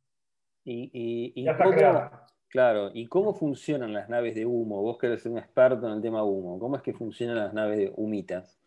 Y, 0.64 0.90
y, 0.92 1.32
y 1.36 1.44
ya 1.44 1.52
está 1.52 2.28
Claro, 2.48 2.90
¿y 2.94 3.06
cómo 3.08 3.34
funcionan 3.34 3.92
las 3.92 4.08
naves 4.08 4.34
de 4.34 4.46
humo? 4.46 4.82
Vos 4.82 4.98
que 4.98 5.06
eres 5.06 5.24
un 5.26 5.38
experto 5.38 5.86
en 5.86 5.94
el 5.94 6.02
tema 6.02 6.24
humo, 6.24 6.58
¿cómo 6.58 6.76
es 6.76 6.82
que 6.82 6.94
funcionan 6.94 7.36
las 7.36 7.52
naves 7.52 7.78
de 7.78 7.92
humitas? 7.94 8.58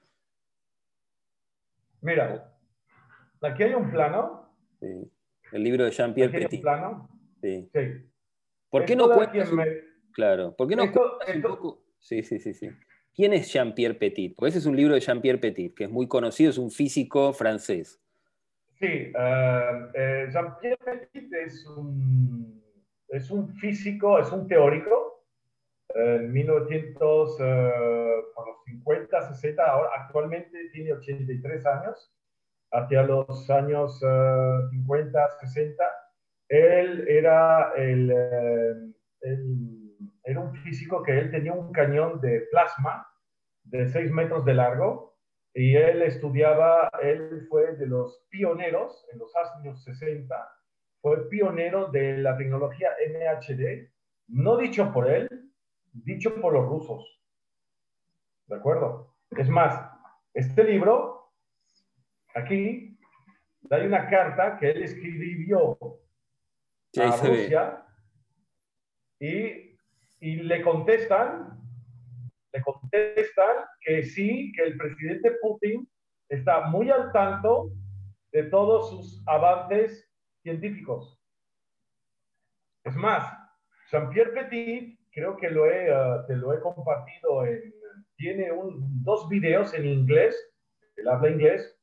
Mira, 2.01 2.51
aquí 3.41 3.63
hay 3.63 3.73
un 3.73 3.89
plano. 3.89 4.49
Sí. 4.79 5.11
El 5.51 5.63
libro 5.63 5.83
de 5.83 5.91
Jean-Pierre 5.91 6.31
Petit. 6.31 6.51
Hay 6.51 6.57
un 6.57 6.61
plano. 6.61 7.09
Sí. 7.41 7.69
¿Por 8.69 8.85
qué 8.85 8.95
no 8.95 9.09
cuentas? 9.09 9.51
Claro, 10.13 10.55
¿por 10.55 10.67
qué 10.67 10.75
no 10.75 10.91
Sí, 12.05 12.21
sí, 12.21 12.37
sí, 12.37 12.53
sí. 12.53 12.69
¿Quién 13.15 13.33
es 13.33 13.51
Jean-Pierre 13.51 13.95
Petit? 13.95 14.35
Porque 14.35 14.49
ese 14.49 14.59
es 14.59 14.67
un 14.67 14.75
libro 14.75 14.93
de 14.93 14.99
Jean-Pierre 14.99 15.39
Petit, 15.39 15.73
que 15.73 15.85
es 15.85 15.89
muy 15.89 16.07
conocido, 16.07 16.51
es 16.51 16.59
un 16.59 16.69
físico 16.69 17.33
francés. 17.33 17.99
Sí, 18.79 18.85
eh, 18.85 19.11
eh, 19.95 20.27
Jean-Pierre 20.31 20.77
Petit 20.85 21.33
es 21.33 21.65
un, 21.65 22.63
es 23.07 23.31
un 23.31 23.49
físico, 23.55 24.19
es 24.19 24.31
un 24.31 24.47
teórico. 24.47 25.25
En 25.95 26.31
1900, 26.31 27.37
por 27.37 28.47
los 28.49 28.63
50, 28.65 29.33
60, 29.33 29.63
ahora, 29.63 29.89
actualmente 29.97 30.69
tiene 30.73 30.93
83 30.93 31.65
años. 31.65 32.13
Hacia 32.71 33.01
los 33.01 33.49
años 33.49 33.99
50, 34.69 35.29
60, 35.39 35.83
él 36.49 37.07
era, 37.07 37.73
el, 37.77 38.93
era 40.25 40.39
un 40.39 40.55
físico 40.55 41.03
que 41.03 41.17
él 41.17 41.31
tenía 41.31 41.53
un 41.53 41.71
cañón 41.71 42.19
de 42.19 42.41
plasma 42.51 43.07
de 43.63 43.87
6 43.87 44.11
metros 44.11 44.43
de 44.43 44.55
largo 44.55 45.15
y 45.53 45.75
él 45.75 46.01
estudiaba, 46.01 46.89
él 47.01 47.45
fue 47.49 47.75
de 47.77 47.87
los 47.87 48.25
pioneros 48.29 49.07
en 49.13 49.19
los 49.19 49.31
años 49.35 49.81
60, 49.83 50.35
fue 50.99 51.29
pionero 51.29 51.87
de 51.91 52.17
la 52.17 52.35
tecnología 52.35 52.89
MHD, 53.07 53.87
no 54.27 54.57
dicho 54.57 54.91
por 54.91 55.09
él, 55.09 55.29
dicho 55.93 56.35
por 56.41 56.53
los 56.53 56.65
rusos. 56.65 57.21
¿De 58.47 58.55
acuerdo? 58.55 59.15
Es 59.31 59.47
más, 59.47 59.89
este 60.33 60.63
libro, 60.63 61.31
aquí, 62.33 62.99
hay 63.69 63.85
una 63.85 64.09
carta 64.09 64.57
que 64.57 64.71
él 64.71 64.83
escribió 64.83 65.77
a 66.99 67.17
Rusia 67.17 67.85
y, 69.19 69.74
y 70.25 70.37
le 70.37 70.63
contestan, 70.63 71.55
le 72.51 72.61
contestan 72.63 73.57
que 73.79 74.01
sí, 74.01 74.51
que 74.55 74.63
el 74.63 74.75
presidente 74.75 75.33
Putin 75.39 75.87
está 76.29 76.61
muy 76.61 76.89
al 76.89 77.11
tanto 77.11 77.69
de 78.31 78.45
todos 78.45 78.89
sus 78.89 79.23
avances 79.27 80.09
científicos. 80.41 81.21
Es 82.85 82.95
más, 82.95 83.31
Jean-Pierre 83.91 84.31
Petit, 84.31 84.99
creo 85.11 85.37
que 85.37 85.51
lo 85.51 85.67
he, 85.67 85.93
uh, 85.93 86.25
te 86.25 86.35
lo 86.35 86.53
he 86.53 86.59
compartido 86.59 87.45
en, 87.45 87.71
tiene 88.15 88.51
un, 88.51 89.03
dos 89.03 89.29
videos 89.29 89.75
en 89.75 89.85
inglés, 89.85 90.35
él 90.95 91.07
habla 91.07 91.29
inglés, 91.29 91.79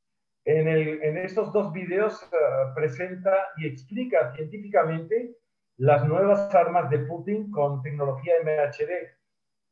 en, 0.46 0.66
el, 0.66 1.00
en 1.00 1.16
estos 1.16 1.52
dos 1.52 1.72
videos 1.72 2.20
uh, 2.24 2.74
presenta 2.74 3.36
y 3.58 3.68
explica 3.68 4.34
científicamente 4.34 5.36
las 5.82 6.06
nuevas 6.06 6.54
armas 6.54 6.88
de 6.90 7.00
Putin 7.00 7.50
con 7.50 7.82
tecnología 7.82 8.34
MHD. 8.44 8.90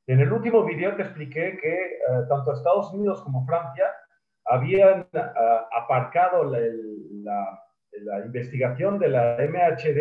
En 0.09 0.19
el 0.19 0.33
último 0.33 0.65
video 0.65 0.97
te 0.97 1.03
expliqué 1.03 1.57
que 1.63 2.01
uh, 2.09 2.27
tanto 2.29 2.53
Estados 2.53 2.93
Unidos 2.93 3.23
como 3.23 3.47
Francia 3.47 3.85
habían 4.47 5.03
uh, 5.03 5.19
aparcado 5.81 6.43
la, 6.43 6.59
la, 7.23 7.63
la, 7.93 8.27
investigación 8.27 8.99
de 8.99 9.09
la 9.09 9.37
MHD 9.39 9.99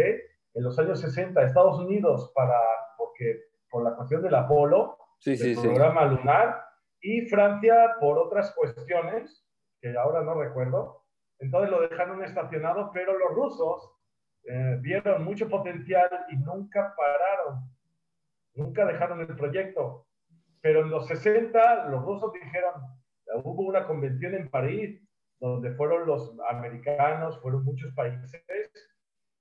en 0.56 0.64
los 0.64 0.80
años 0.80 1.00
60. 1.00 1.44
Estados 1.44 1.78
Unidos 1.78 2.32
para, 2.34 2.60
porque 2.98 3.44
por 3.70 3.84
la 3.84 3.96
cuestión 3.96 4.24
del 4.24 4.34
Apolo, 4.34 4.98
sí, 5.20 5.38
sí, 5.38 5.54
programa 5.62 6.06
lunar, 6.06 6.60
y 7.02 7.28
Francia 7.28 7.98
por 8.00 8.18
otras 8.18 8.52
cuestiones 8.56 9.48
que 9.80 9.96
ahora 9.96 10.24
no 10.24 10.34
recuerdo. 10.34 11.04
Entonces 11.38 11.70
lo 11.70 11.82
dejaron 11.82 12.24
estacionado, 12.24 12.90
pero 12.92 13.16
los 13.16 13.30
rusos 13.36 13.99
eh, 14.44 14.78
vieron 14.82 15.24
mucho 15.24 15.48
potencial 15.48 16.10
y 16.30 16.38
nunca 16.38 16.94
pararon, 16.96 17.70
nunca 18.56 18.86
dejaron 18.86 19.22
el 19.22 19.36
proyecto. 19.36 20.08
Pero 20.62 20.82
en 20.82 20.90
los 20.90 21.08
60 21.08 21.90
los 21.90 22.04
rusos 22.04 22.34
dijeron, 22.34 22.74
hubo 23.44 23.64
una 23.64 23.86
convención 23.86 24.36
en 24.36 24.50
París 24.50 25.02
donde 25.40 25.72
fueron 25.76 26.06
los 26.06 26.36
americanos, 26.50 27.40
fueron 27.42 27.64
muchos 27.64 27.94
países, 27.94 28.32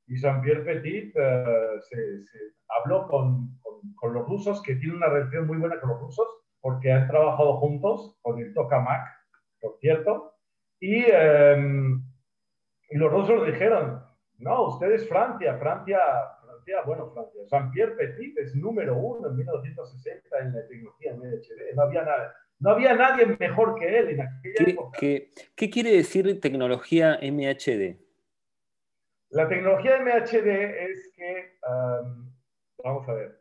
y 0.06 0.16
Jean-Pierre 0.16 0.64
Petit 0.64 1.14
eh, 1.16 1.44
se, 1.80 2.24
se, 2.24 2.38
habló 2.80 3.08
con, 3.08 3.58
con, 3.96 4.14
los 4.14 4.26
rusos, 4.26 4.62
que 4.62 4.76
tiene 4.76 4.96
una 4.96 5.08
relación 5.08 5.46
muy 5.46 5.58
buena 5.58 5.78
con 5.80 5.90
los 5.90 6.00
rusos, 6.00 6.26
porque 6.60 6.92
han 6.92 7.08
trabajado 7.08 7.58
juntos 7.58 8.16
con 8.22 8.38
el 8.38 8.54
tokamak, 8.54 9.06
por 9.60 9.76
cierto, 9.80 10.34
y, 10.80 11.04
em, 11.10 12.02
y 12.90 12.96
los 12.96 13.10
rusos 13.12 13.46
dijeron, 13.46 14.02
no, 14.38 14.68
usted 14.68 14.92
es 14.92 15.08
Francia, 15.08 15.58
Francia, 15.58 15.98
Francia, 16.42 16.82
bueno, 16.86 17.10
Francia, 17.12 17.42
Jean-Pierre 17.50 17.96
Petit 17.96 18.38
es 18.38 18.54
número 18.54 18.96
uno 18.96 19.28
en 19.28 19.36
1960 19.36 20.38
en 20.38 20.54
la 20.54 20.66
tecnología 20.66 21.14
MHD, 21.14 21.74
no 21.74 21.82
había 21.82 22.02
nada. 22.02 22.34
No 22.60 22.70
había 22.70 22.92
nadie 22.94 23.24
mejor 23.38 23.78
que 23.78 23.98
él 23.98 24.08
en 24.08 24.20
aquella 24.20 24.54
¿Qué, 24.64 24.70
época. 24.72 24.98
¿qué, 24.98 25.30
¿Qué 25.54 25.70
quiere 25.70 25.92
decir 25.92 26.40
tecnología 26.40 27.18
MHD? 27.22 27.96
La 29.30 29.48
tecnología 29.48 30.00
MHD 30.00 30.46
es 30.46 31.12
que, 31.14 31.58
um, 31.68 32.32
vamos 32.82 33.08
a 33.08 33.12
ver. 33.12 33.40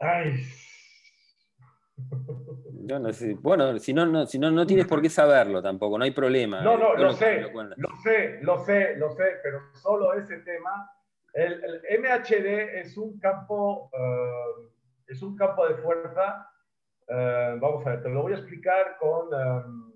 Ay. 0.00 0.44
Yo 2.86 2.98
no 2.98 3.12
sé. 3.12 3.34
Bueno, 3.40 3.78
si 3.78 3.94
no, 3.94 4.04
no, 4.06 4.26
si 4.26 4.38
no, 4.38 4.50
no 4.50 4.66
tienes 4.66 4.86
por 4.86 5.00
qué 5.00 5.08
saberlo 5.08 5.62
tampoco, 5.62 5.96
no 5.96 6.04
hay 6.04 6.10
problema. 6.10 6.60
No, 6.60 6.76
no, 6.76 6.94
lo, 6.94 7.12
sé, 7.12 7.40
lo, 7.40 7.48
sé, 8.02 8.40
lo 8.42 8.58
sé, 8.58 8.96
lo 8.96 9.10
sé, 9.10 9.24
pero 9.42 9.60
solo 9.72 10.12
ese 10.14 10.38
tema. 10.38 10.90
El, 11.32 11.62
el 11.64 12.00
MHD 12.00 12.78
es 12.80 12.96
un 12.96 13.18
campo, 13.18 13.90
uh, 13.92 14.68
es 15.06 15.22
un 15.22 15.36
campo 15.36 15.66
de 15.66 15.74
fuerza. 15.76 16.48
Uh, 17.08 17.58
vamos 17.60 17.86
a 17.86 17.90
ver, 17.90 18.02
te 18.02 18.10
lo 18.10 18.22
voy 18.22 18.32
a 18.32 18.36
explicar 18.36 18.96
con. 19.00 19.32
Um, 19.32 19.94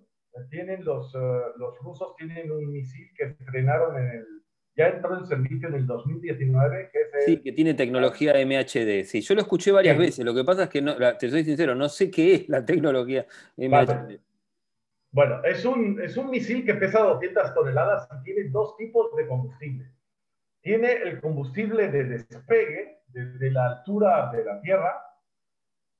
tienen 0.50 0.84
los, 0.84 1.14
uh, 1.14 1.58
los 1.58 1.78
rusos 1.80 2.14
tienen 2.16 2.50
un 2.50 2.70
misil 2.70 3.10
que 3.16 3.24
estrenaron 3.24 3.98
en 3.98 4.08
el 4.08 4.37
ya 4.78 4.88
entró 4.90 5.18
en 5.18 5.26
servicio 5.26 5.68
en 5.68 5.74
el 5.74 5.86
2019. 5.86 6.90
Que 6.92 6.98
Sí, 7.26 7.42
que 7.42 7.52
tiene 7.52 7.74
tecnología 7.74 8.32
MHD. 8.34 9.04
Sí, 9.04 9.20
yo 9.20 9.34
lo 9.34 9.40
escuché 9.40 9.72
varias 9.72 9.98
veces. 9.98 10.24
Lo 10.24 10.32
que 10.32 10.44
pasa 10.44 10.64
es 10.64 10.68
que, 10.68 10.80
no, 10.80 10.94
te 11.18 11.28
soy 11.28 11.44
sincero, 11.44 11.74
no 11.74 11.88
sé 11.88 12.10
qué 12.10 12.34
es 12.34 12.48
la 12.48 12.64
tecnología 12.64 13.26
MHD. 13.56 14.20
Bueno, 15.10 15.42
es 15.42 15.64
un, 15.64 16.00
es 16.00 16.16
un 16.16 16.30
misil 16.30 16.64
que 16.64 16.74
pesa 16.74 17.00
200 17.00 17.54
toneladas 17.54 18.08
y 18.20 18.22
tiene 18.22 18.50
dos 18.50 18.76
tipos 18.76 19.14
de 19.16 19.26
combustible. 19.26 19.90
Tiene 20.60 20.92
el 20.92 21.20
combustible 21.20 21.88
de 21.88 22.04
despegue 22.04 23.00
desde 23.08 23.50
la 23.50 23.66
altura 23.66 24.30
de 24.30 24.44
la 24.44 24.60
Tierra, 24.60 25.02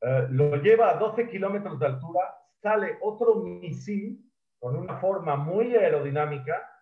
eh, 0.03 0.26
lo 0.31 0.57
lleva 0.57 0.91
a 0.91 0.99
12 0.99 1.29
kilómetros 1.29 1.81
de 1.81 1.87
altura, 1.87 2.20
sale 2.62 2.99
otro 3.01 3.37
misil 3.37 4.24
con 4.61 4.76
una 4.76 4.99
forma 4.99 5.37
muy 5.37 5.74
aerodinámica 5.74 6.78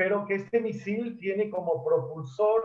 pero 0.00 0.24
que 0.24 0.36
este 0.36 0.60
misil 0.60 1.18
tiene 1.18 1.50
como 1.50 1.84
propulsor 1.84 2.64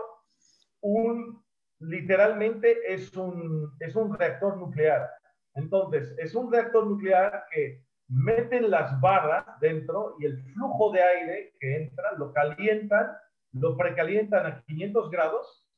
un, 0.80 1.44
literalmente 1.80 2.78
es 2.94 3.14
un, 3.14 3.76
es 3.78 3.94
un 3.94 4.14
reactor 4.18 4.56
nuclear. 4.56 5.06
Entonces, 5.54 6.14
es 6.16 6.34
un 6.34 6.50
reactor 6.50 6.86
nuclear 6.86 7.44
que 7.52 7.84
meten 8.08 8.70
las 8.70 8.98
barras 9.02 9.44
dentro 9.60 10.16
y 10.18 10.24
el 10.24 10.38
flujo 10.54 10.90
de 10.92 11.02
aire 11.02 11.52
que 11.60 11.76
entra 11.76 12.12
lo 12.16 12.32
calientan, 12.32 13.12
lo 13.52 13.76
precalientan 13.76 14.46
a 14.46 14.62
500 14.62 15.10
grados 15.10 15.68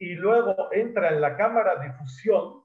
y 0.00 0.14
luego 0.16 0.68
entra 0.72 1.10
en 1.10 1.20
la 1.20 1.36
cámara 1.36 1.76
de 1.76 1.92
fusión 1.92 2.64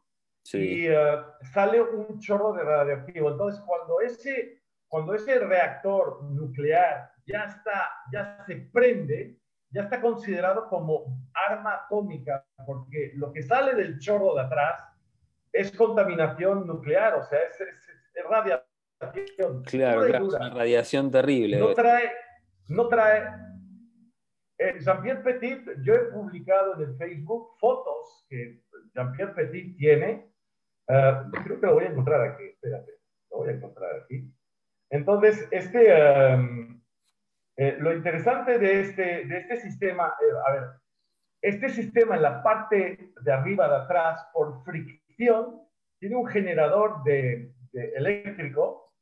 y 0.54 0.88
eh, 0.88 1.18
sale 1.54 1.84
un 1.84 2.20
chorro 2.20 2.54
de 2.54 2.64
radioactivo. 2.64 3.30
Entonces, 3.30 3.62
cuando 3.68 4.02
ese, 4.02 4.64
cuando 4.88 5.14
ese 5.14 5.38
reactor 5.38 6.24
nuclear 6.24 7.12
ya, 7.30 7.44
está, 7.46 7.90
ya 8.12 8.44
se 8.46 8.56
prende, 8.74 9.38
ya 9.70 9.84
está 9.84 10.02
considerado 10.02 10.68
como 10.68 11.28
arma 11.48 11.76
atómica, 11.86 12.46
porque 12.66 13.12
lo 13.16 13.32
que 13.32 13.44
sale 13.44 13.76
del 13.76 14.00
chorro 14.00 14.36
de 14.36 14.42
atrás 14.42 14.80
es 15.54 15.72
contaminación 15.76 16.66
nuclear, 16.66 17.16
o 17.16 17.24
sea, 17.24 17.40
es, 17.40 17.62
es, 17.62 18.26
radiación. 18.30 19.64
Claro, 19.64 20.06
claro 20.06 20.28
es 20.28 20.34
una 20.34 20.50
radiación 20.50 21.10
terrible. 21.10 21.58
No 21.58 21.74
trae, 21.74 22.12
no 22.68 22.88
trae. 22.88 23.24
Eh, 24.58 24.78
Jean-Pierre 24.82 25.24
Petit, 25.24 25.62
yo 25.84 25.94
he 25.94 26.12
publicado 26.12 26.76
en 26.76 26.90
el 26.90 26.98
Facebook 26.98 27.56
fotos 27.60 28.26
que 28.28 28.62
Jean-Pierre 28.94 29.34
Petit 29.34 29.78
tiene. 29.78 30.34
Eh, 30.90 31.14
creo 31.46 31.60
que 31.62 31.68
lo 31.68 31.76
voy 31.76 31.86
a 31.86 31.90
encontrar 31.90 32.22
aquí, 32.22 32.44
espérate, 32.44 32.92
lo 33.32 33.38
voy 33.38 33.50
a 33.50 33.52
encontrar 33.54 34.02
aquí. 34.04 34.30
Entonces, 34.90 35.48
este, 35.52 35.94
em, 35.94 36.79
eh, 37.62 37.76
lo 37.78 37.94
interesante 37.94 38.58
de 38.58 38.80
este, 38.80 39.26
de 39.26 39.38
este 39.38 39.58
sistema, 39.58 40.16
a 40.48 40.52
ver, 40.54 40.64
este 41.42 41.68
sistema 41.68 42.16
en 42.16 42.22
la 42.22 42.42
parte 42.42 43.12
de 43.22 43.32
arriba, 43.34 43.68
de 43.68 43.76
atrás, 43.84 44.26
por 44.32 44.64
fricción, 44.64 45.60
tiene 46.00 46.16
un 46.16 46.26
generador 46.26 47.04
de, 47.04 47.52
eléctrico 47.74 48.94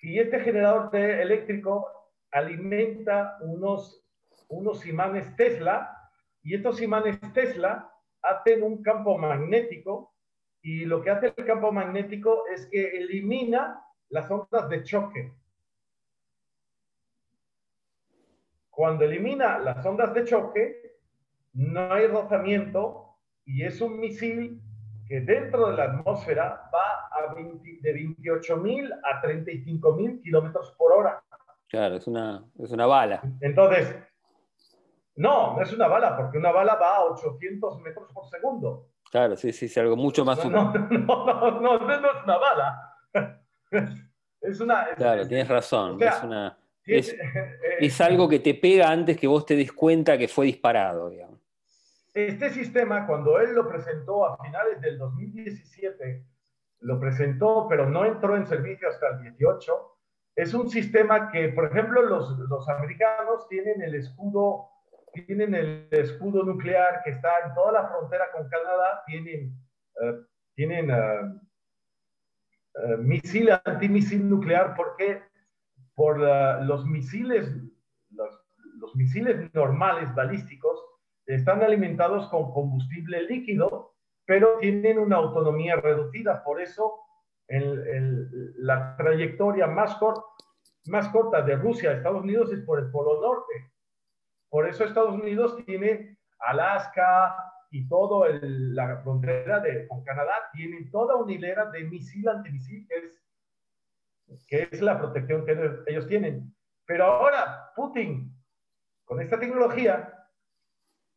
y 0.00 0.18
este 0.18 0.40
generador 0.40 0.90
de 0.92 1.20
eléctrico 1.20 1.88
alimenta 2.30 3.36
unos, 3.42 4.02
unos 4.48 4.86
imanes 4.86 5.36
Tesla 5.36 5.94
y 6.42 6.54
estos 6.54 6.80
imanes 6.80 7.20
Tesla 7.34 7.92
hacen 8.22 8.62
un 8.62 8.82
campo 8.82 9.18
magnético 9.18 10.14
y 10.62 10.86
lo 10.86 11.02
que 11.02 11.10
hace 11.10 11.34
el 11.36 11.44
campo 11.44 11.70
magnético 11.70 12.46
es 12.48 12.66
que 12.68 12.96
elimina 12.96 13.84
las 14.08 14.30
ondas 14.30 14.70
de 14.70 14.82
choque. 14.84 15.34
Cuando 18.76 19.06
elimina 19.06 19.58
las 19.58 19.86
ondas 19.86 20.12
de 20.12 20.24
choque, 20.24 20.98
no 21.54 21.94
hay 21.94 22.08
rozamiento 22.08 23.16
y 23.46 23.64
es 23.64 23.80
un 23.80 23.98
misil 23.98 24.60
que 25.08 25.22
dentro 25.22 25.70
de 25.70 25.78
la 25.78 25.84
atmósfera 25.84 26.68
va 26.74 27.08
a 27.10 27.34
de 27.34 27.94
28.000 27.94 29.00
a 29.02 29.22
35.000 29.22 30.20
kilómetros 30.22 30.74
por 30.76 30.92
hora. 30.92 31.24
Claro, 31.70 31.96
es 31.96 32.06
una, 32.06 32.44
es 32.58 32.70
una 32.70 32.84
bala. 32.84 33.22
Entonces, 33.40 33.96
no, 35.14 35.56
no 35.56 35.62
es 35.62 35.72
una 35.72 35.88
bala, 35.88 36.14
porque 36.14 36.36
una 36.36 36.52
bala 36.52 36.74
va 36.74 36.96
a 36.96 37.04
800 37.04 37.80
metros 37.80 38.12
por 38.12 38.28
segundo. 38.28 38.90
Claro, 39.10 39.36
sí, 39.36 39.54
sí, 39.54 39.64
es 39.64 39.78
algo 39.78 39.96
mucho 39.96 40.22
más... 40.22 40.44
No, 40.44 40.70
no, 40.70 40.86
no, 40.90 41.60
no, 41.62 41.78
no, 41.78 41.94
es 41.94 42.24
una 42.24 42.36
bala. 42.36 42.94
Es 44.38 44.60
una... 44.60 44.86
Claro, 44.94 45.26
tienes 45.26 45.48
razón. 45.48 46.00
es, 46.00 46.22
una, 46.22 46.56
es, 46.86 47.16
es 47.80 48.00
algo 48.00 48.28
que 48.28 48.38
te 48.38 48.54
pega 48.54 48.90
antes 48.90 49.16
que 49.16 49.26
vos 49.26 49.44
te 49.44 49.56
des 49.56 49.72
cuenta 49.72 50.16
que 50.16 50.28
fue 50.28 50.46
disparado, 50.46 51.10
digamos. 51.10 51.40
Este 52.14 52.50
sistema, 52.50 53.06
cuando 53.06 53.38
él 53.40 53.54
lo 53.54 53.68
presentó 53.68 54.26
a 54.26 54.42
finales 54.42 54.80
del 54.80 54.96
2017, 54.98 56.24
lo 56.80 56.98
presentó, 56.98 57.66
pero 57.68 57.88
no 57.88 58.04
entró 58.06 58.36
en 58.36 58.46
servicio 58.46 58.88
hasta 58.88 59.08
el 59.08 59.22
18, 59.22 59.96
es 60.36 60.54
un 60.54 60.70
sistema 60.70 61.30
que, 61.30 61.48
por 61.48 61.66
ejemplo, 61.66 62.02
los, 62.02 62.38
los 62.38 62.68
americanos 62.68 63.48
tienen 63.48 63.82
el 63.82 63.94
escudo 63.94 64.70
tienen 65.24 65.54
el 65.54 65.88
escudo 65.90 66.42
nuclear 66.44 67.02
que 67.02 67.10
está 67.10 67.30
en 67.46 67.54
toda 67.54 67.72
la 67.72 67.88
frontera 67.88 68.26
con 68.32 68.48
Canadá, 68.48 69.02
tienen, 69.06 69.54
uh, 70.00 70.24
tienen 70.54 70.90
uh, 70.90 71.40
uh, 72.74 72.98
misil 72.98 73.50
antimisil 73.64 74.28
nuclear, 74.28 74.74
porque 74.74 75.22
por 75.96 76.18
los 76.18 76.84
misiles, 76.86 77.50
los, 78.10 78.30
los, 78.78 78.94
misiles 78.94 79.52
normales 79.54 80.14
balísticos 80.14 80.78
están 81.24 81.62
alimentados 81.62 82.28
con 82.28 82.52
combustible 82.52 83.22
líquido, 83.22 83.94
pero 84.26 84.58
tienen 84.58 84.98
una 84.98 85.16
autonomía 85.16 85.76
reducida. 85.76 86.44
Por 86.44 86.60
eso 86.60 87.00
la 87.48 88.94
trayectoria 88.96 89.66
más, 89.66 89.98
más 90.86 91.08
corta 91.08 91.40
de 91.42 91.56
Rusia 91.56 91.90
a 91.90 91.94
Estados 91.94 92.22
Unidos 92.22 92.52
es 92.52 92.60
por 92.60 92.78
el 92.78 92.90
Polo 92.90 93.20
Norte. 93.20 93.72
Por 94.50 94.68
eso 94.68 94.84
Estados 94.84 95.14
Unidos 95.14 95.56
tiene 95.64 96.18
Alaska 96.40 97.34
y 97.70 97.88
toda 97.88 98.28
la 98.42 98.98
frontera 98.98 99.60
de, 99.60 99.88
con 99.88 100.04
Canadá, 100.04 100.34
tienen 100.52 100.90
toda 100.90 101.16
una 101.16 101.32
hilera 101.32 101.70
de 101.70 101.84
misil 101.84 102.28
antimisil, 102.28 102.86
que 102.86 102.96
es, 102.96 103.25
que 104.46 104.68
es 104.70 104.80
la 104.80 104.98
protección 104.98 105.44
que 105.44 105.82
ellos 105.86 106.06
tienen. 106.06 106.54
Pero 106.84 107.04
ahora 107.04 107.72
Putin, 107.74 108.32
con 109.04 109.20
esta 109.20 109.38
tecnología, 109.38 110.12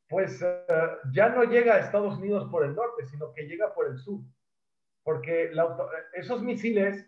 pues 0.07 0.41
eh, 0.41 0.66
ya 1.14 1.30
no 1.30 1.43
llega 1.43 1.76
a 1.76 1.80
Estados 1.80 2.18
Unidos 2.18 2.49
por 2.49 2.66
el 2.66 2.76
norte, 2.76 3.05
sino 3.05 3.32
que 3.34 3.43
llega 3.43 3.74
por 3.74 3.88
el 3.88 3.97
sur. 3.97 4.22
Porque 5.03 5.51
esos 6.14 6.41
misiles, 6.41 7.07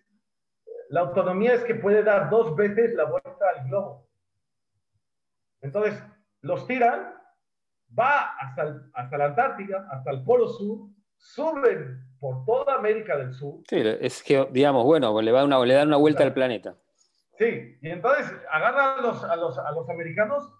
la 0.89 1.01
autonomía 1.01 1.53
es 1.53 1.63
que 1.63 1.75
puede 1.75 2.03
dar 2.03 2.29
dos 2.29 2.55
veces 2.55 2.93
la 2.93 3.05
vuelta 3.05 3.45
al 3.55 3.67
globo. 3.67 4.07
Entonces, 5.61 6.01
los 6.41 6.65
tiran, 6.67 7.15
va 7.97 8.35
hasta, 8.37 8.81
hasta 8.93 9.17
la 9.17 9.25
Antártica, 9.25 9.87
hasta 9.91 10.11
el 10.11 10.23
Polo 10.23 10.47
Sur, 10.47 10.89
suben 11.17 12.10
por 12.21 12.45
toda 12.45 12.75
América 12.75 13.17
del 13.17 13.33
Sur. 13.33 13.61
Sí, 13.67 13.81
es 13.99 14.21
que, 14.21 14.47
digamos, 14.51 14.85
bueno, 14.85 15.19
le, 15.21 15.31
va 15.31 15.43
una, 15.43 15.59
le 15.65 15.73
dan 15.73 15.87
una 15.87 15.97
vuelta 15.97 16.23
al 16.23 16.33
planeta. 16.33 16.77
Sí, 17.39 17.79
y 17.81 17.89
entonces 17.89 18.31
agarran 18.51 19.01
los, 19.01 19.23
a, 19.23 19.35
los, 19.35 19.57
a 19.57 19.71
los 19.71 19.89
americanos 19.89 20.53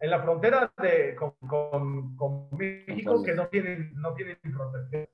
en 0.00 0.10
la 0.10 0.22
frontera 0.22 0.72
de, 0.78 1.14
con, 1.14 2.16
con, 2.16 2.48
México 2.56 3.22
que 3.22 3.34
no 3.34 3.48
tienen, 3.48 3.92
no 3.96 4.14
tienen 4.14 4.38
protección. 4.40 5.06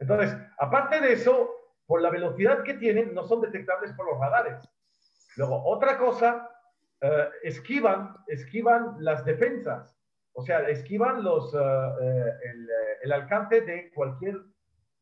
Entonces, 0.00 0.36
aparte 0.58 1.00
de 1.00 1.12
eso, 1.12 1.48
por 1.86 2.02
la 2.02 2.10
velocidad 2.10 2.64
que 2.64 2.74
tienen, 2.74 3.14
no 3.14 3.22
son 3.22 3.40
detectables 3.40 3.92
por 3.92 4.06
los 4.06 4.18
radares. 4.18 4.68
Luego, 5.36 5.62
otra 5.64 5.96
cosa, 5.96 6.50
eh, 7.00 7.28
esquivan, 7.44 8.16
esquivan 8.26 8.96
las 8.98 9.24
defensas. 9.24 9.96
O 10.32 10.42
sea, 10.42 10.60
esquivan 10.68 11.22
los, 11.22 11.52
eh, 11.54 11.58
el, 11.58 12.68
el, 13.02 13.12
alcance 13.12 13.60
de 13.62 13.92
cualquier, 13.92 14.40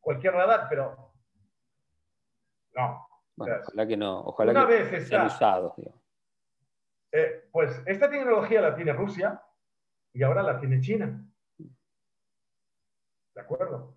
cualquier 0.01 0.35
radar, 0.35 0.67
pero 0.69 1.13
no. 2.75 3.07
ojalá 3.37 3.87
que 3.87 3.97
no, 3.97 4.21
ojalá 4.21 4.53
una 4.53 4.67
que 4.67 4.75
vez 4.75 4.93
está, 4.93 5.27
usado, 5.27 5.75
eh, 7.13 7.49
pues 7.53 7.83
esta 7.87 8.11
tecnología 8.11 8.61
la 8.61 8.75
tiene 8.75 8.93
Rusia 8.93 9.43
y 10.13 10.23
ahora 10.23 10.43
la 10.43 10.59
tiene 10.59 10.81
China. 10.81 11.25
¿De 13.35 13.41
acuerdo? 13.41 13.97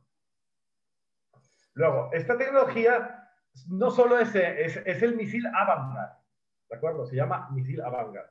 Luego, 1.73 2.09
esta 2.13 2.37
tecnología 2.37 3.29
no 3.67 3.91
solo 3.91 4.19
es, 4.19 4.33
es, 4.35 5.01
el 5.01 5.15
misil 5.15 5.45
Avangard, 5.47 6.17
¿de 6.69 6.75
acuerdo? 6.75 7.05
Se 7.05 7.15
llama 7.15 7.49
misil 7.51 7.81
Avangard. 7.81 8.29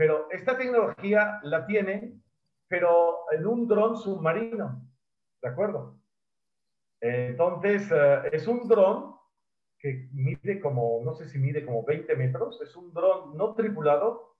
Pero 0.00 0.30
esta 0.30 0.56
tecnología 0.56 1.40
la 1.42 1.66
tiene, 1.66 2.18
pero 2.68 3.30
en 3.32 3.46
un 3.46 3.68
dron 3.68 3.98
submarino, 3.98 4.80
¿de 5.42 5.48
acuerdo? 5.50 6.00
Entonces, 7.02 7.92
eh, 7.92 8.22
es 8.32 8.46
un 8.46 8.66
dron 8.66 9.14
que 9.78 10.08
mide 10.14 10.58
como, 10.58 11.02
no 11.04 11.12
sé 11.12 11.28
si 11.28 11.38
mide 11.38 11.66
como 11.66 11.84
20 11.84 12.16
metros. 12.16 12.62
Es 12.62 12.74
un 12.76 12.94
dron 12.94 13.36
no 13.36 13.54
tripulado 13.54 14.38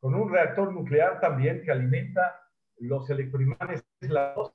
con 0.00 0.14
un 0.14 0.32
reactor 0.32 0.72
nuclear 0.72 1.20
también 1.20 1.60
que 1.62 1.72
alimenta 1.72 2.40
los 2.78 3.10
electroimanes 3.10 3.84
aislados. 4.00 4.50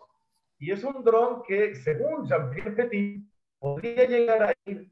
Y 0.57 0.71
es 0.71 0.83
un 0.83 1.03
dron 1.03 1.43
que, 1.43 1.75
según 1.75 2.25
Jean-Pierre 2.25 2.71
Petit, 2.71 3.31
podría 3.59 4.05
llegar 4.05 4.41
a 4.41 4.53
ir 4.65 4.91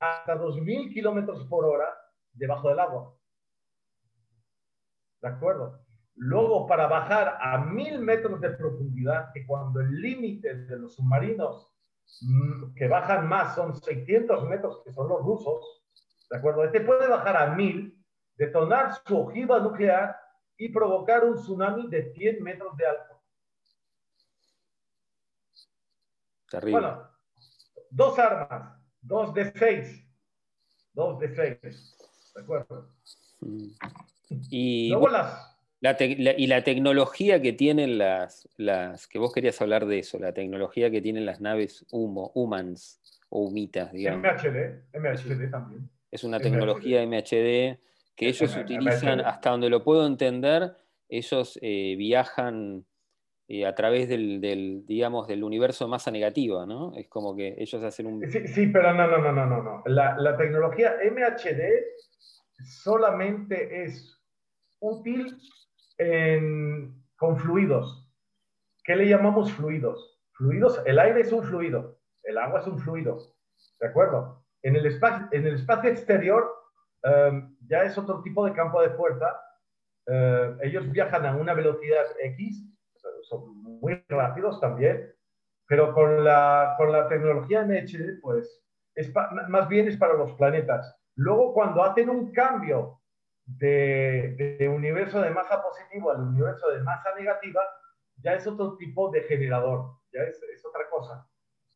hasta 0.00 0.38
2.000 0.38 0.92
kilómetros 0.92 1.46
por 1.46 1.64
hora 1.64 1.88
debajo 2.34 2.68
del 2.68 2.80
agua. 2.80 3.17
¿De 5.20 5.28
acuerdo? 5.28 5.80
Luego, 6.14 6.66
para 6.66 6.86
bajar 6.86 7.38
a 7.40 7.58
1.000 7.58 7.98
metros 8.00 8.40
de 8.40 8.50
profundidad, 8.50 9.32
que 9.32 9.46
cuando 9.46 9.80
el 9.80 10.00
límite 10.00 10.54
de 10.54 10.78
los 10.78 10.94
submarinos 10.94 11.72
Mm, 12.22 12.74
que 12.74 12.88
bajan 12.88 13.28
más 13.28 13.54
son 13.54 13.80
600 13.80 14.48
metros, 14.48 14.82
que 14.84 14.92
son 14.92 15.08
los 15.08 15.20
rusos, 15.20 15.84
¿de 16.30 16.36
acuerdo? 16.36 16.64
Este 16.64 16.80
puede 16.80 17.06
bajar 17.06 17.36
a 17.36 17.54
1000, 17.54 17.96
detonar 18.34 18.94
su 19.06 19.18
ojiva 19.18 19.60
nuclear 19.60 20.16
y 20.56 20.70
provocar 20.70 21.24
un 21.24 21.36
tsunami 21.36 21.88
de 21.88 22.12
100 22.12 22.42
metros 22.42 22.76
de 22.76 22.86
alto. 22.86 23.22
Terrible. 26.50 26.80
Bueno, 26.80 27.08
dos 27.90 28.18
armas, 28.18 28.80
dos 29.00 29.34
de 29.34 29.52
seis, 29.52 30.04
2 30.94 31.18
de 31.20 31.60
6. 31.60 31.96
¿De 32.34 32.42
acuerdo? 32.42 32.90
Mm. 33.40 33.68
Y, 34.50 34.92
y 35.80 36.46
la 36.46 36.64
tecnología 36.64 37.40
que 37.40 37.52
tienen 37.52 37.98
las, 37.98 38.48
las, 38.56 39.06
que 39.06 39.18
vos 39.18 39.32
querías 39.32 39.60
hablar 39.62 39.86
de 39.86 40.00
eso, 40.00 40.18
la 40.18 40.32
tecnología 40.32 40.90
que 40.90 41.00
tienen 41.00 41.24
las 41.24 41.40
naves 41.40 41.86
Humo, 41.90 42.32
Humans 42.34 43.00
o 43.28 43.42
Humitas, 43.42 43.92
digamos. 43.92 44.22
MHD, 44.22 44.98
MHD 44.98 45.50
también. 45.50 45.88
Es 46.10 46.24
una 46.24 46.40
tecnología 46.40 47.06
MHD, 47.06 47.78
que 48.16 48.28
ellos 48.28 48.56
utilizan, 48.56 49.20
hasta 49.20 49.50
donde 49.50 49.70
lo 49.70 49.84
puedo 49.84 50.06
entender, 50.06 50.74
ellos 51.08 51.58
eh, 51.62 51.94
viajan 51.96 52.84
eh, 53.46 53.64
a 53.64 53.74
través 53.74 54.08
del, 54.08 54.84
digamos, 54.86 55.28
del 55.28 55.44
universo 55.44 55.86
masa 55.86 56.10
negativa, 56.10 56.66
¿no? 56.66 56.92
Es 56.96 57.08
como 57.08 57.36
que 57.36 57.54
ellos 57.58 57.82
hacen 57.82 58.06
un... 58.06 58.30
Sí, 58.30 58.66
pero 58.66 58.92
no, 58.92 59.06
no, 59.06 59.18
no, 59.18 59.32
no, 59.32 59.46
no. 59.46 59.62
no. 59.62 59.82
La, 59.86 60.16
la 60.18 60.36
tecnología 60.36 60.96
MHD 61.04 61.62
solamente 62.62 63.84
es 63.84 64.17
útil 64.80 65.36
con 67.16 67.36
fluidos. 67.36 68.08
¿Qué 68.84 68.96
le 68.96 69.08
llamamos 69.08 69.52
fluidos? 69.52 70.18
Fluidos, 70.32 70.80
el 70.86 70.98
aire 70.98 71.20
es 71.20 71.32
un 71.32 71.42
fluido, 71.42 71.98
el 72.22 72.38
agua 72.38 72.60
es 72.60 72.66
un 72.66 72.78
fluido, 72.78 73.18
¿de 73.80 73.88
acuerdo? 73.88 74.44
En 74.62 74.76
el 74.76 74.86
espacio, 74.86 75.26
en 75.32 75.46
el 75.46 75.54
espacio 75.56 75.90
exterior 75.90 76.48
em, 77.02 77.56
ya 77.66 77.82
es 77.82 77.98
otro 77.98 78.22
tipo 78.22 78.46
de 78.46 78.52
campo 78.52 78.80
de 78.80 78.90
fuerza. 78.90 79.40
Eh, 80.06 80.56
ellos 80.62 80.90
viajan 80.90 81.26
a 81.26 81.36
una 81.36 81.54
velocidad 81.54 82.06
X, 82.22 82.64
son 83.22 83.62
muy 83.62 84.02
rápidos 84.08 84.60
también, 84.60 85.12
pero 85.66 85.92
con 85.92 86.24
la, 86.24 86.74
con 86.78 86.92
la 86.92 87.08
tecnología 87.08 87.64
MHD, 87.64 88.20
pues 88.22 88.64
es 88.94 89.12
más 89.48 89.68
bien 89.68 89.88
es 89.88 89.96
para 89.96 90.14
los 90.14 90.32
planetas. 90.34 90.96
Luego, 91.16 91.52
cuando 91.52 91.82
hacen 91.82 92.08
un 92.08 92.32
cambio 92.32 92.97
de, 93.56 94.68
universo 94.72 95.20
de 95.20 95.30
masa 95.30 95.62
positivo 95.62 96.10
al 96.10 96.20
universo 96.20 96.68
de 96.70 96.80
masa 96.80 97.14
negativa, 97.14 97.60
ya 98.16 98.34
es 98.34 98.46
otro 98.46 98.76
tipo 98.76 99.10
de 99.10 99.22
generador, 99.22 99.92
ya 100.12 100.22
es, 100.22 100.42
es 100.42 100.64
otra 100.64 100.88
cosa. 100.90 101.26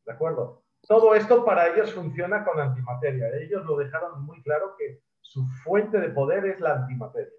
¿De 0.04 0.12
acuerdo? 0.12 0.62
Todo 0.86 1.14
esto 1.14 1.44
para 1.44 1.68
ellos 1.68 1.92
funciona 1.92 2.44
con 2.44 2.60
antimateria. 2.60 3.28
Ellos 3.36 3.64
lo 3.64 3.76
dejaron 3.76 4.24
muy 4.24 4.42
claro 4.42 4.74
que 4.76 5.00
su 5.20 5.46
fuente 5.64 5.98
de 5.98 6.10
poder 6.10 6.44
es 6.44 6.60
la 6.60 6.74
antimateria. 6.74 7.32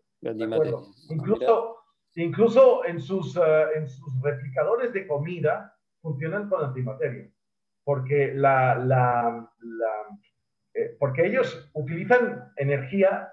Incluso, 1.09 1.84
incluso 2.15 2.86
en, 2.86 3.01
sus, 3.01 3.36
eh, 3.36 3.65
en 3.75 3.88
sus 3.88 4.21
replicadores 4.21 4.93
de 4.93 5.05
comida 5.05 5.75
funcionan 6.01 6.49
con 6.49 6.63
antimateria. 6.63 7.29
Porque, 7.84 8.34
la, 8.34 8.75
la, 8.75 9.51
eh, 10.73 10.95
porque 10.97 11.25
ellos 11.25 11.69
utilizan 11.73 12.53
energía 12.55 13.32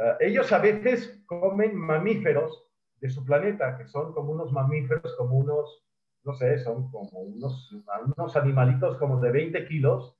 eh, 0.00 0.16
ellos 0.20 0.50
a 0.52 0.58
veces 0.58 1.22
comen 1.26 1.76
mamíferos 1.76 2.66
de 3.00 3.10
su 3.10 3.24
planeta, 3.24 3.76
que 3.76 3.86
son 3.86 4.12
como 4.12 4.32
unos 4.32 4.52
mamíferos, 4.52 5.14
como 5.16 5.36
unos, 5.36 5.84
no 6.24 6.34
sé, 6.34 6.58
son 6.58 6.90
como 6.90 7.20
unos, 7.20 7.70
unos 8.16 8.36
animalitos 8.36 8.96
como 8.98 9.20
de 9.20 9.30
20 9.30 9.66
kilos, 9.66 10.16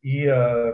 y 0.00 0.26
eh, 0.26 0.72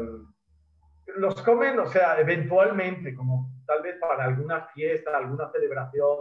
los 1.16 1.40
comen, 1.42 1.78
o 1.78 1.86
sea, 1.86 2.18
eventualmente, 2.20 3.14
como 3.14 3.52
tal 3.66 3.82
vez 3.82 3.96
para 4.00 4.24
alguna 4.24 4.66
fiesta, 4.74 5.16
alguna 5.16 5.50
celebración, 5.50 6.16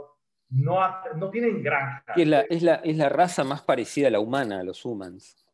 no, 0.50 0.80
no 1.16 1.30
tienen 1.30 1.62
granja. 1.64 2.14
Es 2.16 2.28
la, 2.28 2.42
es, 2.42 2.64
la, 2.64 2.76
es 2.76 2.98
la 2.98 3.10
raza 3.10 3.44
más 3.44 3.62
parecida 3.62 4.08
a 4.08 4.12
la 4.12 4.20
humana, 4.20 4.60
a 4.60 4.64
los 4.64 4.86
humans. 4.86 5.46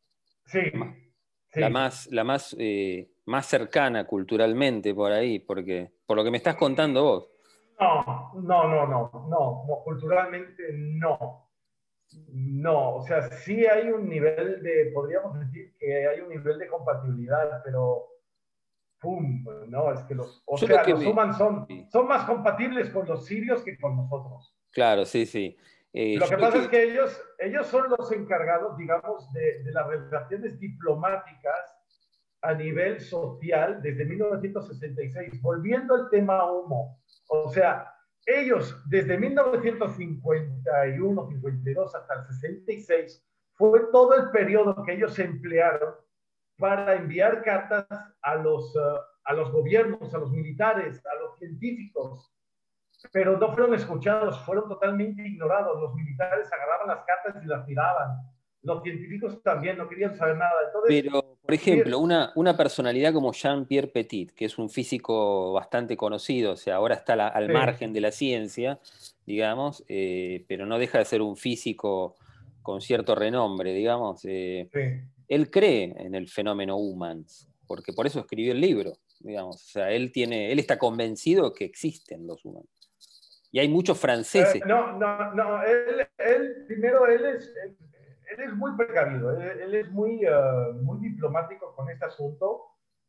Sí. 0.46 0.72
La 1.56 1.70
más, 1.70 2.08
la 2.12 2.24
más 2.24 2.56
eh, 2.60 3.13
más 3.26 3.46
cercana 3.46 4.06
culturalmente 4.06 4.94
por 4.94 5.12
ahí, 5.12 5.40
porque 5.40 5.92
por 6.06 6.18
lo 6.18 6.24
que 6.24 6.32
me 6.32 6.38
estás 6.38 6.56
contando 6.56 7.04
vos. 7.04 7.30
No, 7.80 8.32
no, 8.36 8.68
no, 8.68 8.88
no, 8.88 9.66
no, 9.68 9.82
culturalmente 9.84 10.64
no. 10.74 11.50
No, 12.28 12.96
o 12.96 13.02
sea, 13.02 13.24
sí 13.24 13.66
hay 13.66 13.90
un 13.90 14.08
nivel 14.08 14.62
de, 14.62 14.92
podríamos 14.94 15.40
decir 15.40 15.74
que 15.80 16.08
hay 16.08 16.20
un 16.20 16.30
nivel 16.30 16.60
de 16.60 16.68
compatibilidad, 16.68 17.62
pero 17.64 18.08
¡pum! 19.00 19.44
No, 19.68 19.92
es 19.92 20.02
que 20.02 20.14
los, 20.14 20.44
o 20.46 20.58
sea, 20.58 20.84
los 20.88 21.04
humanos 21.04 21.38
son, 21.38 21.68
son 21.92 22.08
más 22.08 22.26
compatibles 22.26 22.92
con 22.92 23.08
los 23.08 23.26
sirios 23.26 23.64
que 23.64 23.78
con 23.80 23.98
nosotros. 23.98 24.56
Claro, 24.72 25.06
sí, 25.06 25.26
sí. 25.26 25.58
Eh, 25.92 26.18
lo 26.18 26.28
que 26.28 26.38
pasa 26.38 26.58
es 26.60 26.68
que 26.68 26.84
ellos, 26.84 27.22
ellos 27.40 27.68
son 27.68 27.90
los 27.90 28.12
encargados, 28.12 28.78
digamos, 28.78 29.32
de, 29.34 29.64
de 29.64 29.72
las 29.72 29.88
relaciones 29.88 30.60
diplomáticas 30.60 31.83
a 32.44 32.54
nivel 32.54 33.00
social 33.00 33.82
desde 33.82 34.06
1966, 34.06 35.42
volviendo 35.42 35.96
al 35.96 36.10
tema 36.10 36.52
humo. 36.52 37.00
O 37.30 37.50
sea, 37.50 37.90
ellos 38.26 38.82
desde 38.86 39.18
1951, 39.18 41.28
52 41.30 41.96
hasta 41.96 42.14
el 42.14 42.26
66, 42.26 43.26
fue 43.54 43.80
todo 43.92 44.14
el 44.16 44.30
periodo 44.32 44.84
que 44.84 44.94
ellos 44.94 45.18
emplearon 45.20 45.96
para 46.58 46.96
enviar 46.96 47.44
cartas 47.44 47.86
a 48.22 48.36
los, 48.36 48.76
uh, 48.76 49.00
a 49.24 49.34
los 49.34 49.50
gobiernos, 49.52 50.14
a 50.14 50.18
los 50.18 50.32
militares, 50.32 51.02
a 51.06 51.16
los 51.16 51.40
científicos, 51.40 52.30
pero 53.12 53.38
no 53.38 53.54
fueron 53.54 53.74
escuchados, 53.74 54.38
fueron 54.42 54.68
totalmente 54.68 55.26
ignorados. 55.26 55.80
Los 55.80 55.96
militares 55.96 56.52
agarraban 56.52 56.90
las 56.90 57.06
cartas 57.06 57.42
y 57.42 57.46
las 57.48 57.66
tiraban. 57.66 58.18
Los 58.64 58.84
científicos 58.84 59.42
también 59.44 59.78
no 59.78 59.88
querían 59.88 60.14
saber 60.16 60.36
nada. 60.38 60.56
Entonces, 60.68 61.04
pero 61.04 61.33
por 61.44 61.54
ejemplo, 61.54 62.00
una, 62.00 62.32
una, 62.36 62.56
personalidad 62.56 63.12
como 63.12 63.34
Jean-Pierre 63.34 63.90
Petit, 63.90 64.32
que 64.32 64.46
es 64.46 64.58
un 64.58 64.70
físico 64.70 65.52
bastante 65.52 65.98
conocido, 65.98 66.54
o 66.54 66.56
sea, 66.56 66.76
ahora 66.76 66.96
está 66.96 67.28
al 67.28 67.50
margen 67.52 67.92
de 67.92 68.00
la 68.00 68.12
ciencia, 68.12 68.80
digamos, 69.26 69.84
eh, 69.90 70.46
pero 70.48 70.66
no 70.66 70.80
deja 70.80 71.00
de 71.00 71.06
ser 71.06 71.22
un 71.22 71.36
físico 71.36 72.16
con 72.62 72.80
cierto 72.80 73.14
renombre, 73.14 73.74
digamos. 73.74 74.22
Eh, 74.24 74.70
él 75.28 75.52
cree 75.52 75.94
en 75.98 76.16
el 76.16 76.30
fenómeno 76.30 76.78
humans, 76.78 77.50
porque 77.68 77.92
por 77.92 78.08
eso 78.08 78.22
escribió 78.22 78.54
el 78.54 78.62
libro, 78.62 78.94
digamos. 79.20 79.58
O 79.58 79.68
sea, 79.68 79.92
él, 79.92 80.14
tiene, 80.14 80.50
él 80.50 80.60
está 80.60 80.80
convencido 80.80 81.54
que 81.54 81.66
existen 81.66 82.26
los 82.26 82.46
humanos. 82.46 82.70
Y 83.52 83.60
hay 83.60 83.68
muchos 83.68 84.00
franceses. 84.00 84.56
Eh, 84.56 84.66
no, 84.66 84.98
no, 84.98 85.34
no, 85.36 85.62
él, 85.62 86.08
él 86.18 86.64
primero, 86.68 87.06
él 87.06 87.26
es, 87.26 87.54
él 87.66 87.76
es 88.40 88.54
muy 88.56 88.76
precavido, 88.76 89.32
él, 89.40 89.76
es 89.76 89.92
muy, 89.92 90.26
uh, 90.26 90.74
muy 90.82 91.00
diplomático 91.00 91.74
con 91.76 91.90
este 91.90 92.06
asunto, 92.06 92.62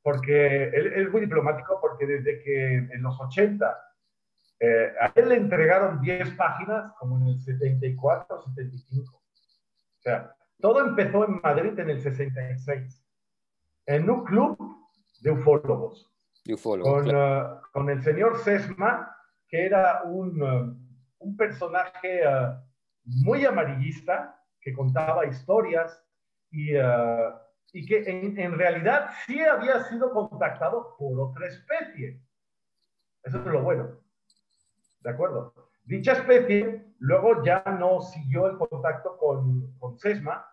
porque 0.02 0.64
él, 0.64 0.92
es 0.94 1.10
muy 1.10 1.22
diplomático 1.22 1.78
porque 1.80 2.06
desde 2.06 2.42
que 2.42 2.76
en 2.76 3.02
los 3.02 3.18
80 3.20 3.76
eh, 4.60 4.92
a 5.00 5.12
él 5.14 5.28
le 5.28 5.36
entregaron 5.36 6.00
10 6.00 6.30
páginas, 6.36 6.92
como 6.98 7.18
en 7.18 7.28
el 7.28 7.40
74 7.40 8.42
75. 8.42 9.16
O 9.16 10.02
sea, 10.02 10.34
todo 10.60 10.86
empezó 10.86 11.26
en 11.26 11.40
Madrid 11.42 11.78
en 11.78 11.90
el 11.90 12.00
66, 12.00 13.04
en 13.86 14.10
un 14.10 14.24
club 14.24 14.56
de 15.20 15.30
ufólogos. 15.32 16.10
con, 16.82 17.14
uh, 17.14 17.60
con, 17.72 17.90
el 17.90 18.02
señor 18.02 18.38
Sesma, 18.38 19.16
que 19.48 19.66
era 19.66 20.02
un, 20.04 20.42
uh, 20.42 20.76
un 21.18 21.36
personaje 21.36 22.22
muy 23.04 23.44
amarillista, 23.44 24.40
que 24.64 24.72
contaba 24.72 25.26
historias 25.26 26.02
y, 26.50 26.74
eh, 26.74 27.30
y 27.72 27.86
que 27.86 27.98
en, 28.04 28.38
en, 28.38 28.58
realidad 28.58 29.10
sí 29.26 29.40
había 29.40 29.84
sido 29.84 30.10
contactado 30.10 30.96
por 30.98 31.20
otra 31.20 31.46
especie. 31.46 32.20
Eso 33.22 33.38
es 33.38 33.46
lo 33.46 33.62
bueno. 33.62 34.00
¿De 35.00 35.10
acuerdo? 35.10 35.54
Dicha 35.84 36.12
especie 36.12 36.94
luego 36.98 37.44
ya 37.44 37.62
no 37.78 38.00
siguió 38.00 38.46
el 38.46 38.56
contacto 38.56 39.18
con, 39.18 39.76
con 39.78 39.98
Sesma 39.98 40.46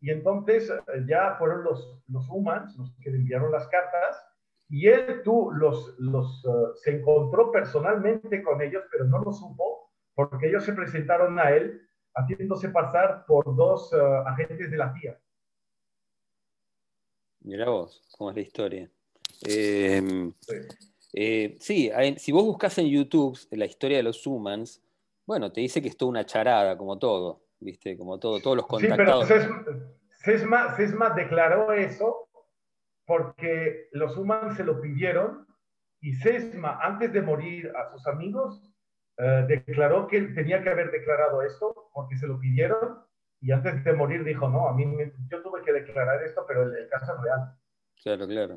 y 0.00 0.10
entonces 0.10 0.70
eh, 0.70 1.04
ya 1.08 1.34
fueron 1.38 1.64
los, 1.64 2.00
los 2.06 2.28
humans 2.30 2.76
los 2.76 2.94
que 3.00 3.10
le 3.10 3.16
enviaron 3.16 3.50
las 3.50 3.66
cartas 3.66 4.24
y 4.68 4.86
él 4.86 5.22
tú 5.24 5.50
los, 5.52 5.96
los 5.98 6.44
uh, 6.44 6.74
se 6.76 6.98
encontró 6.98 7.50
personalmente 7.50 8.42
con 8.42 8.60
ellos, 8.60 8.84
pero 8.92 9.04
no 9.04 9.18
lo 9.18 9.32
supo 9.32 9.90
porque 10.14 10.48
ellos 10.48 10.64
se 10.64 10.72
presentaron 10.72 11.38
a 11.38 11.50
él 11.50 11.85
haciéndose 12.16 12.70
pasar 12.70 13.24
por 13.26 13.54
dos 13.54 13.92
eh, 13.92 13.96
agentes 14.26 14.70
de 14.70 14.76
la 14.76 14.92
CIA. 14.92 15.20
Mira 17.40 17.68
vos, 17.68 18.02
cómo 18.16 18.30
es 18.30 18.36
la 18.36 18.42
historia. 18.42 18.90
Em, 19.42 20.32
sí, 20.42 21.90
eh, 21.92 22.14
si 22.18 22.32
vos 22.32 22.44
buscas 22.44 22.76
en 22.78 22.86
YouTube 22.86 23.38
la 23.52 23.66
historia 23.66 23.98
de 23.98 24.02
los 24.02 24.26
humans, 24.26 24.82
bueno, 25.26 25.52
te 25.52 25.60
dice 25.60 25.82
que 25.82 25.88
es 25.88 25.96
toda 25.96 26.10
una 26.10 26.24
charada, 26.24 26.76
como 26.76 26.98
todo, 26.98 27.44
¿viste? 27.60 27.96
Como 27.96 28.18
todo, 28.18 28.40
todos 28.40 28.56
los 28.56 28.66
contactados. 28.66 29.28
Sí, 29.28 29.34
pero 29.36 29.96
Sesma, 30.10 30.76
Sesma 30.76 31.10
declaró 31.10 31.72
eso 31.72 32.28
porque 33.04 33.88
los 33.92 34.16
humans 34.16 34.56
se 34.56 34.64
lo 34.64 34.80
pidieron 34.80 35.46
y 36.00 36.14
Sesma, 36.14 36.78
antes 36.82 37.12
de 37.12 37.22
morir 37.22 37.72
a 37.76 37.92
sus 37.92 38.06
amigos, 38.06 38.60
eh, 39.18 39.44
declaró 39.48 40.06
que 40.06 40.20
tenía 40.20 40.62
que 40.62 40.70
haber 40.70 40.90
declarado 40.90 41.42
esto 41.42 41.88
porque 41.94 42.16
se 42.16 42.26
lo 42.26 42.38
pidieron 42.38 42.98
y 43.40 43.52
antes 43.52 43.82
de 43.84 43.92
morir 43.92 44.24
dijo, 44.24 44.48
no, 44.48 44.68
a 44.68 44.74
mí 44.74 44.84
yo 45.28 45.42
tuve 45.42 45.62
que 45.62 45.72
declarar 45.72 46.22
esto, 46.22 46.44
pero 46.46 46.62
el, 46.62 46.88
caso 46.88 47.14
es 47.14 47.22
real. 47.22 47.54
Claro, 48.02 48.26
claro. 48.26 48.56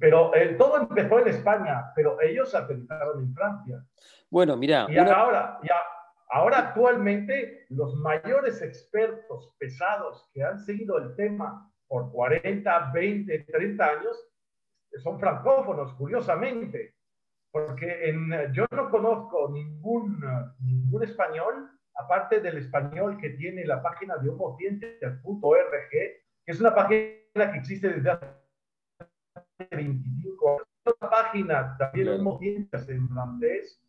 pero 0.00 0.34
eh, 0.34 0.54
todo 0.56 0.78
empezó 0.78 1.18
en 1.20 1.28
España, 1.28 1.92
pero 1.94 2.20
ellos 2.20 2.54
aterrizaron 2.54 3.20
en 3.20 3.34
Francia. 3.34 3.84
Bueno, 4.30 4.56
mira. 4.56 4.86
Y 4.88 4.96
ahora, 4.96 5.58
ya, 5.62 5.76
ahora 6.30 6.58
actualmente 6.58 7.66
los 7.68 7.94
mayores 7.96 8.62
expertos 8.62 9.54
pesados 9.58 10.30
que 10.32 10.42
han 10.42 10.58
seguido 10.58 10.98
el 10.98 11.14
tema 11.16 11.70
por 11.88 12.12
40, 12.12 12.92
20, 12.92 13.38
30 13.40 13.84
años 13.84 14.30
son 15.02 15.18
francófonos, 15.18 15.92
curiosamente. 15.94 16.94
Porque 17.52 18.08
en, 18.08 18.30
yo 18.52 18.66
no 18.70 18.90
conozco 18.90 19.50
ningún, 19.50 20.22
ningún 20.60 21.02
español, 21.02 21.68
aparte 21.96 22.40
del 22.40 22.58
español 22.58 23.18
que 23.18 23.30
tiene 23.30 23.64
la 23.64 23.82
página 23.82 24.16
de 24.18 24.28
homocientes.org, 24.28 25.88
que 25.90 26.22
es 26.46 26.60
una 26.60 26.74
página 26.74 27.52
que 27.52 27.58
existe 27.58 27.88
desde 27.88 28.10
hace 28.10 28.26
25 29.70 30.50
años. 30.50 30.66
Una 31.00 31.10
página 31.10 31.76
también 31.76 32.06
de 32.06 32.14
homocientes 32.14 32.88
en 32.88 33.08
francés, 33.08 33.82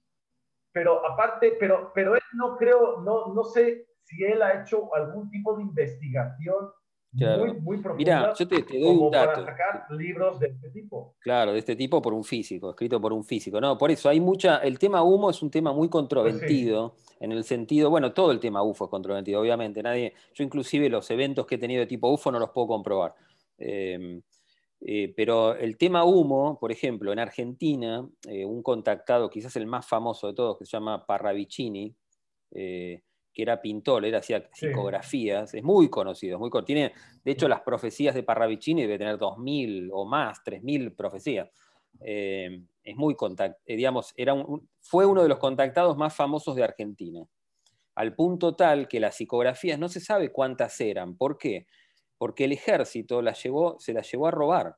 pero 0.74 1.05
aparte, 1.05 1.55
pero, 1.59 1.91
pero 1.93 2.16
él 2.16 2.22
no 2.34 2.57
creo, 2.57 3.01
no, 3.01 3.34
no 3.34 3.43
sé 3.43 3.88
si 4.03 4.24
él 4.24 4.41
ha 4.41 4.62
hecho 4.62 4.93
algún 4.93 5.30
tipo 5.30 5.55
de 5.55 5.64
investigación 5.64 6.70
muy, 7.14 7.53
muy 7.59 7.95
Mira, 7.97 8.34
yo 8.34 8.47
te, 8.47 8.62
doy 8.62 8.84
un 8.84 9.12
dato. 9.12 9.43
Para 9.43 9.57
sacar 9.57 9.86
libros 9.91 10.39
de 10.39 10.47
este 10.47 10.70
tipo. 10.70 11.16
Claro, 11.20 11.51
de 11.51 11.59
este 11.59 11.76
tipo 11.76 12.01
por 12.01 12.14
un 12.14 12.24
físico, 12.24 12.70
escrito 12.70 13.01
por 13.01 13.12
un 13.12 13.24
físico. 13.24 13.59
No, 13.59 13.78
por 13.78 13.91
eso 13.91 14.07
hay 14.07 14.20
mucha. 14.20 14.57
El 14.57 14.80
tema 14.80 15.03
humo 15.03 15.30
es 15.30 15.41
un 15.41 15.51
tema 15.51 15.74
muy 15.74 15.89
controvertido, 15.89 16.93
pues 16.93 17.22
en 17.22 17.32
el 17.34 17.43
sentido, 17.43 17.89
bueno, 17.89 18.14
todo 18.14 18.32
el 18.32 18.39
tema 18.39 18.64
UFO 18.64 18.86
es 18.86 18.89
controvertido, 18.89 19.41
obviamente. 19.41 19.84
Nadie, 19.84 20.14
yo 20.34 20.43
inclusive 20.43 20.89
los 20.89 21.09
eventos 21.12 21.45
que 21.45 21.55
he 21.55 21.57
tenido 21.57 21.82
de 21.82 21.88
tipo 21.88 22.09
UFO 22.09 22.32
no 22.32 22.39
los 22.39 22.51
puedo 22.51 22.68
comprobar. 22.68 23.14
Em, 23.57 24.22
eh, 24.84 25.14
pero 25.16 25.53
el 25.55 25.78
tema 25.78 26.03
humo, 26.03 26.57
por 26.59 26.72
ejemplo, 26.72 27.14
en 27.14 27.20
Argentina, 27.20 28.07
eh, 28.28 28.45
un 28.45 28.64
contactado, 28.64 29.30
quizás 29.30 29.55
el 29.55 29.68
más 29.68 29.86
famoso 29.86 30.28
de 30.28 30.34
todos, 30.34 30.57
que 30.57 30.66
se 30.66 30.72
llama 30.72 31.05
Parravicini, 31.05 31.93
eh, 32.51 33.03
que 33.34 33.44
era 33.44 33.62
pintor, 33.62 34.06
él 34.06 34.16
hacía 34.16 34.50
psicografías, 34.54 35.54
es 35.54 35.64
muy 35.64 35.90
conocido, 35.90 36.38
muy 36.40 36.50
tiene, 36.66 36.94
de 37.24 37.32
hecho 37.32 37.48
las 37.48 37.62
profecías 37.62 38.14
de 38.14 38.24
Parravicini 38.24 38.82
debe 38.82 38.98
tener 38.98 39.18
2.000 39.18 39.90
o 39.94 40.06
más, 40.06 40.44
3.000 40.44 40.96
profecías. 40.96 41.50
Eh, 42.02 42.64
es 42.84 42.96
muy 42.96 43.16
contact, 43.16 43.60
eh, 43.66 43.76
digamos, 43.76 44.14
era 44.16 44.34
fue 44.80 45.06
uno 45.06 45.22
de 45.22 45.30
los 45.30 45.38
contactados 45.38 45.98
más 45.98 46.16
famosos 46.16 46.56
de 46.56 46.64
Argentina, 46.64 47.26
al 47.96 48.16
punto 48.16 48.56
tal 48.56 48.88
que 48.88 49.00
las 49.00 49.16
psicografías 49.16 49.78
no 49.78 49.90
se 49.90 50.00
sabe 50.00 50.32
cuántas 50.32 50.80
eran. 50.82 51.16
¿Por 51.16 51.38
qué? 51.38 51.68
Porque 52.18 52.46
el 52.46 52.54
ejército 52.54 53.22
las 53.22 53.42
llevó, 53.44 53.80
se 53.80 53.94
las 53.94 54.10
llevó 54.12 54.28
a 54.28 54.32
robar. 54.32 54.78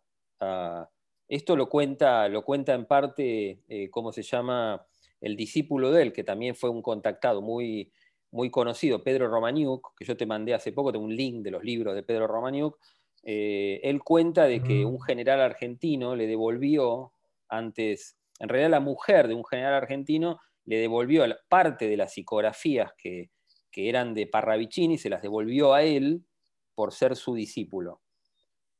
Esto 1.27 1.55
lo 1.55 1.69
cuenta, 1.69 2.27
lo 2.27 2.43
cuenta 2.43 2.73
en 2.73 2.85
parte, 2.85 3.61
eh, 3.67 3.89
¿cómo 3.89 4.11
se 4.11 4.23
llama? 4.23 4.85
El 5.21 5.35
discípulo 5.37 5.91
de 5.91 6.03
él, 6.03 6.13
que 6.13 6.23
también 6.23 6.55
fue 6.55 6.69
un 6.69 6.81
contactado 6.81 7.41
muy, 7.41 7.91
muy 8.33 8.49
conocido, 8.49 9.03
Pedro 9.03 9.27
Romaniuk, 9.27 9.93
que 9.95 10.05
yo 10.05 10.17
te 10.17 10.25
mandé 10.25 10.55
hace 10.55 10.71
poco, 10.71 10.91
tengo 10.91 11.05
un 11.05 11.15
link 11.15 11.43
de 11.43 11.51
los 11.51 11.63
libros 11.63 11.93
de 11.93 12.01
Pedro 12.01 12.25
Romaniuk, 12.25 12.79
eh, 13.21 13.79
él 13.83 14.03
cuenta 14.03 14.45
de 14.45 14.61
que 14.63 14.85
un 14.85 14.99
general 14.99 15.39
argentino 15.39 16.15
le 16.15 16.25
devolvió 16.25 17.13
antes, 17.47 18.17
en 18.39 18.49
realidad 18.49 18.71
la 18.71 18.79
mujer 18.79 19.27
de 19.27 19.35
un 19.35 19.45
general 19.45 19.75
argentino 19.75 20.39
le 20.65 20.77
devolvió 20.77 21.23
parte 21.47 21.87
de 21.87 21.95
las 21.95 22.13
psicografías 22.13 22.91
que, 22.97 23.29
que 23.71 23.87
eran 23.87 24.15
de 24.15 24.25
Parravicini, 24.25 24.97
se 24.97 25.11
las 25.11 25.21
devolvió 25.21 25.75
a 25.75 25.83
él 25.83 26.25
por 26.73 26.91
ser 26.91 27.15
su 27.15 27.35
discípulo. 27.35 28.01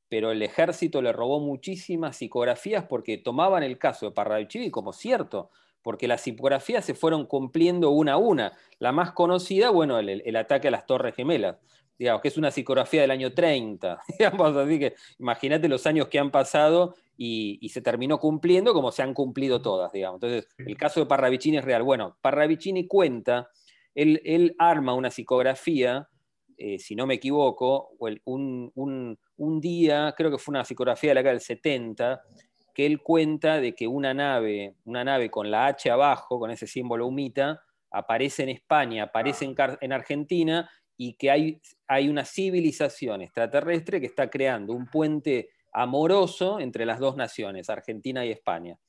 Pero 0.10 0.32
el 0.32 0.42
ejército 0.42 1.00
le 1.00 1.14
robó 1.14 1.40
muchísimas 1.40 2.18
psicografías 2.18 2.86
porque 2.86 3.20
tomaban 3.20 3.62
el 3.62 3.78
caso 3.78 4.08
de 4.08 4.14
Parravicini 4.14 4.72
como 4.72 4.94
cierto, 4.94 5.52
porque 5.84 6.08
las 6.08 6.22
psicografías 6.22 6.84
se 6.84 6.96
fueron 6.96 7.26
cumpliendo 7.28 7.92
una 7.92 8.14
a 8.14 8.18
una. 8.18 8.54
La 8.80 8.92
más 8.92 9.12
conocida, 9.12 9.70
bueno, 9.70 10.00
el, 10.00 10.36
ataque 10.36 10.70
a 10.70 10.72
las 10.72 10.86
Torres 10.86 11.14
Gemelas, 11.14 11.58
digamos, 12.00 12.22
que 12.22 12.30
es 12.30 12.38
una 12.38 12.50
psicografía 12.50 13.02
del 13.02 13.12
año 13.12 13.34
30, 13.34 14.02
digamos, 14.18 14.56
así 14.56 14.80
que 14.80 14.96
imagínate 15.20 15.68
los 15.68 15.86
años 15.86 16.08
que 16.08 16.18
han 16.18 16.32
pasado 16.32 16.96
y, 17.18 17.70
se 17.70 17.82
terminó 17.82 18.20
cumpliendo 18.20 18.74
como 18.74 18.92
se 18.92 19.04
han 19.04 19.14
cumplido 19.14 19.62
todas, 19.62 19.92
digamos. 19.92 20.24
Entonces, 20.24 20.48
el 20.58 20.78
caso 20.78 21.02
de 21.02 21.06
Parravicini 21.06 21.58
es 21.58 21.66
real. 21.66 21.84
Bueno, 21.84 22.18
Parravicini 22.22 22.88
cuenta, 22.88 23.50
él, 23.94 24.56
arma 24.58 24.94
una 24.94 25.12
psicografía, 25.12 26.08
eh, 26.58 26.80
si 26.80 26.96
no 26.96 27.06
me 27.06 27.16
equivoco, 27.16 27.92
un, 28.24 28.72
un, 28.76 29.62
día, 29.62 30.14
creo 30.16 30.32
que 30.32 30.38
fue 30.38 30.54
una 30.54 30.64
psicografía 30.64 31.10
de 31.12 31.16
la 31.16 31.20
década 31.20 31.34
del 31.34 31.42
70, 31.42 32.22
que 32.74 32.86
él 32.86 33.02
cuenta 33.02 33.62
de 33.62 33.76
que 33.76 33.88
una 33.88 34.14
nave, 34.14 34.76
una 34.86 35.04
nave 35.04 35.30
con 35.30 35.52
la 35.52 35.68
H 35.68 35.90
abajo, 35.90 36.40
con 36.40 36.52
ese 36.52 36.68
símbolo 36.68 37.08
humita, 37.08 37.64
aparece 37.92 38.44
en 38.44 38.50
España, 38.50 39.04
aparece 39.04 39.46
en, 39.46 39.94
Argentina 39.94 40.70
y 40.98 41.14
que 41.14 41.30
hay, 41.30 41.62
hay 41.88 42.10
una 42.10 42.26
civilización 42.26 43.22
extraterrestre 43.22 44.00
que 44.00 44.08
está 44.08 44.30
creando 44.30 44.74
un 44.74 44.88
puente 44.88 45.50
amoroso 45.72 46.60
entre 46.60 46.86
las 46.86 47.00
dos 47.00 47.16
naciones, 47.16 47.70
Argentina 47.70 48.26
y 48.26 48.32
España. 48.32 48.80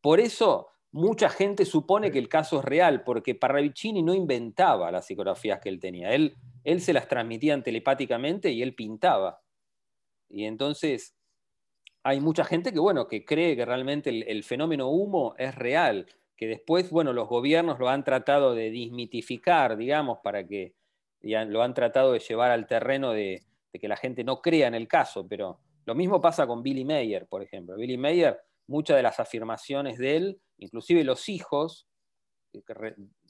Por 0.00 0.20
eso 0.20 0.68
mucha 0.92 1.28
gente 1.28 1.64
supone 1.64 2.10
que 2.10 2.18
el 2.18 2.28
caso 2.28 2.60
es 2.60 2.64
real, 2.64 3.02
porque 3.02 3.34
Parravicini 3.34 4.02
no 4.02 4.14
inventaba 4.14 4.90
las 4.90 5.06
psicografías 5.06 5.60
que 5.60 5.68
él 5.68 5.80
tenía, 5.80 6.12
él, 6.12 6.36
él 6.64 6.80
se 6.80 6.92
las 6.92 7.08
transmitía 7.08 7.60
telepáticamente 7.62 8.50
y 8.50 8.62
él 8.62 8.74
pintaba. 8.74 9.40
Y 10.28 10.44
entonces 10.44 11.16
hay 12.02 12.20
mucha 12.20 12.44
gente 12.44 12.72
que, 12.72 12.78
bueno, 12.78 13.06
que 13.06 13.24
cree 13.24 13.56
que 13.56 13.64
realmente 13.64 14.10
el, 14.10 14.42
fenómeno 14.44 14.88
humo 14.88 15.34
es 15.38 15.54
real, 15.54 16.06
que 16.36 16.46
después, 16.46 16.90
bueno, 16.90 17.12
los 17.12 17.28
gobiernos 17.28 17.78
lo 17.78 17.88
han 17.88 18.04
tratado 18.04 18.54
de 18.54 18.70
dismitificar, 18.70 19.76
digamos, 19.76 20.18
para 20.22 20.46
que 20.46 20.74
lo 21.22 21.62
han 21.62 21.74
tratado 21.74 22.12
de 22.12 22.20
llevar 22.20 22.50
al 22.50 22.66
terreno 22.66 23.12
de, 23.12 23.42
que 23.72 23.88
la 23.88 23.96
gente 23.96 24.24
no 24.24 24.40
crea 24.40 24.66
en 24.66 24.74
el 24.74 24.88
caso, 24.88 25.26
pero 25.28 25.60
lo 25.84 25.94
mismo 25.94 26.20
pasa 26.20 26.46
con 26.46 26.62
Billy 26.62 26.84
Mayer, 26.84 27.26
por 27.26 27.42
ejemplo. 27.42 27.76
Billy 27.76 27.98
Mayer, 27.98 28.40
muchas 28.66 28.96
de 28.96 29.02
las 29.02 29.20
afirmaciones 29.20 29.98
de 29.98 30.16
él, 30.16 30.40
inclusive 30.58 31.04
los 31.04 31.28
hijos, 31.28 31.86
eh, 32.54 32.62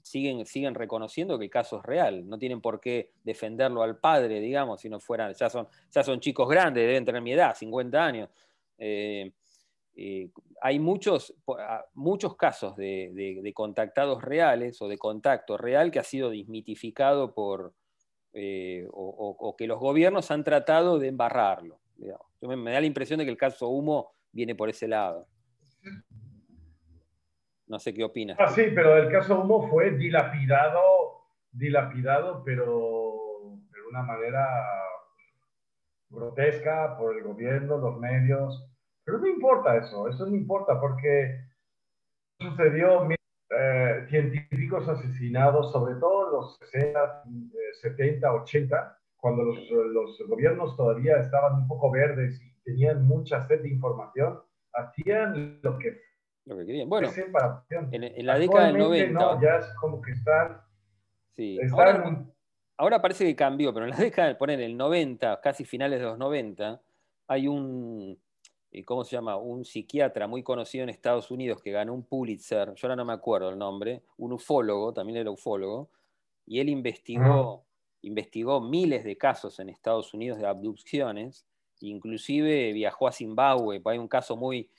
siguen, 0.02 0.46
siguen 0.46 0.74
reconociendo 0.74 1.38
que 1.38 1.46
el 1.46 1.50
caso 1.50 1.78
es 1.78 1.82
real, 1.82 2.28
no 2.28 2.38
tienen 2.38 2.60
por 2.60 2.80
qué 2.80 3.10
defenderlo 3.24 3.82
al 3.82 3.98
padre, 3.98 4.40
digamos, 4.40 4.80
si 4.80 4.88
no 4.88 5.00
fueran, 5.00 5.34
ya 5.34 5.50
son, 5.50 5.66
ya 5.90 6.04
son 6.04 6.20
chicos 6.20 6.48
grandes, 6.48 6.86
deben 6.86 7.04
tener 7.04 7.20
mi 7.20 7.32
edad, 7.32 7.56
50 7.56 8.04
años, 8.04 8.30
eh, 8.81 9.33
eh, 9.95 10.31
hay 10.62 10.78
muchos, 10.78 11.35
ah, 11.59 11.85
muchos 11.95 12.37
casos 12.37 12.74
de, 12.76 13.53
contactados 13.55 14.22
reales 14.22 14.81
o 14.81 14.89
de 14.89 14.97
contacto 14.97 15.57
real 15.59 15.91
que 15.91 15.99
ha 15.99 16.05
sido 16.05 16.31
dismitificado 16.31 17.35
por, 17.35 17.74
eh, 18.33 18.87
o, 18.91 19.55
que 19.57 19.66
los 19.66 19.78
gobiernos 19.78 20.31
han 20.31 20.43
tratado 20.43 20.99
de 20.99 21.09
embarrarlo. 21.09 21.81
Me, 22.41 22.72
da 22.72 22.81
la 22.81 22.87
impresión 22.87 23.18
de 23.18 23.26
que 23.26 23.31
el 23.31 23.37
caso 23.37 23.68
Humo 23.68 24.14
viene 24.33 24.55
por 24.55 24.70
ese 24.70 24.89
lado. 24.89 25.26
No 27.66 27.78
sé 27.78 27.93
qué 27.93 28.03
opinas. 28.03 28.39
Ah, 28.41 28.49
sí, 28.49 28.64
pero 28.74 28.97
el 28.97 29.11
caso 29.12 29.39
Humo 29.39 29.68
fue 29.68 29.91
dilapidado, 29.93 30.81
dilapidado, 31.53 32.43
pero 32.43 33.59
de 33.70 33.83
una 33.91 34.03
manera 34.03 34.47
grotesca 36.11 36.96
por 36.98 37.16
el 37.16 37.22
gobierno, 37.24 37.78
los 37.78 37.98
medios. 37.98 38.66
Pero 39.04 39.18
no 39.18 39.26
importa 39.26 39.76
eso, 39.76 40.08
eso 40.08 40.26
no 40.26 40.36
importa 40.36 40.80
porque 40.80 41.44
sucedió 42.38 43.08
eh, 43.50 44.06
científicos 44.08 44.88
asesinados, 44.88 45.72
sobre 45.72 45.94
todo 45.96 46.26
en 46.26 46.32
los 46.32 46.58
60, 46.70 47.22
70, 47.82 48.32
80, 48.32 48.98
cuando 49.16 49.42
los, 49.42 49.58
los, 49.70 50.22
gobiernos 50.28 50.76
todavía 50.76 51.18
estaban 51.18 51.54
un 51.54 51.68
poco 51.68 51.90
verdes 51.90 52.40
y 52.40 52.52
tenían 52.62 53.04
mucha 53.06 53.46
sed 53.46 53.62
de 53.62 53.68
información, 53.68 54.40
hacían 54.72 55.61
lo 55.62 55.78
que, 55.78 56.00
lo 56.46 56.56
que 56.58 56.66
querían. 56.66 56.88
Bueno, 56.88 57.08
en, 57.90 58.26
la 58.26 58.38
década 58.38 58.66
del 58.68 58.78
90. 58.78 59.20
No, 59.20 59.42
ya 59.42 59.56
es 59.56 59.74
como 59.74 60.00
que 60.00 60.12
están. 60.12 60.61
Sí. 61.32 61.58
ahora, 61.72 62.26
ahora, 62.81 63.03
parece 63.03 63.26
que 63.26 63.37
cambió, 63.37 63.74
pero 63.74 63.85
en 63.85 63.91
la 63.91 63.97
década, 64.11 64.37
poner 64.39 64.61
el 64.61 64.76
90, 64.76 65.41
casi 65.43 65.64
finales 65.64 66.01
de 66.01 66.07
los 66.07 66.18
90, 66.18 66.81
hay 67.28 67.47
un, 67.47 68.18
¿cómo 68.87 69.05
se 69.05 69.16
llama? 69.16 69.37
Un 69.37 69.66
psiquiatra 69.66 70.26
muy 70.26 70.43
conocido 70.43 70.85
en 70.85 70.89
Estados 70.89 71.31
Unidos 71.31 71.61
que 71.61 71.72
ganó 71.72 71.93
un 71.93 72.05
Pulitzer, 72.05 72.72
yo 72.74 72.87
ahora 72.87 72.97
no 72.97 73.05
me 73.05 73.12
acuerdo 73.12 73.51
el 73.51 73.59
nombre, 73.59 74.03
un 74.16 74.33
ufólogo, 74.33 74.95
también 74.95 75.18
era 75.18 75.31
ufólogo, 75.31 75.91
y 76.47 76.59
él 76.61 76.70
investigó, 76.70 77.66
investigó 78.01 78.62
miles 78.62 79.05
de 79.05 79.18
casos 79.18 79.61
en 79.61 79.68
Estados 79.68 80.14
Unidos 80.14 80.39
de 80.39 80.47
abducciones, 80.47 81.47
inclusive 81.81 82.72
viajó 82.72 83.09
a 83.09 83.12
Zimbabue, 83.12 83.83
hay 83.85 83.99
un 83.99 84.09
caso 84.09 84.39
muy, 84.39 84.70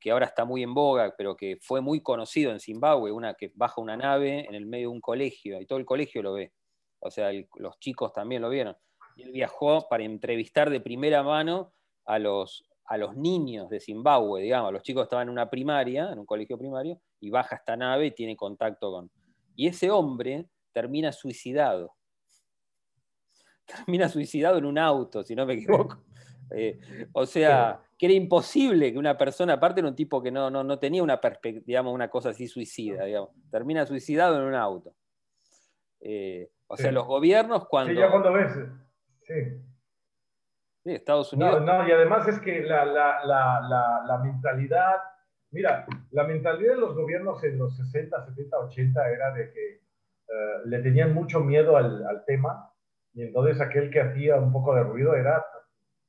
que 0.00 0.10
ahora 0.10 0.26
está 0.26 0.44
muy 0.44 0.62
en 0.62 0.74
boga, 0.74 1.14
pero 1.16 1.34
que 1.34 1.56
fue 1.62 1.80
muy 1.80 2.02
conocido 2.02 2.52
en 2.52 2.60
Zimbabue, 2.60 3.10
una 3.10 3.32
que 3.34 3.50
baja 3.54 3.80
una 3.80 3.96
nave 3.96 4.46
en 4.46 4.54
el 4.54 4.66
medio 4.66 4.90
de 4.90 4.94
un 4.96 5.00
colegio, 5.00 5.58
y 5.62 5.64
todo 5.64 5.78
el 5.78 5.86
colegio 5.86 6.22
lo 6.22 6.34
ve, 6.34 6.52
o 7.00 7.10
sea, 7.10 7.30
los 7.56 7.78
chicos 7.78 8.12
también 8.12 8.42
lo 8.42 8.50
vieron. 8.50 8.76
Y 9.16 9.22
él 9.22 9.32
viajó 9.32 9.88
para 9.88 10.04
entrevistar 10.04 10.70
de 10.70 10.80
primera 10.80 11.22
mano 11.22 11.72
a 12.04 12.18
los, 12.18 12.68
a 12.84 12.96
los 12.96 13.16
niños 13.16 13.68
de 13.68 13.80
Zimbabue, 13.80 14.42
digamos, 14.42 14.72
los 14.72 14.82
chicos 14.82 15.04
estaban 15.04 15.28
en 15.28 15.32
una 15.32 15.50
primaria, 15.50 16.10
en 16.10 16.18
un 16.18 16.26
colegio 16.26 16.56
primario, 16.58 17.00
y 17.20 17.30
baja 17.30 17.56
esta 17.56 17.76
nave 17.76 18.06
y 18.06 18.10
tiene 18.12 18.36
contacto 18.36 18.90
con... 18.90 19.10
Y 19.54 19.66
ese 19.66 19.90
hombre 19.90 20.48
termina 20.72 21.12
suicidado. 21.12 21.94
Termina 23.66 24.08
suicidado 24.08 24.58
en 24.58 24.64
un 24.64 24.78
auto, 24.78 25.22
si 25.22 25.34
no 25.34 25.44
me 25.44 25.54
equivoco. 25.54 26.04
Eh, 26.50 26.80
o 27.12 27.26
sea, 27.26 27.82
que 27.98 28.06
era 28.06 28.14
imposible 28.14 28.90
que 28.90 28.98
una 28.98 29.18
persona, 29.18 29.54
aparte 29.54 29.80
era 29.80 29.88
un 29.88 29.94
tipo 29.94 30.22
que 30.22 30.30
no, 30.30 30.50
no, 30.50 30.78
tenía 30.78 31.02
una 31.02 31.20
perspectiva, 31.20 31.64
digamos, 31.66 31.92
una 31.92 32.08
cosa 32.08 32.30
así 32.30 32.48
suicida, 32.48 33.04
digamos, 33.04 33.30
termina 33.50 33.84
suicidado 33.84 34.38
en 34.38 34.44
un 34.44 34.54
auto. 34.54 34.94
Eh, 36.00 36.48
o 36.68 36.76
sea, 36.76 36.92
los 36.92 37.06
gobiernos 37.06 37.66
cuando... 37.68 37.92
Sí, 37.92 37.98
ya 37.98 38.10
cuando 38.10 38.32
ves, 38.32 38.52
sí. 39.22 39.34
Sí, 40.84 40.92
Estados 40.94 41.32
Unidos... 41.32 41.62
No, 41.62 41.82
no 41.82 41.88
y 41.88 41.92
además 41.92 42.28
es 42.28 42.38
que 42.40 42.62
la, 42.62 42.84
la, 42.84 43.24
la, 43.24 44.04
la, 44.06 44.18
mentalidad, 44.18 44.96
mira, 45.50 45.86
la 46.10 46.24
mentalidad 46.24 46.74
de 46.74 46.80
los 46.80 46.94
gobiernos 46.94 47.42
en 47.44 47.58
los 47.58 47.76
60, 47.76 48.26
70, 48.26 48.58
80 48.58 49.10
era 49.10 49.32
de 49.32 49.52
que 49.52 49.74
eh, 49.74 50.60
le 50.66 50.78
tenían 50.80 51.14
mucho 51.14 51.40
miedo 51.40 51.76
al, 51.76 52.06
al 52.06 52.24
tema 52.24 52.72
y 53.14 53.22
entonces 53.22 53.60
aquel 53.60 53.90
que 53.90 54.00
hacía 54.00 54.36
un 54.36 54.52
poco 54.52 54.74
de 54.74 54.82
ruido 54.82 55.14
era 55.14 55.44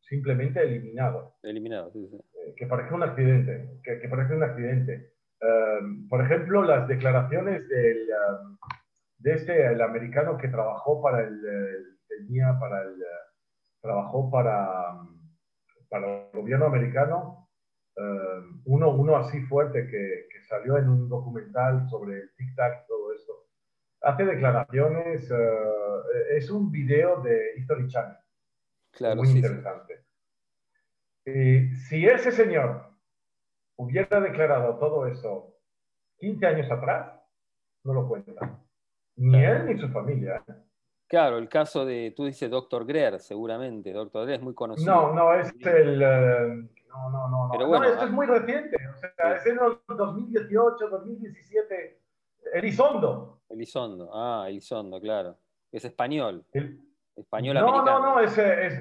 simplemente 0.01 0.61
eliminado. 0.61 1.35
Eliminado, 1.43 1.91
sí, 1.91 2.07
sí. 2.07 2.17
Eh, 2.17 2.53
que 2.55 2.67
parece 2.67 2.93
un 2.93 3.03
accidente, 3.03 3.79
que, 3.83 3.99
que 3.99 4.09
parece 4.09 4.35
un 4.35 4.43
accidente. 4.43 5.13
Um, 5.41 6.07
por 6.09 6.21
ejemplo, 6.21 6.63
las 6.63 6.87
declaraciones 6.87 7.67
del, 7.69 8.09
um, 8.09 8.57
de 9.19 9.33
este, 9.33 9.65
el 9.67 9.81
americano 9.81 10.37
que 10.37 10.47
trabajó 10.47 11.01
para 11.01 11.21
el, 11.21 11.41
tenía 12.07 12.57
para 12.59 12.81
el, 12.81 12.95
trabajó 13.81 14.29
para, 14.31 14.97
para 15.89 16.23
el 16.25 16.31
gobierno 16.33 16.65
americano, 16.65 17.49
uno, 18.65 18.91
uno 18.91 19.17
así 19.17 19.41
fuerte 19.41 19.85
que, 19.87 20.27
que, 20.31 20.41
salió 20.47 20.77
en 20.77 20.87
un 20.87 21.09
documental 21.09 21.87
sobre 21.89 22.19
el 22.19 22.31
tic-tac 22.35 22.83
y 22.83 22.87
todo 22.87 23.13
esto, 23.13 23.33
hace 24.01 24.25
declaraciones, 24.25 25.29
uh, 25.29 26.35
es 26.35 26.49
un 26.49 26.71
video 26.71 27.21
de 27.21 27.55
History 27.57 27.87
Channel 27.87 28.17
muy 29.15 29.29
interesante. 29.29 30.05
Y 31.25 31.75
si 31.75 32.05
ese 32.05 32.31
señor 32.31 32.89
hubiera 33.75 34.19
declarado 34.19 34.77
todo 34.77 35.05
eso 35.07 35.55
15 36.17 36.45
años 36.47 36.71
atrás, 36.71 37.21
no 37.83 37.93
lo 37.93 38.07
cuenta. 38.07 38.59
Ni 39.19 39.43
él 39.43 39.65
ni 39.65 39.77
su 39.77 39.89
familia. 39.89 40.43
Claro, 41.07 41.37
el 41.37 41.49
caso 41.49 41.85
de, 41.85 42.13
tú 42.15 42.25
dices 42.25 42.49
Dr. 42.49 42.85
Greer, 42.85 43.19
seguramente. 43.19 43.91
Dr. 43.91 44.23
Greer 44.23 44.39
es 44.39 44.43
muy 44.43 44.53
conocido. 44.53 44.93
No, 44.93 45.13
no, 45.13 45.33
es 45.33 45.53
el... 45.59 46.01
Eh, 46.01 46.69
no, 46.87 47.09
no, 47.09 47.29
no. 47.29 47.49
Pero 47.51 47.67
bueno, 47.67 47.85
no, 47.85 47.91
esto 47.91 48.05
es 48.05 48.11
muy 48.11 48.25
reciente. 48.25 48.77
O 48.77 48.97
sea, 48.97 49.35
es 49.35 49.45
en 49.45 49.59
el 49.59 49.97
2018, 49.97 50.89
2017. 50.89 51.99
Elizondo. 52.53 53.41
Elizondo, 53.49 54.09
ah, 54.13 54.45
Elizondo, 54.47 55.01
claro. 55.01 55.35
Es 55.71 55.83
español. 55.83 56.45
El, 56.53 56.79
español 57.15 57.55
no, 57.55 57.83
No, 57.83 57.99
no, 57.99 58.19
es, 58.21 58.37
es, 58.37 58.79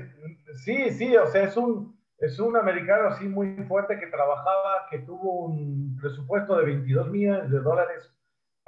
sí, 0.65 0.91
sí, 0.91 1.17
o 1.17 1.27
sea, 1.27 1.45
es 1.45 1.57
un, 1.57 1.99
es 2.19 2.39
un 2.39 2.57
americano 2.57 3.09
así 3.09 3.27
muy 3.27 3.57
fuerte 3.65 3.99
que 3.99 4.07
trabajaba, 4.07 4.87
que 4.91 4.99
tuvo 5.01 5.47
un 5.47 5.97
presupuesto 6.01 6.57
de 6.57 6.67
22 6.67 7.09
millones 7.09 7.51
de 7.51 7.61
dólares 7.61 8.13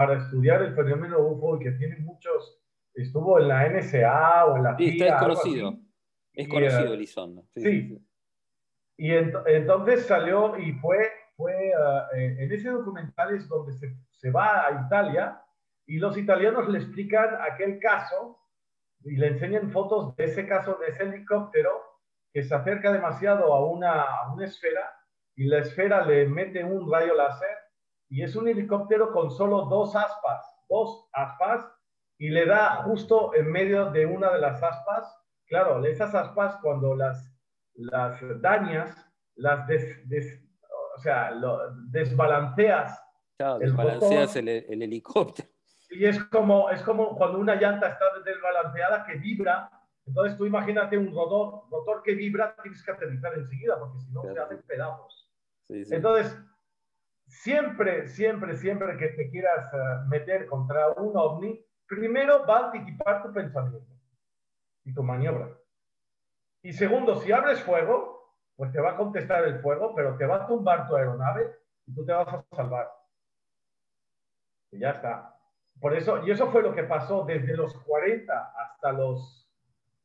para 0.01 0.17
estudiar 0.17 0.63
el 0.63 0.75
fenómeno 0.75 1.19
UFO 1.19 1.57
y 1.57 1.65
que 1.65 1.73
tiene 1.73 1.99
muchos, 1.99 2.59
estuvo 2.95 3.39
en 3.39 3.49
la 3.49 3.69
NSA 3.69 4.47
o 4.47 4.57
en 4.57 4.63
la 4.63 4.75
Sí, 4.79 4.99
está 4.99 5.19
conocido. 5.19 5.79
Es 6.33 6.49
conocido 6.49 6.95
Elizondo. 6.95 7.45
Sí. 7.51 7.61
sí. 7.61 8.07
Y 8.97 9.13
entonces 9.13 10.07
salió 10.07 10.57
y 10.59 10.73
fue, 10.73 11.07
fue 11.37 11.53
uh, 11.53 12.17
en 12.17 12.51
ese 12.51 12.71
documental 12.71 13.35
es 13.35 13.47
donde 13.47 13.75
se, 13.75 13.95
se 14.13 14.31
va 14.31 14.69
a 14.69 14.87
Italia 14.87 15.43
y 15.85 15.99
los 15.99 16.17
italianos 16.17 16.67
le 16.71 16.79
explican 16.79 17.37
aquel 17.53 17.79
caso 17.79 18.39
y 19.05 19.17
le 19.17 19.27
enseñan 19.27 19.71
fotos 19.71 20.17
de 20.17 20.25
ese 20.25 20.47
caso, 20.47 20.79
de 20.81 20.87
ese 20.87 21.03
helicóptero 21.03 21.73
que 22.33 22.43
se 22.43 22.55
acerca 22.55 22.91
demasiado 22.91 23.53
a 23.53 23.69
una, 23.69 24.01
a 24.01 24.33
una 24.33 24.47
esfera 24.47 24.95
y 25.37 25.45
la 25.45 25.59
esfera 25.59 26.07
le 26.07 26.27
mete 26.27 26.65
un 26.65 26.91
rayo 26.91 27.15
láser 27.15 27.70
y 28.11 28.23
es 28.23 28.37
un 28.37 28.49
helicóptero 28.49 29.13
con 29.13 29.31
solo 29.31 29.67
dos 29.67 29.97
aspas, 29.97 30.45
dos 30.69 31.09
aspas 31.13 31.67
y 32.19 32.29
le 32.29 32.45
da 32.45 32.83
justo 32.83 33.35
en 33.35 33.51
medio 33.51 33.91
de 33.91 34.05
una 34.05 34.31
de 34.31 34.41
las 34.41 34.63
aspas. 34.63 35.17
Claro, 35.47 35.83
esas 35.85 36.15
aspas 36.15 36.59
cuando 36.63 36.95
las, 36.95 37.35
las 37.75 38.21
dañas, 38.43 38.95
las 39.37 39.67
des, 39.67 40.43
o 40.97 41.01
sea, 41.01 41.31
lo, 41.31 41.75
desbalanceas. 41.89 43.03
Claro, 43.39 43.59
desbalanceas 43.59 44.37
el, 44.37 44.49
el 44.49 44.83
helicóptero 44.83 45.49
y 45.91 46.07
es 46.07 46.23
como, 46.25 46.71
es 46.71 46.83
como 46.83 47.17
cuando 47.17 47.39
una 47.39 47.57
llanta 47.57 47.89
está 47.89 48.05
desbalanceada 48.25 49.05
que 49.05 49.17
vibra. 49.17 49.71
Entonces 50.07 50.39
tú 50.39 50.47
imagínate 50.47 50.97
un 50.97 51.13
rotor, 51.13 51.65
rotor 51.71 52.03
que 52.03 52.15
vibra, 52.15 52.55
tienes 52.63 52.83
que 52.83 52.93
aterrizar 52.93 53.35
enseguida 53.35 53.79
porque 53.79 54.01
si 54.01 54.11
no 54.13 54.23
se 54.23 54.39
hacen 54.39 54.63
pedazos. 54.67 55.31
Entonces, 55.69 56.37
siempre, 57.31 58.09
siempre, 58.09 58.55
siempre 58.57 58.97
que 58.97 59.09
te 59.09 59.31
quieras 59.31 59.73
eh, 59.73 59.79
meter 60.09 60.47
contra 60.47 60.91
un 60.91 61.17
ovni, 61.17 61.65
primero 61.87 62.45
va 62.47 62.59
a 62.59 62.65
anticipar 62.67 63.23
tu 63.23 63.33
pensamiento 63.33 63.95
y 64.85 64.93
tu 64.93 65.03
maniobra. 65.03 65.49
Y 66.63 66.73
segundo, 66.73 67.17
si 67.17 67.33
abres 67.33 67.63
fuego, 67.63 68.35
pues 68.57 68.73
te 68.73 68.81
va 68.81 68.91
a 68.91 68.97
contestar 68.97 69.45
el 69.45 69.61
fuego, 69.61 69.95
pero 69.95 70.17
te 70.17 70.27
va 70.27 70.37
a 70.37 70.47
tumbar 70.47 70.89
tu 70.89 70.97
aeronave 70.97 71.57
y 71.87 71.95
tú 71.95 72.05
te 72.05 72.13
vas 72.13 72.29
a 72.29 72.45
salvar. 72.55 72.91
Y 74.73 74.81
ya 74.81 74.91
está. 74.91 75.37
Por 75.81 75.95
eso, 75.95 76.27
y 76.27 76.31
eso 76.31 76.51
fue 76.51 76.63
lo 76.63 76.75
que 76.75 76.83
pasó 76.83 77.25
desde 77.25 77.57
los 77.57 77.75
40 77.85 78.53
hasta 78.57 78.93
los 78.93 79.49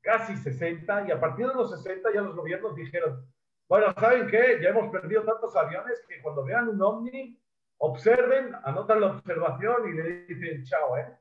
casi 0.01 0.37
60, 0.37 1.07
y 1.07 1.11
a 1.11 1.19
partir 1.19 1.47
de 1.47 1.55
los 1.55 1.71
60 1.71 2.13
ya 2.13 2.21
los 2.21 2.35
gobiernos 2.35 2.75
dijeron, 2.75 3.27
bueno, 3.67 3.93
¿saben 3.93 4.27
qué? 4.27 4.59
Ya 4.61 4.69
hemos 4.69 4.91
perdido 4.91 5.23
tantos 5.23 5.55
aviones 5.55 6.03
que 6.07 6.21
cuando 6.21 6.43
vean 6.43 6.69
un 6.69 6.81
ovni, 6.81 7.39
observen, 7.77 8.53
anotan 8.63 9.01
la 9.01 9.07
observación 9.07 9.89
y 9.89 9.93
le 9.93 10.25
dicen, 10.25 10.63
chao, 10.63 10.97
¿eh? 10.97 11.17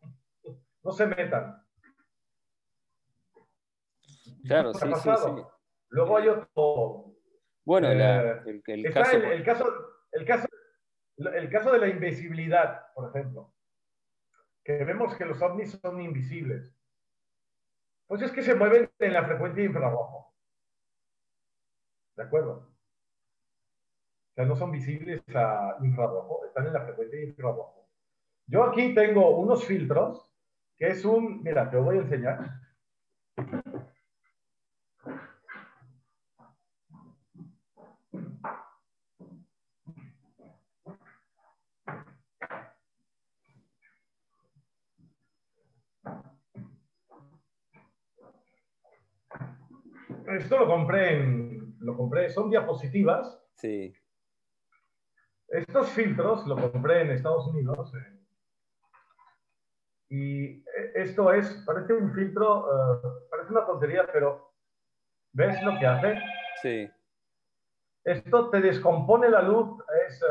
No 0.82 0.92
se 0.92 1.06
metan. 1.06 1.62
Claro, 4.46 4.74
sí, 4.74 4.86
sí, 5.02 5.10
sí, 5.16 5.42
Luego 5.88 6.16
hay 6.18 6.28
otro... 6.28 7.14
Bueno, 7.64 7.90
eh, 7.90 8.42
el, 8.66 8.92
caso... 8.92 9.16
el, 9.16 9.42
caso, 9.42 9.66
el, 10.12 10.24
caso, 10.26 10.48
el 11.16 11.48
caso 11.48 11.72
de 11.72 11.78
la 11.78 11.88
invisibilidad, 11.88 12.92
por 12.94 13.08
ejemplo 13.08 13.54
que 14.64 14.82
vemos 14.84 15.14
que 15.14 15.26
los 15.26 15.40
ovnis 15.42 15.78
son 15.82 16.00
invisibles. 16.00 16.74
Pues 18.06 18.22
es 18.22 18.32
que 18.32 18.42
se 18.42 18.54
mueven 18.54 18.90
en 18.98 19.12
la 19.12 19.24
frecuencia 19.24 19.62
infrarrojo. 19.62 20.33
¿De 22.16 22.22
acuerdo? 22.22 22.68
O 24.30 24.34
sea, 24.34 24.44
no 24.44 24.56
son 24.56 24.72
visibles 24.72 25.22
a 25.34 25.76
infrarrojo, 25.80 26.44
están 26.46 26.66
en 26.66 26.72
la 26.72 26.84
frecuencia 26.84 27.22
infrarrojo. 27.22 27.88
Yo 28.46 28.64
aquí 28.64 28.94
tengo 28.94 29.38
unos 29.38 29.64
filtros, 29.64 30.30
que 30.76 30.88
es 30.88 31.04
un, 31.04 31.42
mira, 31.42 31.70
te 31.70 31.76
lo 31.76 31.84
voy 31.84 31.98
a 31.98 32.00
enseñar. 32.00 32.60
Esto 50.26 50.58
lo 50.58 50.66
compré 50.66 51.20
en, 51.20 51.63
lo 51.84 51.96
compré, 51.96 52.30
son 52.30 52.50
diapositivas. 52.50 53.40
Sí. 53.54 53.94
Estos 55.48 55.90
filtros 55.90 56.46
lo 56.46 56.56
compré 56.72 57.02
en 57.02 57.10
Estados 57.10 57.46
Unidos. 57.46 57.92
Eh, 57.94 58.20
y 60.08 60.44
eh, 60.46 60.92
esto 60.94 61.32
es, 61.32 61.62
parece 61.66 61.92
un 61.92 62.12
filtro, 62.12 62.66
eh, 62.66 63.08
parece 63.30 63.50
una 63.50 63.66
tontería, 63.66 64.06
pero 64.12 64.52
¿ves 65.32 65.62
lo 65.62 65.78
que 65.78 65.86
hace? 65.86 66.18
Sí. 66.62 66.90
Esto 68.04 68.50
te 68.50 68.60
descompone 68.60 69.28
la 69.30 69.42
luz, 69.42 69.82
es, 70.06 70.22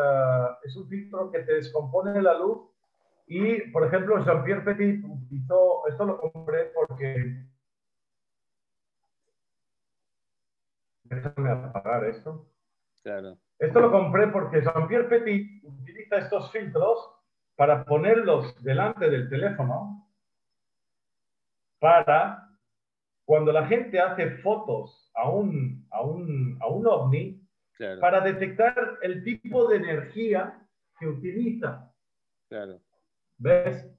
es 0.64 0.76
un 0.76 0.88
filtro 0.88 1.32
que 1.32 1.40
te 1.40 1.54
descompone 1.54 2.22
la 2.22 2.38
luz. 2.38 2.70
Y, 3.26 3.72
por 3.72 3.86
ejemplo, 3.88 4.24
Jean-Pierre 4.24 4.62
Petit 4.62 5.04
utilizó, 5.04 5.88
esto 5.88 6.06
lo 6.06 6.20
compré 6.20 6.72
porque 6.76 7.48
Déjame 11.16 11.50
apagar 11.52 12.06
esto. 12.06 12.48
Claro. 13.02 13.38
Esto 13.60 13.80
lo 13.80 13.92
compré 13.92 14.28
porque 14.28 14.62
Jean-Pierre 14.62 15.08
Petit 15.08 15.64
utiliza 15.64 16.18
estos 16.18 16.52
filtros 16.52 17.10
para 17.56 17.84
ponerlos 17.84 18.62
delante 18.64 19.10
del 19.10 19.30
teléfono 19.30 20.08
para 21.80 22.50
cuando 23.26 23.52
la 23.52 23.68
gente 23.68 24.00
hace 24.00 24.38
fotos 24.38 25.12
a 25.14 25.30
un, 25.30 25.86
a 25.92 26.02
un, 26.02 26.58
a 26.62 26.68
un 26.68 26.88
ovni 26.88 27.42
para 28.00 28.22
detectar 28.22 29.00
el 29.02 29.24
tipo 29.24 29.68
de 29.68 29.78
energía 29.78 30.66
que 31.00 31.08
utiliza. 31.08 31.92
Claro. 32.48 32.80
¿Ves? 33.38 33.90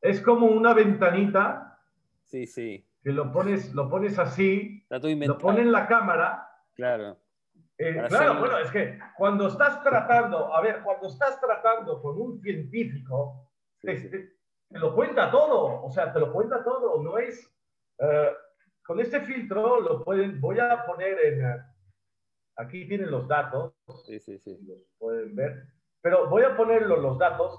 Es 0.00 0.22
como 0.22 0.46
una 0.46 0.72
ventanita. 0.74 1.78
Sí, 2.24 2.46
sí. 2.46 2.87
Que 3.08 3.14
lo 3.14 3.32
pones, 3.32 3.72
lo 3.72 3.88
pones 3.88 4.18
así, 4.18 4.86
lo 4.90 5.38
pones 5.38 5.62
en 5.62 5.72
la 5.72 5.86
cámara. 5.86 6.46
Claro. 6.74 7.16
Eh, 7.78 8.04
claro, 8.06 8.38
bueno, 8.38 8.58
es 8.58 8.70
que 8.70 8.98
cuando 9.16 9.48
estás 9.48 9.82
tratando, 9.82 10.54
a 10.54 10.60
ver, 10.60 10.82
cuando 10.82 11.08
estás 11.08 11.40
tratando 11.40 12.02
con 12.02 12.20
un 12.20 12.38
científico, 12.42 13.50
te, 13.80 14.36
lo 14.72 14.94
cuenta 14.94 15.30
todo, 15.30 15.82
o 15.82 15.90
sea, 15.90 16.12
te 16.12 16.20
lo 16.20 16.30
cuenta 16.30 16.62
todo, 16.62 17.02
no 17.02 17.16
es... 17.16 17.50
Eh, 17.98 18.30
con 18.82 19.00
este 19.00 19.22
filtro 19.22 19.80
lo 19.80 20.04
pueden, 20.04 20.38
voy 20.38 20.58
a 20.58 20.84
poner 20.84 21.18
en... 21.18 21.64
Aquí 22.56 22.86
tienen 22.86 23.10
los 23.10 23.26
datos, 23.26 23.72
sí, 24.04 24.20
sí, 24.20 24.38
sí. 24.38 24.58
los 24.66 24.82
pueden 24.98 25.34
ver, 25.34 25.64
pero 26.02 26.28
voy 26.28 26.42
a 26.42 26.54
ponerlo 26.54 26.98
los 26.98 27.18
datos. 27.18 27.58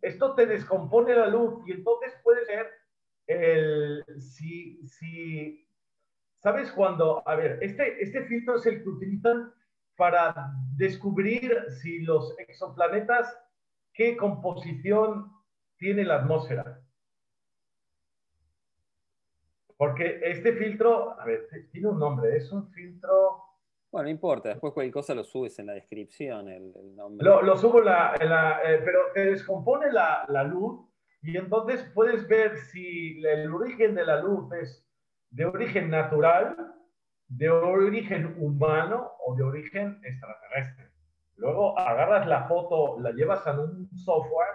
Esto 0.00 0.36
te 0.36 0.46
descompone 0.46 1.16
la 1.16 1.26
luz 1.26 1.66
y 1.66 1.72
entonces 1.72 2.14
puede 2.22 2.44
ser 2.44 2.83
el, 3.26 4.04
si, 4.18 4.86
si 4.86 5.64
¿Sabes 6.44 6.70
cuando, 6.72 7.26
a 7.26 7.36
ver, 7.36 7.58
este, 7.62 8.02
este 8.02 8.22
filtro 8.26 8.56
es 8.56 8.66
el 8.66 8.82
que 8.82 8.88
utilizan 8.90 9.50
para 9.96 10.52
descubrir 10.76 11.56
si 11.80 12.00
los 12.00 12.38
exoplanetas, 12.38 13.34
qué 13.94 14.14
composición 14.14 15.32
tiene 15.78 16.04
la 16.04 16.16
atmósfera? 16.16 16.82
Porque 19.78 20.20
este 20.22 20.52
filtro, 20.52 21.18
a 21.18 21.24
ver, 21.24 21.48
tiene 21.72 21.88
un 21.88 21.98
nombre, 21.98 22.36
es 22.36 22.52
un 22.52 22.70
filtro... 22.72 23.42
Bueno, 23.90 24.04
no 24.04 24.10
importa, 24.10 24.50
después 24.50 24.74
cualquier 24.74 24.92
cosa 24.92 25.14
lo 25.14 25.24
subes 25.24 25.58
en 25.60 25.66
la 25.68 25.72
descripción, 25.72 26.50
el, 26.50 26.94
nombre. 26.94 27.26
Lo, 27.26 27.56
subo 27.56 27.78
en 27.78 27.86
la... 27.86 28.60
Eh, 28.66 28.82
pero 28.84 28.98
te 29.14 29.24
descompone 29.24 29.90
la, 29.90 30.26
la 30.28 30.44
luz 30.44 30.93
y 31.24 31.38
entonces 31.38 31.90
puedes 31.94 32.28
ver 32.28 32.58
si 32.58 33.24
el 33.24 33.50
origen 33.52 33.94
de 33.94 34.04
la 34.04 34.20
luz 34.20 34.52
es 34.52 34.86
de 35.30 35.46
origen 35.46 35.88
natural, 35.88 36.54
de 37.28 37.48
origen 37.48 38.36
humano 38.38 39.10
o 39.26 39.34
de 39.34 39.42
origen 39.42 39.98
extraterrestre. 40.04 40.90
Luego 41.36 41.78
agarras 41.78 42.26
la 42.26 42.46
foto, 42.46 43.00
la 43.00 43.10
llevas 43.12 43.46
a 43.46 43.58
un 43.58 43.88
software 43.96 44.54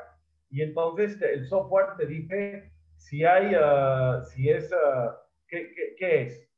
y 0.51 0.61
entonces 0.61 1.19
el 1.23 1.47
software 1.47 1.97
te 1.97 2.05
dice 2.05 2.71
si 2.97 3.25
hay, 3.25 3.55
uh, 3.55 4.23
si 4.25 4.49
es, 4.49 4.71
uh, 4.71 5.09
¿qué, 5.47 5.73
qué, 5.97 6.21
es, 6.21 6.49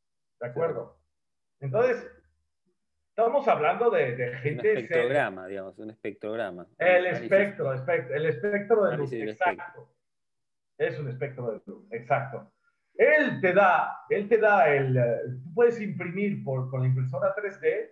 ¿de 0.42 0.48
acuerdo? 0.48 1.00
Entonces, 1.62 2.06
estamos 3.10 3.48
hablando 3.48 3.90
de, 3.90 4.16
de 4.18 4.34
gente... 4.40 4.72
Un 4.72 4.78
espectrograma, 4.78 5.48
digamos, 5.48 5.80
un 5.80 5.90
espectrograma. 5.92 6.68
El 6.78 7.06
espectro, 7.06 7.72
el 7.72 8.26
espectro 8.26 8.86
de 8.86 8.98
luz, 8.98 9.14
exacto. 9.14 9.88
Es 10.82 10.98
un 10.98 11.08
espectro 11.10 11.52
de 11.52 11.62
luz, 11.68 11.86
exacto. 11.92 12.52
Él 12.96 13.40
te 13.40 13.54
da, 13.54 14.00
él 14.10 14.28
te 14.28 14.40
da 14.40 14.68
el, 14.68 14.98
eh, 14.98 15.20
tú 15.44 15.54
puedes 15.54 15.80
imprimir 15.80 16.44
por, 16.44 16.72
con 16.72 16.82
la 16.82 16.88
impresora 16.88 17.36
3D, 17.36 17.92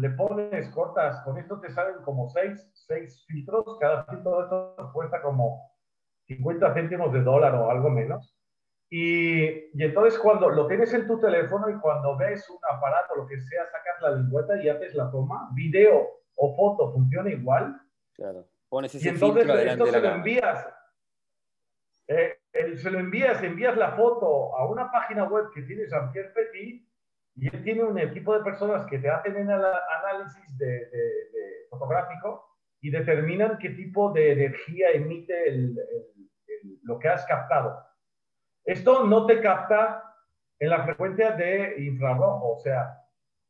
le 0.00 0.10
pones, 0.10 0.70
cortas, 0.70 1.20
con 1.24 1.36
esto 1.36 1.60
te 1.60 1.70
salen 1.70 1.96
como 2.04 2.30
6 2.30 2.70
seis, 2.72 3.22
filtros, 3.28 3.76
cada 3.78 4.04
filtro 4.04 4.38
de 4.38 4.44
estos 4.44 4.92
cuesta 4.92 5.20
como 5.20 5.70
50 6.26 6.72
céntimos 6.72 7.12
de 7.12 7.20
dólar 7.20 7.54
o 7.54 7.70
algo 7.70 7.90
menos. 7.90 8.34
Y, 8.88 9.42
y, 9.44 9.82
entonces 9.82 10.18
cuando 10.18 10.48
lo 10.48 10.66
tienes 10.68 10.94
en 10.94 11.06
tu 11.06 11.20
teléfono 11.20 11.68
y 11.68 11.78
cuando 11.80 12.16
ves 12.16 12.48
un 12.48 12.58
aparato, 12.74 13.14
lo 13.14 13.26
que 13.26 13.38
sea, 13.42 13.66
sacas 13.66 14.00
la 14.00 14.16
lingüeta 14.16 14.62
y 14.62 14.70
haces 14.70 14.94
la 14.94 15.10
toma, 15.10 15.50
video 15.52 16.08
o 16.36 16.56
foto 16.56 16.92
funciona 16.92 17.30
igual. 17.30 17.78
Claro. 18.14 18.46
Pones 18.70 18.94
ese 18.94 19.04
y 19.04 19.08
entonces 19.10 19.44
filtro 19.44 19.58
esto 19.58 19.86
se 19.86 20.00
lo 20.00 20.08
envías. 20.08 20.66
Eh, 22.12 22.76
se 22.76 22.90
lo 22.90 22.98
envías, 22.98 23.42
envías 23.42 23.76
la 23.76 23.92
foto 23.92 24.54
a 24.56 24.68
una 24.68 24.90
página 24.90 25.24
web 25.24 25.46
que 25.54 25.62
tiene 25.62 25.88
Jean-Pierre 25.88 26.32
Petit 26.34 26.86
y 27.34 27.54
él 27.54 27.64
tiene 27.64 27.84
un 27.84 27.98
equipo 27.98 28.36
de 28.36 28.44
personas 28.44 28.84
que 28.86 28.98
te 28.98 29.08
hacen 29.08 29.36
el 29.36 29.50
análisis 29.50 30.58
de, 30.58 30.88
fotográfico 31.70 32.46
y 32.82 32.90
determinan 32.90 33.58
qué 33.58 33.70
tipo 33.70 34.12
de 34.12 34.32
energía 34.32 34.90
emite 34.90 35.72
lo 36.82 36.98
que 36.98 37.08
has 37.08 37.24
captado. 37.24 37.82
Esto 38.64 39.06
no 39.06 39.24
te 39.24 39.40
capta 39.40 40.14
en 40.58 40.68
la 40.68 40.84
frecuencia 40.84 41.30
de 41.32 41.82
infrarrojo, 41.82 42.56
o 42.56 42.58
sea, 42.60 42.98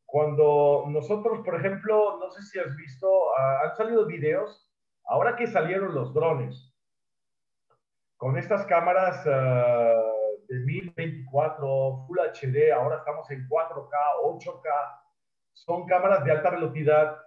cuando 0.05 0.85
nosotros, 0.87 1.41
por 1.43 1.55
ejemplo, 1.55 2.17
no 2.19 2.31
sé 2.31 2.41
si 2.43 2.59
has 2.59 2.75
visto, 2.75 3.35
ah, 3.37 3.61
han 3.65 3.75
salido 3.75 4.05
videos, 4.05 4.71
ahora 5.05 5.35
que 5.35 5.47
salieron 5.47 5.93
los 5.93 6.13
drones, 6.13 6.72
con 8.23 8.37
estas 8.37 8.65
cámaras 8.67 9.25
uh, 9.25 10.45
de 10.47 10.59
1024, 10.59 12.05
Full 12.07 12.19
HD, 12.19 12.71
ahora 12.71 12.99
estamos 12.99 13.29
en 13.31 13.45
4K, 13.49 13.91
8K, 14.23 15.01
son 15.51 15.85
cámaras 15.87 16.23
de 16.23 16.31
alta 16.31 16.51
velocidad. 16.51 17.17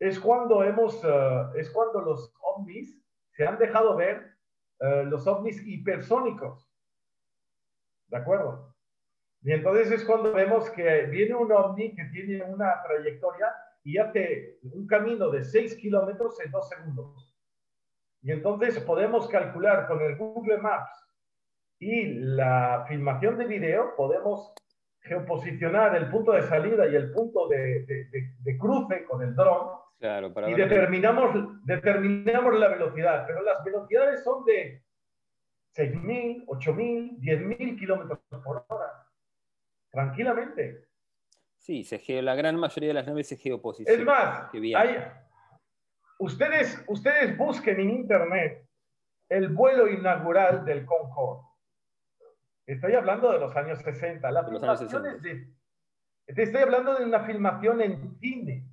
Es 0.00 0.18
cuando 0.18 0.64
hemos, 0.64 1.04
uh, 1.04 1.54
es 1.54 1.70
cuando 1.70 2.00
los 2.00 2.34
ovnis 2.40 3.00
se 3.30 3.46
han 3.46 3.60
dejado 3.60 3.94
ver, 3.94 4.34
uh, 4.80 5.04
los 5.04 5.24
ovnis 5.28 5.64
hipersónicos. 5.64 6.68
¿De 8.08 8.16
acuerdo? 8.16 8.74
Y 9.42 9.52
entonces 9.52 9.92
es 9.92 10.04
cuando 10.04 10.32
vemos 10.32 10.68
que 10.70 11.02
viene 11.02 11.36
un 11.36 11.52
ovni 11.52 11.94
que 11.94 12.06
tiene 12.06 12.42
una 12.42 12.82
trayectoria 12.82 13.54
y 13.84 13.98
hace 13.98 14.58
un 14.62 14.88
camino 14.88 15.30
de 15.30 15.44
6 15.44 15.76
kilómetros 15.76 16.40
en 16.40 16.50
2 16.50 16.68
segundos. 16.68 17.29
Y 18.22 18.32
entonces 18.32 18.78
podemos 18.80 19.28
calcular 19.28 19.86
con 19.86 20.00
el 20.02 20.16
Google 20.16 20.58
Maps 20.58 20.90
y 21.78 22.06
la 22.14 22.84
filmación 22.88 23.38
de 23.38 23.46
video, 23.46 23.94
podemos 23.96 24.52
geoposicionar 25.00 25.96
el 25.96 26.10
punto 26.10 26.32
de 26.32 26.42
salida 26.42 26.86
y 26.86 26.94
el 26.94 27.10
punto 27.10 27.48
de, 27.48 27.86
de, 27.86 28.58
cruce 28.58 29.04
con 29.04 29.22
el 29.22 29.34
dron. 29.34 29.78
Claro, 29.98 30.32
para 30.32 30.50
y 30.50 30.54
determinamos, 30.54 31.64
determinamos 31.64 32.58
la 32.58 32.68
velocidad, 32.68 33.24
pero 33.26 33.42
las 33.42 33.64
velocidades 33.64 34.22
son 34.22 34.44
de 34.44 34.82
6.000, 35.74 36.46
8.000, 36.46 37.18
10.000 37.18 37.78
kilómetros 37.78 38.18
por 38.44 38.64
hora. 38.68 39.06
Tranquilamente. 39.90 40.88
Sí, 41.56 41.84
se, 41.84 42.22
la 42.22 42.34
gran 42.34 42.56
mayoría 42.56 42.88
de 42.88 42.94
las 42.94 43.06
naves 43.06 43.28
se 43.28 43.36
geoposicionan. 43.36 44.00
Es 44.00 44.06
más, 44.06 44.50
hay, 44.54 44.96
Ustedes, 46.20 46.84
ustedes 46.86 47.36
busquen 47.38 47.80
en 47.80 47.90
internet 47.90 48.68
el 49.30 49.48
vuelo 49.48 49.88
inaugural 49.88 50.66
del 50.66 50.84
Concorde. 50.84 51.46
Estoy 52.66 52.92
hablando 52.92 53.32
de 53.32 53.38
los 53.38 53.56
años 53.56 53.78
60. 53.78 54.30
La 54.30 54.44
filmación 54.44 55.06
es 55.06 55.22
de, 55.22 55.48
te 56.26 56.42
estoy 56.42 56.60
hablando 56.60 56.94
de 56.94 57.06
una 57.06 57.20
filmación 57.20 57.80
en 57.80 58.18
cine. 58.18 58.66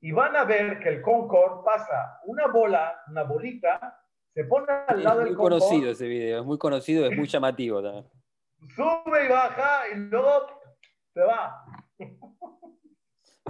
Y 0.00 0.10
van 0.10 0.34
a 0.34 0.44
ver 0.44 0.80
que 0.80 0.88
el 0.88 1.00
Concorde 1.00 1.62
pasa 1.64 2.20
una 2.24 2.48
bola, 2.48 3.02
una 3.08 3.22
bolita, 3.22 4.00
se 4.34 4.44
pone 4.44 4.66
al 4.88 5.04
lado 5.04 5.20
del 5.20 5.28
del 5.28 5.36
Concorde. 5.36 5.56
Es 5.56 5.62
muy 5.62 5.70
conocido 5.70 5.92
ese 5.92 6.08
video, 6.08 6.40
es 6.40 6.44
muy 6.44 6.58
conocido, 6.58 7.06
es 7.06 7.16
muy 7.16 7.28
llamativo 7.28 7.82
también. 7.82 8.10
Sube 8.74 9.26
y 9.26 9.28
baja 9.28 9.88
y 9.92 9.94
luego 9.96 10.60
se 11.12 11.20
va. 11.20 11.64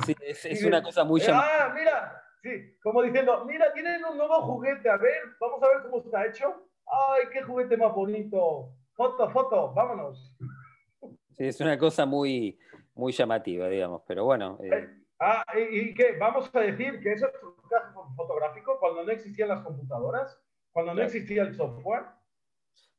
Sí, 0.05 0.15
es, 0.21 0.63
una 0.67 0.83
cosa 0.83 1.05
muy 1.05 1.23
llamativa. 1.23 1.65
Ah, 1.65 1.73
mira, 1.75 2.24
Sí, 2.45 2.77
como 2.83 3.01
diciendo, 3.01 3.43
mira, 3.47 3.73
tienen 3.73 4.05
un 4.05 4.19
nuevo 4.19 4.43
juguete, 4.43 4.91
a 4.91 4.99
ver, 4.99 5.15
vamos 5.41 5.63
a 5.63 5.69
ver 5.69 5.83
cómo 5.85 6.05
está 6.05 6.27
hecho. 6.27 6.69
Ay, 6.87 7.23
qué 7.33 7.43
juguete 7.43 7.75
más 7.79 7.95
bonito. 7.95 8.69
Foto, 8.93 9.31
foto, 9.31 9.73
vámonos. 9.73 10.37
Sí, 11.33 11.47
es 11.47 11.59
una 11.63 11.79
cosa 11.79 12.05
muy, 12.05 12.59
muy 12.95 13.15
llamativa, 13.15 13.67
digamos, 13.67 14.03
pero 14.07 14.27
bueno. 14.27 14.59
Eh. 14.63 14.69
Eh, 14.75 14.89
ah, 15.21 15.43
¿y, 15.57 15.95
qué? 15.95 16.19
¿Vamos 16.21 16.51
a 16.55 16.61
decir 16.61 17.01
que 17.01 17.13
eso 17.15 17.29
es 17.29 17.43
un 17.43 17.55
caso 17.67 18.13
fotográfico 18.15 18.79
cuando 18.79 19.05
no 19.05 19.11
existían 19.11 19.49
las 19.49 19.65
computadoras? 19.65 20.39
¿Cuando 20.71 20.93
no 20.93 21.03
existía 21.03 21.45
el 21.45 21.55
software? 21.55 22.05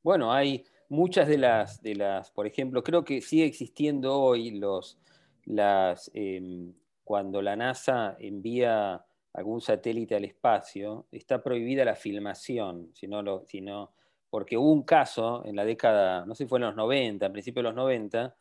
Bueno, 0.02 0.34
hay 0.34 0.66
muchas 0.90 1.28
de 1.28 1.38
las, 1.38 1.84
de 1.84 1.94
las, 1.94 2.32
por 2.32 2.48
ejemplo, 2.48 2.84
creo 2.84 3.06
que 3.06 3.22
sigue 3.22 3.46
existiendo 3.46 4.20
hoy 4.20 4.58
los, 4.58 5.00
las, 5.44 6.10
em, 6.16 6.74
cuando 7.04 7.44
la 7.44 7.56
NASA 7.56 8.16
envía 8.18 9.05
algún 9.36 9.60
satélite 9.60 10.16
al 10.16 10.24
espacio, 10.24 11.08
está 11.12 11.44
prohibida 11.44 11.84
la 11.84 11.96
filmación, 11.96 12.90
sino 12.94 13.22
lo, 13.22 13.44
sino, 13.46 13.94
porque 14.30 14.58
hubo 14.58 14.72
un 14.72 14.84
caso 14.84 15.44
en 15.46 15.58
la 15.58 15.66
década, 15.66 16.26
no 16.26 16.34
sé 16.34 16.46
si 16.46 16.50
fue 16.50 16.60
en 16.60 16.66
los 16.66 16.76
90, 16.76 17.26
en 17.26 17.32
principio 17.34 17.62
de 17.62 17.70
los 17.70 17.76
90, 17.76 18.34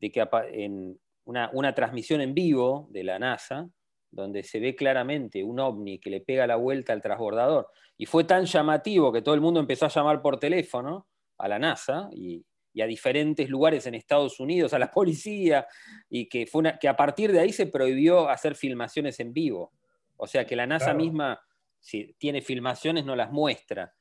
de 0.00 0.12
que 0.12 0.28
en 0.52 0.98
una, 1.24 1.50
una 1.52 1.74
transmisión 1.74 2.20
en 2.20 2.32
vivo 2.32 2.86
de 2.90 3.02
la 3.02 3.18
NASA, 3.18 3.68
donde 4.08 4.44
se 4.44 4.60
ve 4.60 4.76
claramente 4.76 5.42
un 5.42 5.58
ovni 5.58 5.98
que 5.98 6.10
le 6.10 6.20
pega 6.20 6.46
la 6.46 6.56
vuelta 6.56 6.92
al 6.92 7.02
transbordador, 7.02 7.66
y 7.96 8.06
fue 8.06 8.22
tan 8.22 8.44
llamativo 8.44 9.12
que 9.12 9.22
todo 9.22 9.34
el 9.34 9.40
mundo 9.40 9.58
empezó 9.58 9.86
a 9.86 9.90
llamar 9.90 10.22
por 10.22 10.38
teléfono 10.38 11.08
a 11.38 11.48
la 11.48 11.58
NASA, 11.58 12.08
y, 12.12 12.44
y 12.72 12.82
a 12.82 12.86
diferentes 12.86 13.48
lugares 13.48 13.86
en 13.86 13.96
Estados 13.96 14.38
Unidos, 14.38 14.74
a 14.74 14.78
la 14.78 14.92
policía, 14.92 15.66
y 16.08 16.28
que, 16.28 16.46
fue 16.46 16.60
una, 16.60 16.78
que 16.78 16.86
a 16.86 16.94
partir 16.94 17.32
de 17.32 17.40
ahí 17.40 17.52
se 17.52 17.66
prohibió 17.66 18.28
hacer 18.28 18.54
filmaciones 18.54 19.18
en 19.18 19.32
vivo. 19.32 19.72
O 20.16 20.26
sea 20.26 20.44
que 20.44 20.56
la 20.56 20.66
NASA 20.66 20.94
misma, 20.94 21.40
si 21.78 22.14
tiene 22.14 22.40
filmaciones, 22.40 23.04
no 23.04 23.16
las 23.16 23.30
muestra, 23.30 23.94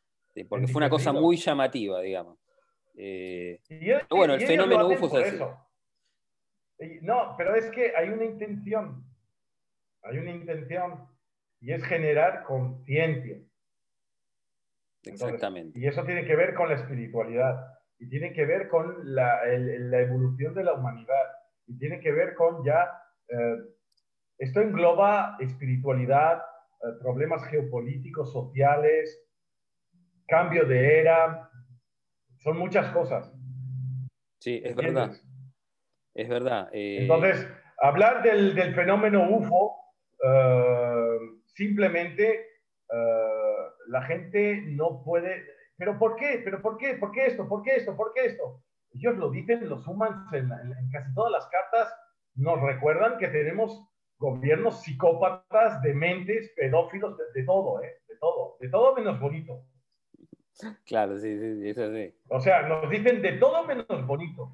porque 0.49 0.67
fue 0.67 0.79
una 0.79 0.89
cosa 0.89 1.13
muy 1.13 1.37
llamativa, 1.37 2.01
digamos. 2.01 2.37
Eh, 2.97 3.61
bueno, 4.09 4.35
el 4.35 4.41
fenómeno 4.41 4.87
UFO 4.87 5.19
es 5.19 5.33
eso. 5.33 5.57
No, 7.01 7.35
pero 7.37 7.55
es 7.55 7.69
que 7.71 7.95
hay 7.95 8.09
una 8.09 8.25
intención, 8.25 9.05
hay 10.03 10.17
una 10.17 10.31
intención, 10.31 11.07
y 11.61 11.71
es 11.71 11.83
generar 11.83 12.43
conciencia. 12.43 13.37
Exactamente. 15.03 15.79
Y 15.79 15.87
eso 15.87 16.03
tiene 16.03 16.25
que 16.25 16.35
ver 16.35 16.53
con 16.53 16.69
la 16.69 16.75
espiritualidad, 16.75 17.55
y 17.97 18.09
tiene 18.09 18.33
que 18.33 18.45
ver 18.45 18.67
con 18.67 19.15
la, 19.15 19.41
evolución 19.47 20.53
de 20.53 20.63
la 20.63 20.73
humanidad, 20.73 21.25
y 21.67 21.77
tiene 21.77 21.99
que 21.99 22.11
ver 22.11 22.35
con 22.35 22.63
ya, 22.65 22.91
eh, 23.29 23.57
esto 24.37 24.61
engloba 24.61 25.37
espiritualidad, 25.39 26.37
eh, 26.37 26.87
problemas 26.99 27.43
geopolíticos, 27.45 28.31
sociales, 28.31 29.21
cambio 30.27 30.65
de 30.65 30.99
era, 30.99 31.49
son 32.37 32.57
muchas 32.57 32.91
cosas. 32.91 33.31
Sí, 34.39 34.61
es 34.63 34.75
verdad. 34.75 35.11
Es 36.13 36.29
verdad. 36.29 36.69
Eh, 36.71 37.01
Entonces, 37.01 37.47
hablar 37.79 38.23
del, 38.23 38.53
fenómeno 38.73 39.29
UFO, 39.29 39.75
simplemente 41.45 42.47
la 43.87 44.01
gente 44.03 44.63
no 44.67 45.03
puede... 45.03 45.45
¿Pero 45.77 45.97
por 45.97 46.15
qué? 46.15 46.41
¿Pero 46.43 46.61
por 46.61 46.77
qué? 46.77 46.95
¿Por 46.95 47.11
qué 47.11 47.27
esto? 47.27 47.47
¿Por 47.47 47.63
qué 47.63 47.75
esto? 47.75 47.95
¿Por 47.95 48.13
qué 48.13 48.25
esto? 48.25 48.63
Ellos 48.93 49.17
lo 49.17 49.29
dicen, 49.29 49.67
los 49.67 49.85
humans 49.87 50.31
en, 50.33 50.49
casi 50.91 51.13
todas 51.13 51.31
las 51.31 51.47
cartas 51.47 51.93
nos 52.35 52.61
recuerdan 52.61 53.17
que 53.17 53.27
tenemos 53.27 53.85
gobiernos 54.17 54.81
psicópatas, 54.81 55.81
dementes, 55.81 56.51
pedófilos, 56.55 57.17
de, 57.33 57.43
todo, 57.43 57.81
¿eh? 57.83 58.01
De 58.07 58.15
todo. 58.17 58.57
De 58.59 58.69
todo 58.69 58.95
menos 58.95 59.19
bonito. 59.19 59.61
Claro, 60.85 61.17
sí, 61.19 61.37
sí, 61.37 61.69
eso 61.69 61.93
sí. 61.93 62.13
O 62.29 62.39
sea, 62.39 62.67
nos 62.67 62.89
dicen 62.89 63.21
de 63.21 63.33
todo 63.33 63.65
menos 63.65 64.07
bonito. 64.07 64.53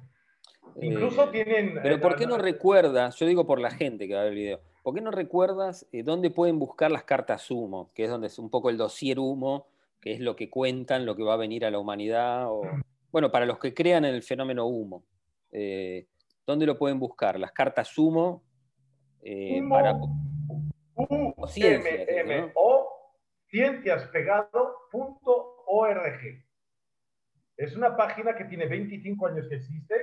Incluso 0.80 1.24
eh, 1.24 1.28
tienen... 1.32 1.78
Pero 1.82 2.00
¿por 2.00 2.16
qué 2.16 2.26
no 2.26 2.38
recuerdas? 2.38 3.16
Yo 3.16 3.26
digo 3.26 3.46
por 3.46 3.60
la 3.60 3.70
gente 3.70 4.08
que 4.08 4.14
va 4.14 4.20
a 4.20 4.24
ver 4.24 4.32
el 4.32 4.38
video. 4.38 4.60
¿Por 4.82 4.94
qué 4.94 5.00
no 5.00 5.10
recuerdas 5.10 5.86
eh, 5.92 6.02
dónde 6.02 6.30
pueden 6.30 6.58
buscar 6.58 6.90
las 6.90 7.04
cartas 7.04 7.50
humo? 7.50 7.90
Que 7.94 8.04
es 8.04 8.10
donde 8.10 8.26
es 8.26 8.38
un 8.38 8.50
poco 8.50 8.68
el 8.68 8.76
dossier 8.76 9.18
humo, 9.18 9.68
que 10.00 10.12
es 10.12 10.20
lo 10.20 10.34
que 10.34 10.50
cuentan, 10.50 11.06
lo 11.06 11.14
que 11.14 11.22
va 11.22 11.34
a 11.34 11.38
venir 11.38 11.64
a 11.64 11.70
la 11.70 11.78
humanidad. 11.78 12.46
O, 12.50 12.62
bueno, 13.12 13.30
para 13.30 13.46
los 13.46 13.58
que 13.58 13.74
crean 13.74 14.04
en 14.04 14.14
el 14.14 14.22
fenómeno 14.22 14.66
humo. 14.66 15.04
Eh, 15.52 16.06
¿Dónde 16.46 16.66
lo 16.66 16.78
pueden 16.78 16.98
buscar? 16.98 17.38
Las 17.38 17.52
cartas 17.52 17.96
humo. 17.96 18.42
Eh, 19.22 19.62
para, 19.68 19.94
o 22.54 22.88
cienciaspegado.org. 23.48 26.44
Es 27.56 27.76
una 27.76 27.96
página 27.96 28.34
que 28.34 28.44
tiene 28.44 28.66
25 28.66 29.26
años 29.26 29.48
que 29.48 29.56
existe, 29.56 29.96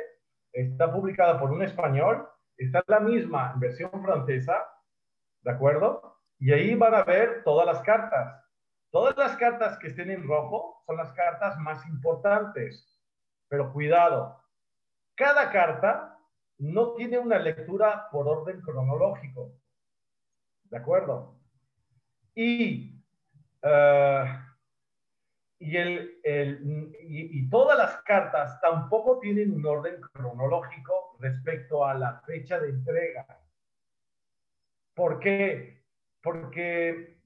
está 0.54 0.92
publicada 0.92 1.40
por 1.40 1.52
un 1.52 1.64
español 1.64 2.28
Está 2.60 2.84
la 2.88 3.00
misma 3.00 3.54
en 3.54 3.62
versión 3.62 3.90
francesa, 4.04 4.70
¿de 5.44 5.52
acuerdo? 5.52 6.20
Y 6.40 6.52
ahí 6.52 6.76
van 6.76 6.94
a 6.94 7.04
ver 7.04 7.42
todas 7.46 7.66
las 7.66 7.82
cartas. 7.84 8.46
Todas 8.92 9.16
las 9.16 9.38
cartas 9.38 9.80
que 9.80 9.88
estén 9.88 10.12
en 10.12 10.28
rojo 10.28 10.84
son 10.86 10.98
las 10.98 11.14
cartas 11.14 11.58
más 11.60 11.86
importantes. 11.88 12.86
Pero 13.48 13.72
cuidado, 13.72 14.44
cada 15.16 15.50
carta 15.52 16.19
no 16.60 16.94
tiene 16.94 17.18
una 17.18 17.40
lectura 17.40 18.10
por 18.12 18.28
orden 18.28 18.62
cronológico. 18.62 19.54
¿De 20.66 20.78
acuerdo? 20.78 21.36
Y, 22.36 23.02
uh, 23.64 24.26
y, 25.60 25.78
y, 27.40 27.50
todas 27.50 27.78
las 27.78 28.02
cartas 28.04 28.62
tampoco 28.62 29.20
tienen 29.20 29.52
un 29.54 29.66
orden 29.66 30.00
cronológico 30.14 31.18
respecto 31.20 31.86
a 31.86 31.94
la 31.96 32.22
fecha 32.22 32.60
de 32.60 32.70
entrega. 32.70 33.26
¿Por 34.94 35.20
qué? 35.20 35.84
Porque, 36.22 37.22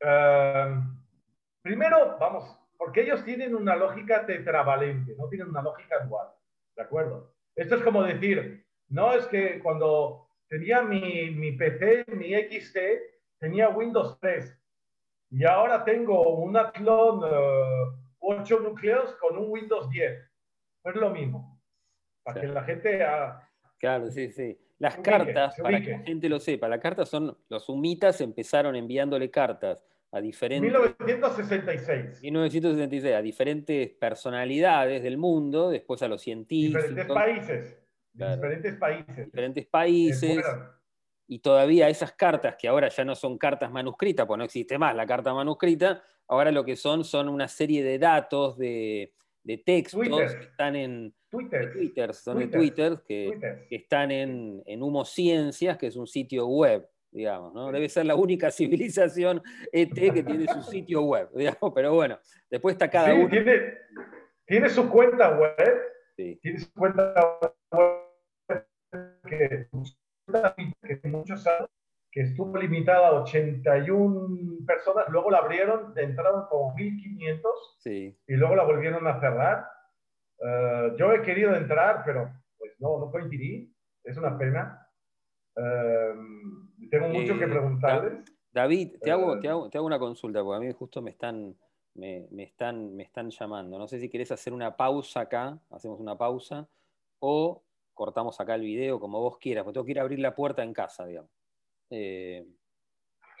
eh, 0.00 0.82
primero, 1.62 2.18
vamos, 2.18 2.58
porque 2.76 3.02
ellos 3.02 3.24
tienen 3.24 3.54
una 3.54 3.76
lógica 3.76 4.24
tetravalente, 4.26 5.14
no 5.16 5.28
tienen 5.28 5.48
una 5.48 5.62
lógica 5.62 6.04
dual, 6.04 6.28
¿de 6.76 6.82
acuerdo? 6.82 7.34
Esto 7.56 7.76
es 7.76 7.82
como 7.82 8.02
decir, 8.02 8.64
no 8.88 9.12
es 9.12 9.26
que 9.26 9.60
cuando 9.60 10.28
tenía 10.48 10.82
mi, 10.82 11.30
mi 11.30 11.52
PC, 11.52 12.04
mi 12.08 12.34
XT, 12.34 12.78
tenía 13.38 13.68
Windows 13.68 14.18
3 14.20 14.58
y 15.30 15.44
ahora 15.44 15.84
tengo 15.84 16.36
una 16.36 16.72
clon 16.72 17.22
8 18.18 18.56
eh, 18.56 18.62
núcleos 18.62 19.14
con 19.16 19.38
un 19.38 19.50
Windows 19.50 19.88
10. 19.88 20.12
es 20.84 20.94
lo 20.94 21.10
mismo. 21.10 21.60
Para 22.22 22.40
que 22.40 22.46
la 22.48 22.64
gente... 22.64 23.06
Claro, 23.78 24.10
sí, 24.10 24.30
sí. 24.30 24.58
Las 24.78 24.96
cartas, 24.96 25.56
para 25.60 25.80
que 25.80 25.90
la 25.90 25.98
gente 26.00 26.28
lo 26.28 26.40
sepa, 26.40 26.66
las 26.68 26.80
cartas 26.80 27.08
son, 27.08 27.36
los 27.48 27.68
humitas 27.68 28.20
empezaron 28.20 28.74
enviándole 28.76 29.30
cartas 29.30 29.78
a 30.12 30.20
diferentes... 30.20 30.72
1966. 30.72 32.22
1966, 32.22 33.14
a 33.14 33.22
diferentes 33.22 33.90
personalidades 33.90 35.02
del 35.02 35.18
mundo, 35.18 35.70
después 35.70 36.02
a 36.02 36.08
los 36.08 36.20
científicos. 36.22 36.82
Diferentes 36.82 37.14
países. 37.14 37.78
Diferentes 38.12 38.74
países. 38.76 39.26
Diferentes 39.26 39.66
países 39.66 40.44
y 41.30 41.38
todavía 41.38 41.88
esas 41.88 42.12
cartas, 42.12 42.56
que 42.58 42.66
ahora 42.66 42.88
ya 42.88 43.04
no 43.04 43.14
son 43.14 43.38
cartas 43.38 43.70
manuscritas, 43.70 44.26
pues 44.26 44.36
no 44.36 44.42
existe 44.42 44.76
más 44.78 44.96
la 44.96 45.06
carta 45.06 45.32
manuscrita, 45.32 46.02
ahora 46.26 46.50
lo 46.50 46.64
que 46.64 46.74
son 46.74 47.04
son 47.04 47.28
una 47.28 47.46
serie 47.46 47.84
de 47.84 48.00
datos, 48.00 48.58
de, 48.58 49.12
textos 49.64 50.08
que 50.08 50.42
están 50.42 50.74
en 50.74 51.14
Twitter, 51.30 52.14
son 52.14 52.40
de 52.40 52.48
Twitter, 52.48 53.00
que, 53.06 53.66
están 53.70 54.10
en, 54.10 54.60
en 54.66 54.82
Humo 54.82 55.04
Ciencias, 55.04 55.78
que 55.78 55.86
es 55.86 55.94
un 55.94 56.08
sitio 56.08 56.48
web, 56.48 56.88
digamos, 57.10 57.52
¿no? 57.52 57.72
Debe 57.72 57.88
ser 57.88 58.06
la 58.06 58.14
única 58.14 58.50
civilización 58.50 59.42
ET 59.72 59.94
que 59.94 60.22
tiene 60.22 60.46
su 60.46 60.62
sitio 60.62 61.02
web, 61.02 61.28
digamos, 61.34 61.72
pero 61.74 61.94
bueno, 61.94 62.18
después 62.50 62.74
está 62.74 62.90
cada 62.90 63.14
uno. 63.14 63.28
Tiene, 63.28 63.74
tiene, 64.46 64.68
su 64.68 64.88
cuenta 64.88 65.36
web, 65.36 65.56
tiene 66.16 66.58
su 66.58 66.72
cuenta 66.72 67.14
web 67.72 68.66
que 69.26 69.68
que 70.82 71.08
muchos 71.08 71.46
años, 71.46 71.68
que 72.12 72.22
estuvo 72.22 72.56
limitada 72.58 73.08
a 73.08 73.22
81 73.22 74.66
personas, 74.66 75.06
luego 75.10 75.30
la 75.30 75.38
abrieron, 75.38 75.92
entraron 75.96 76.46
como 76.48 76.74
1500 76.74 77.76
sí. 77.78 78.18
y 78.26 78.34
luego 78.34 78.56
la 78.56 78.64
volvieron 78.64 79.06
a 79.06 79.20
cerrar. 79.20 79.66
Eh, 80.44 80.92
yo 80.98 81.12
he 81.12 81.22
querido 81.22 81.54
entrar, 81.54 82.02
pero 82.04 82.32
pues 82.58 82.72
no, 82.80 82.98
no 82.98 83.10
coincidí, 83.10 83.72
es 84.02 84.16
una 84.16 84.36
pena. 84.36 84.88
Eh, 85.56 86.14
tengo 86.88 87.08
mucho 87.08 87.38
que 87.38 87.44
eh, 87.44 87.48
preguntarles. 87.48 88.24
David, 88.52 88.96
te 89.00 89.10
hago, 89.10 89.38
te, 89.38 89.48
hago, 89.48 89.70
te 89.70 89.78
hago, 89.78 89.86
una 89.86 89.98
consulta, 89.98 90.42
porque 90.42 90.56
a 90.56 90.68
mí 90.68 90.74
justo 90.74 91.00
me 91.02 91.10
están, 91.10 91.54
me, 91.94 92.26
me, 92.30 92.44
están, 92.44 92.96
me 92.96 93.04
están 93.04 93.30
llamando. 93.30 93.78
No 93.78 93.86
sé 93.86 94.00
si 94.00 94.08
quieres 94.08 94.32
hacer 94.32 94.52
una 94.52 94.76
pausa 94.76 95.20
acá, 95.20 95.58
hacemos 95.70 96.00
una 96.00 96.16
pausa, 96.16 96.66
o 97.20 97.62
cortamos 97.94 98.40
acá 98.40 98.54
el 98.56 98.62
video, 98.62 98.98
como 98.98 99.20
vos 99.20 99.38
quieras, 99.38 99.62
porque 99.64 99.74
tengo 99.74 99.84
que 99.84 99.92
ir 99.92 99.98
a 99.98 100.02
abrir 100.02 100.18
la 100.18 100.34
puerta 100.34 100.62
en 100.62 100.72
casa, 100.72 101.06
digamos. 101.06 101.30
Eh, 101.90 102.46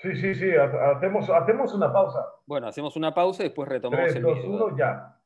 sí, 0.02 0.14
sí, 0.14 0.34
sí, 0.34 0.50
hacemos, 0.54 1.28
hacemos 1.30 1.74
una 1.74 1.92
pausa. 1.92 2.24
Bueno, 2.46 2.68
hacemos 2.68 2.94
una 2.96 3.12
pausa 3.14 3.42
y 3.42 3.46
después 3.46 3.68
retomamos 3.68 4.12
3, 4.12 4.16
el 4.16 4.22
2, 4.22 4.44
1, 4.44 4.76
ya. 4.76 5.16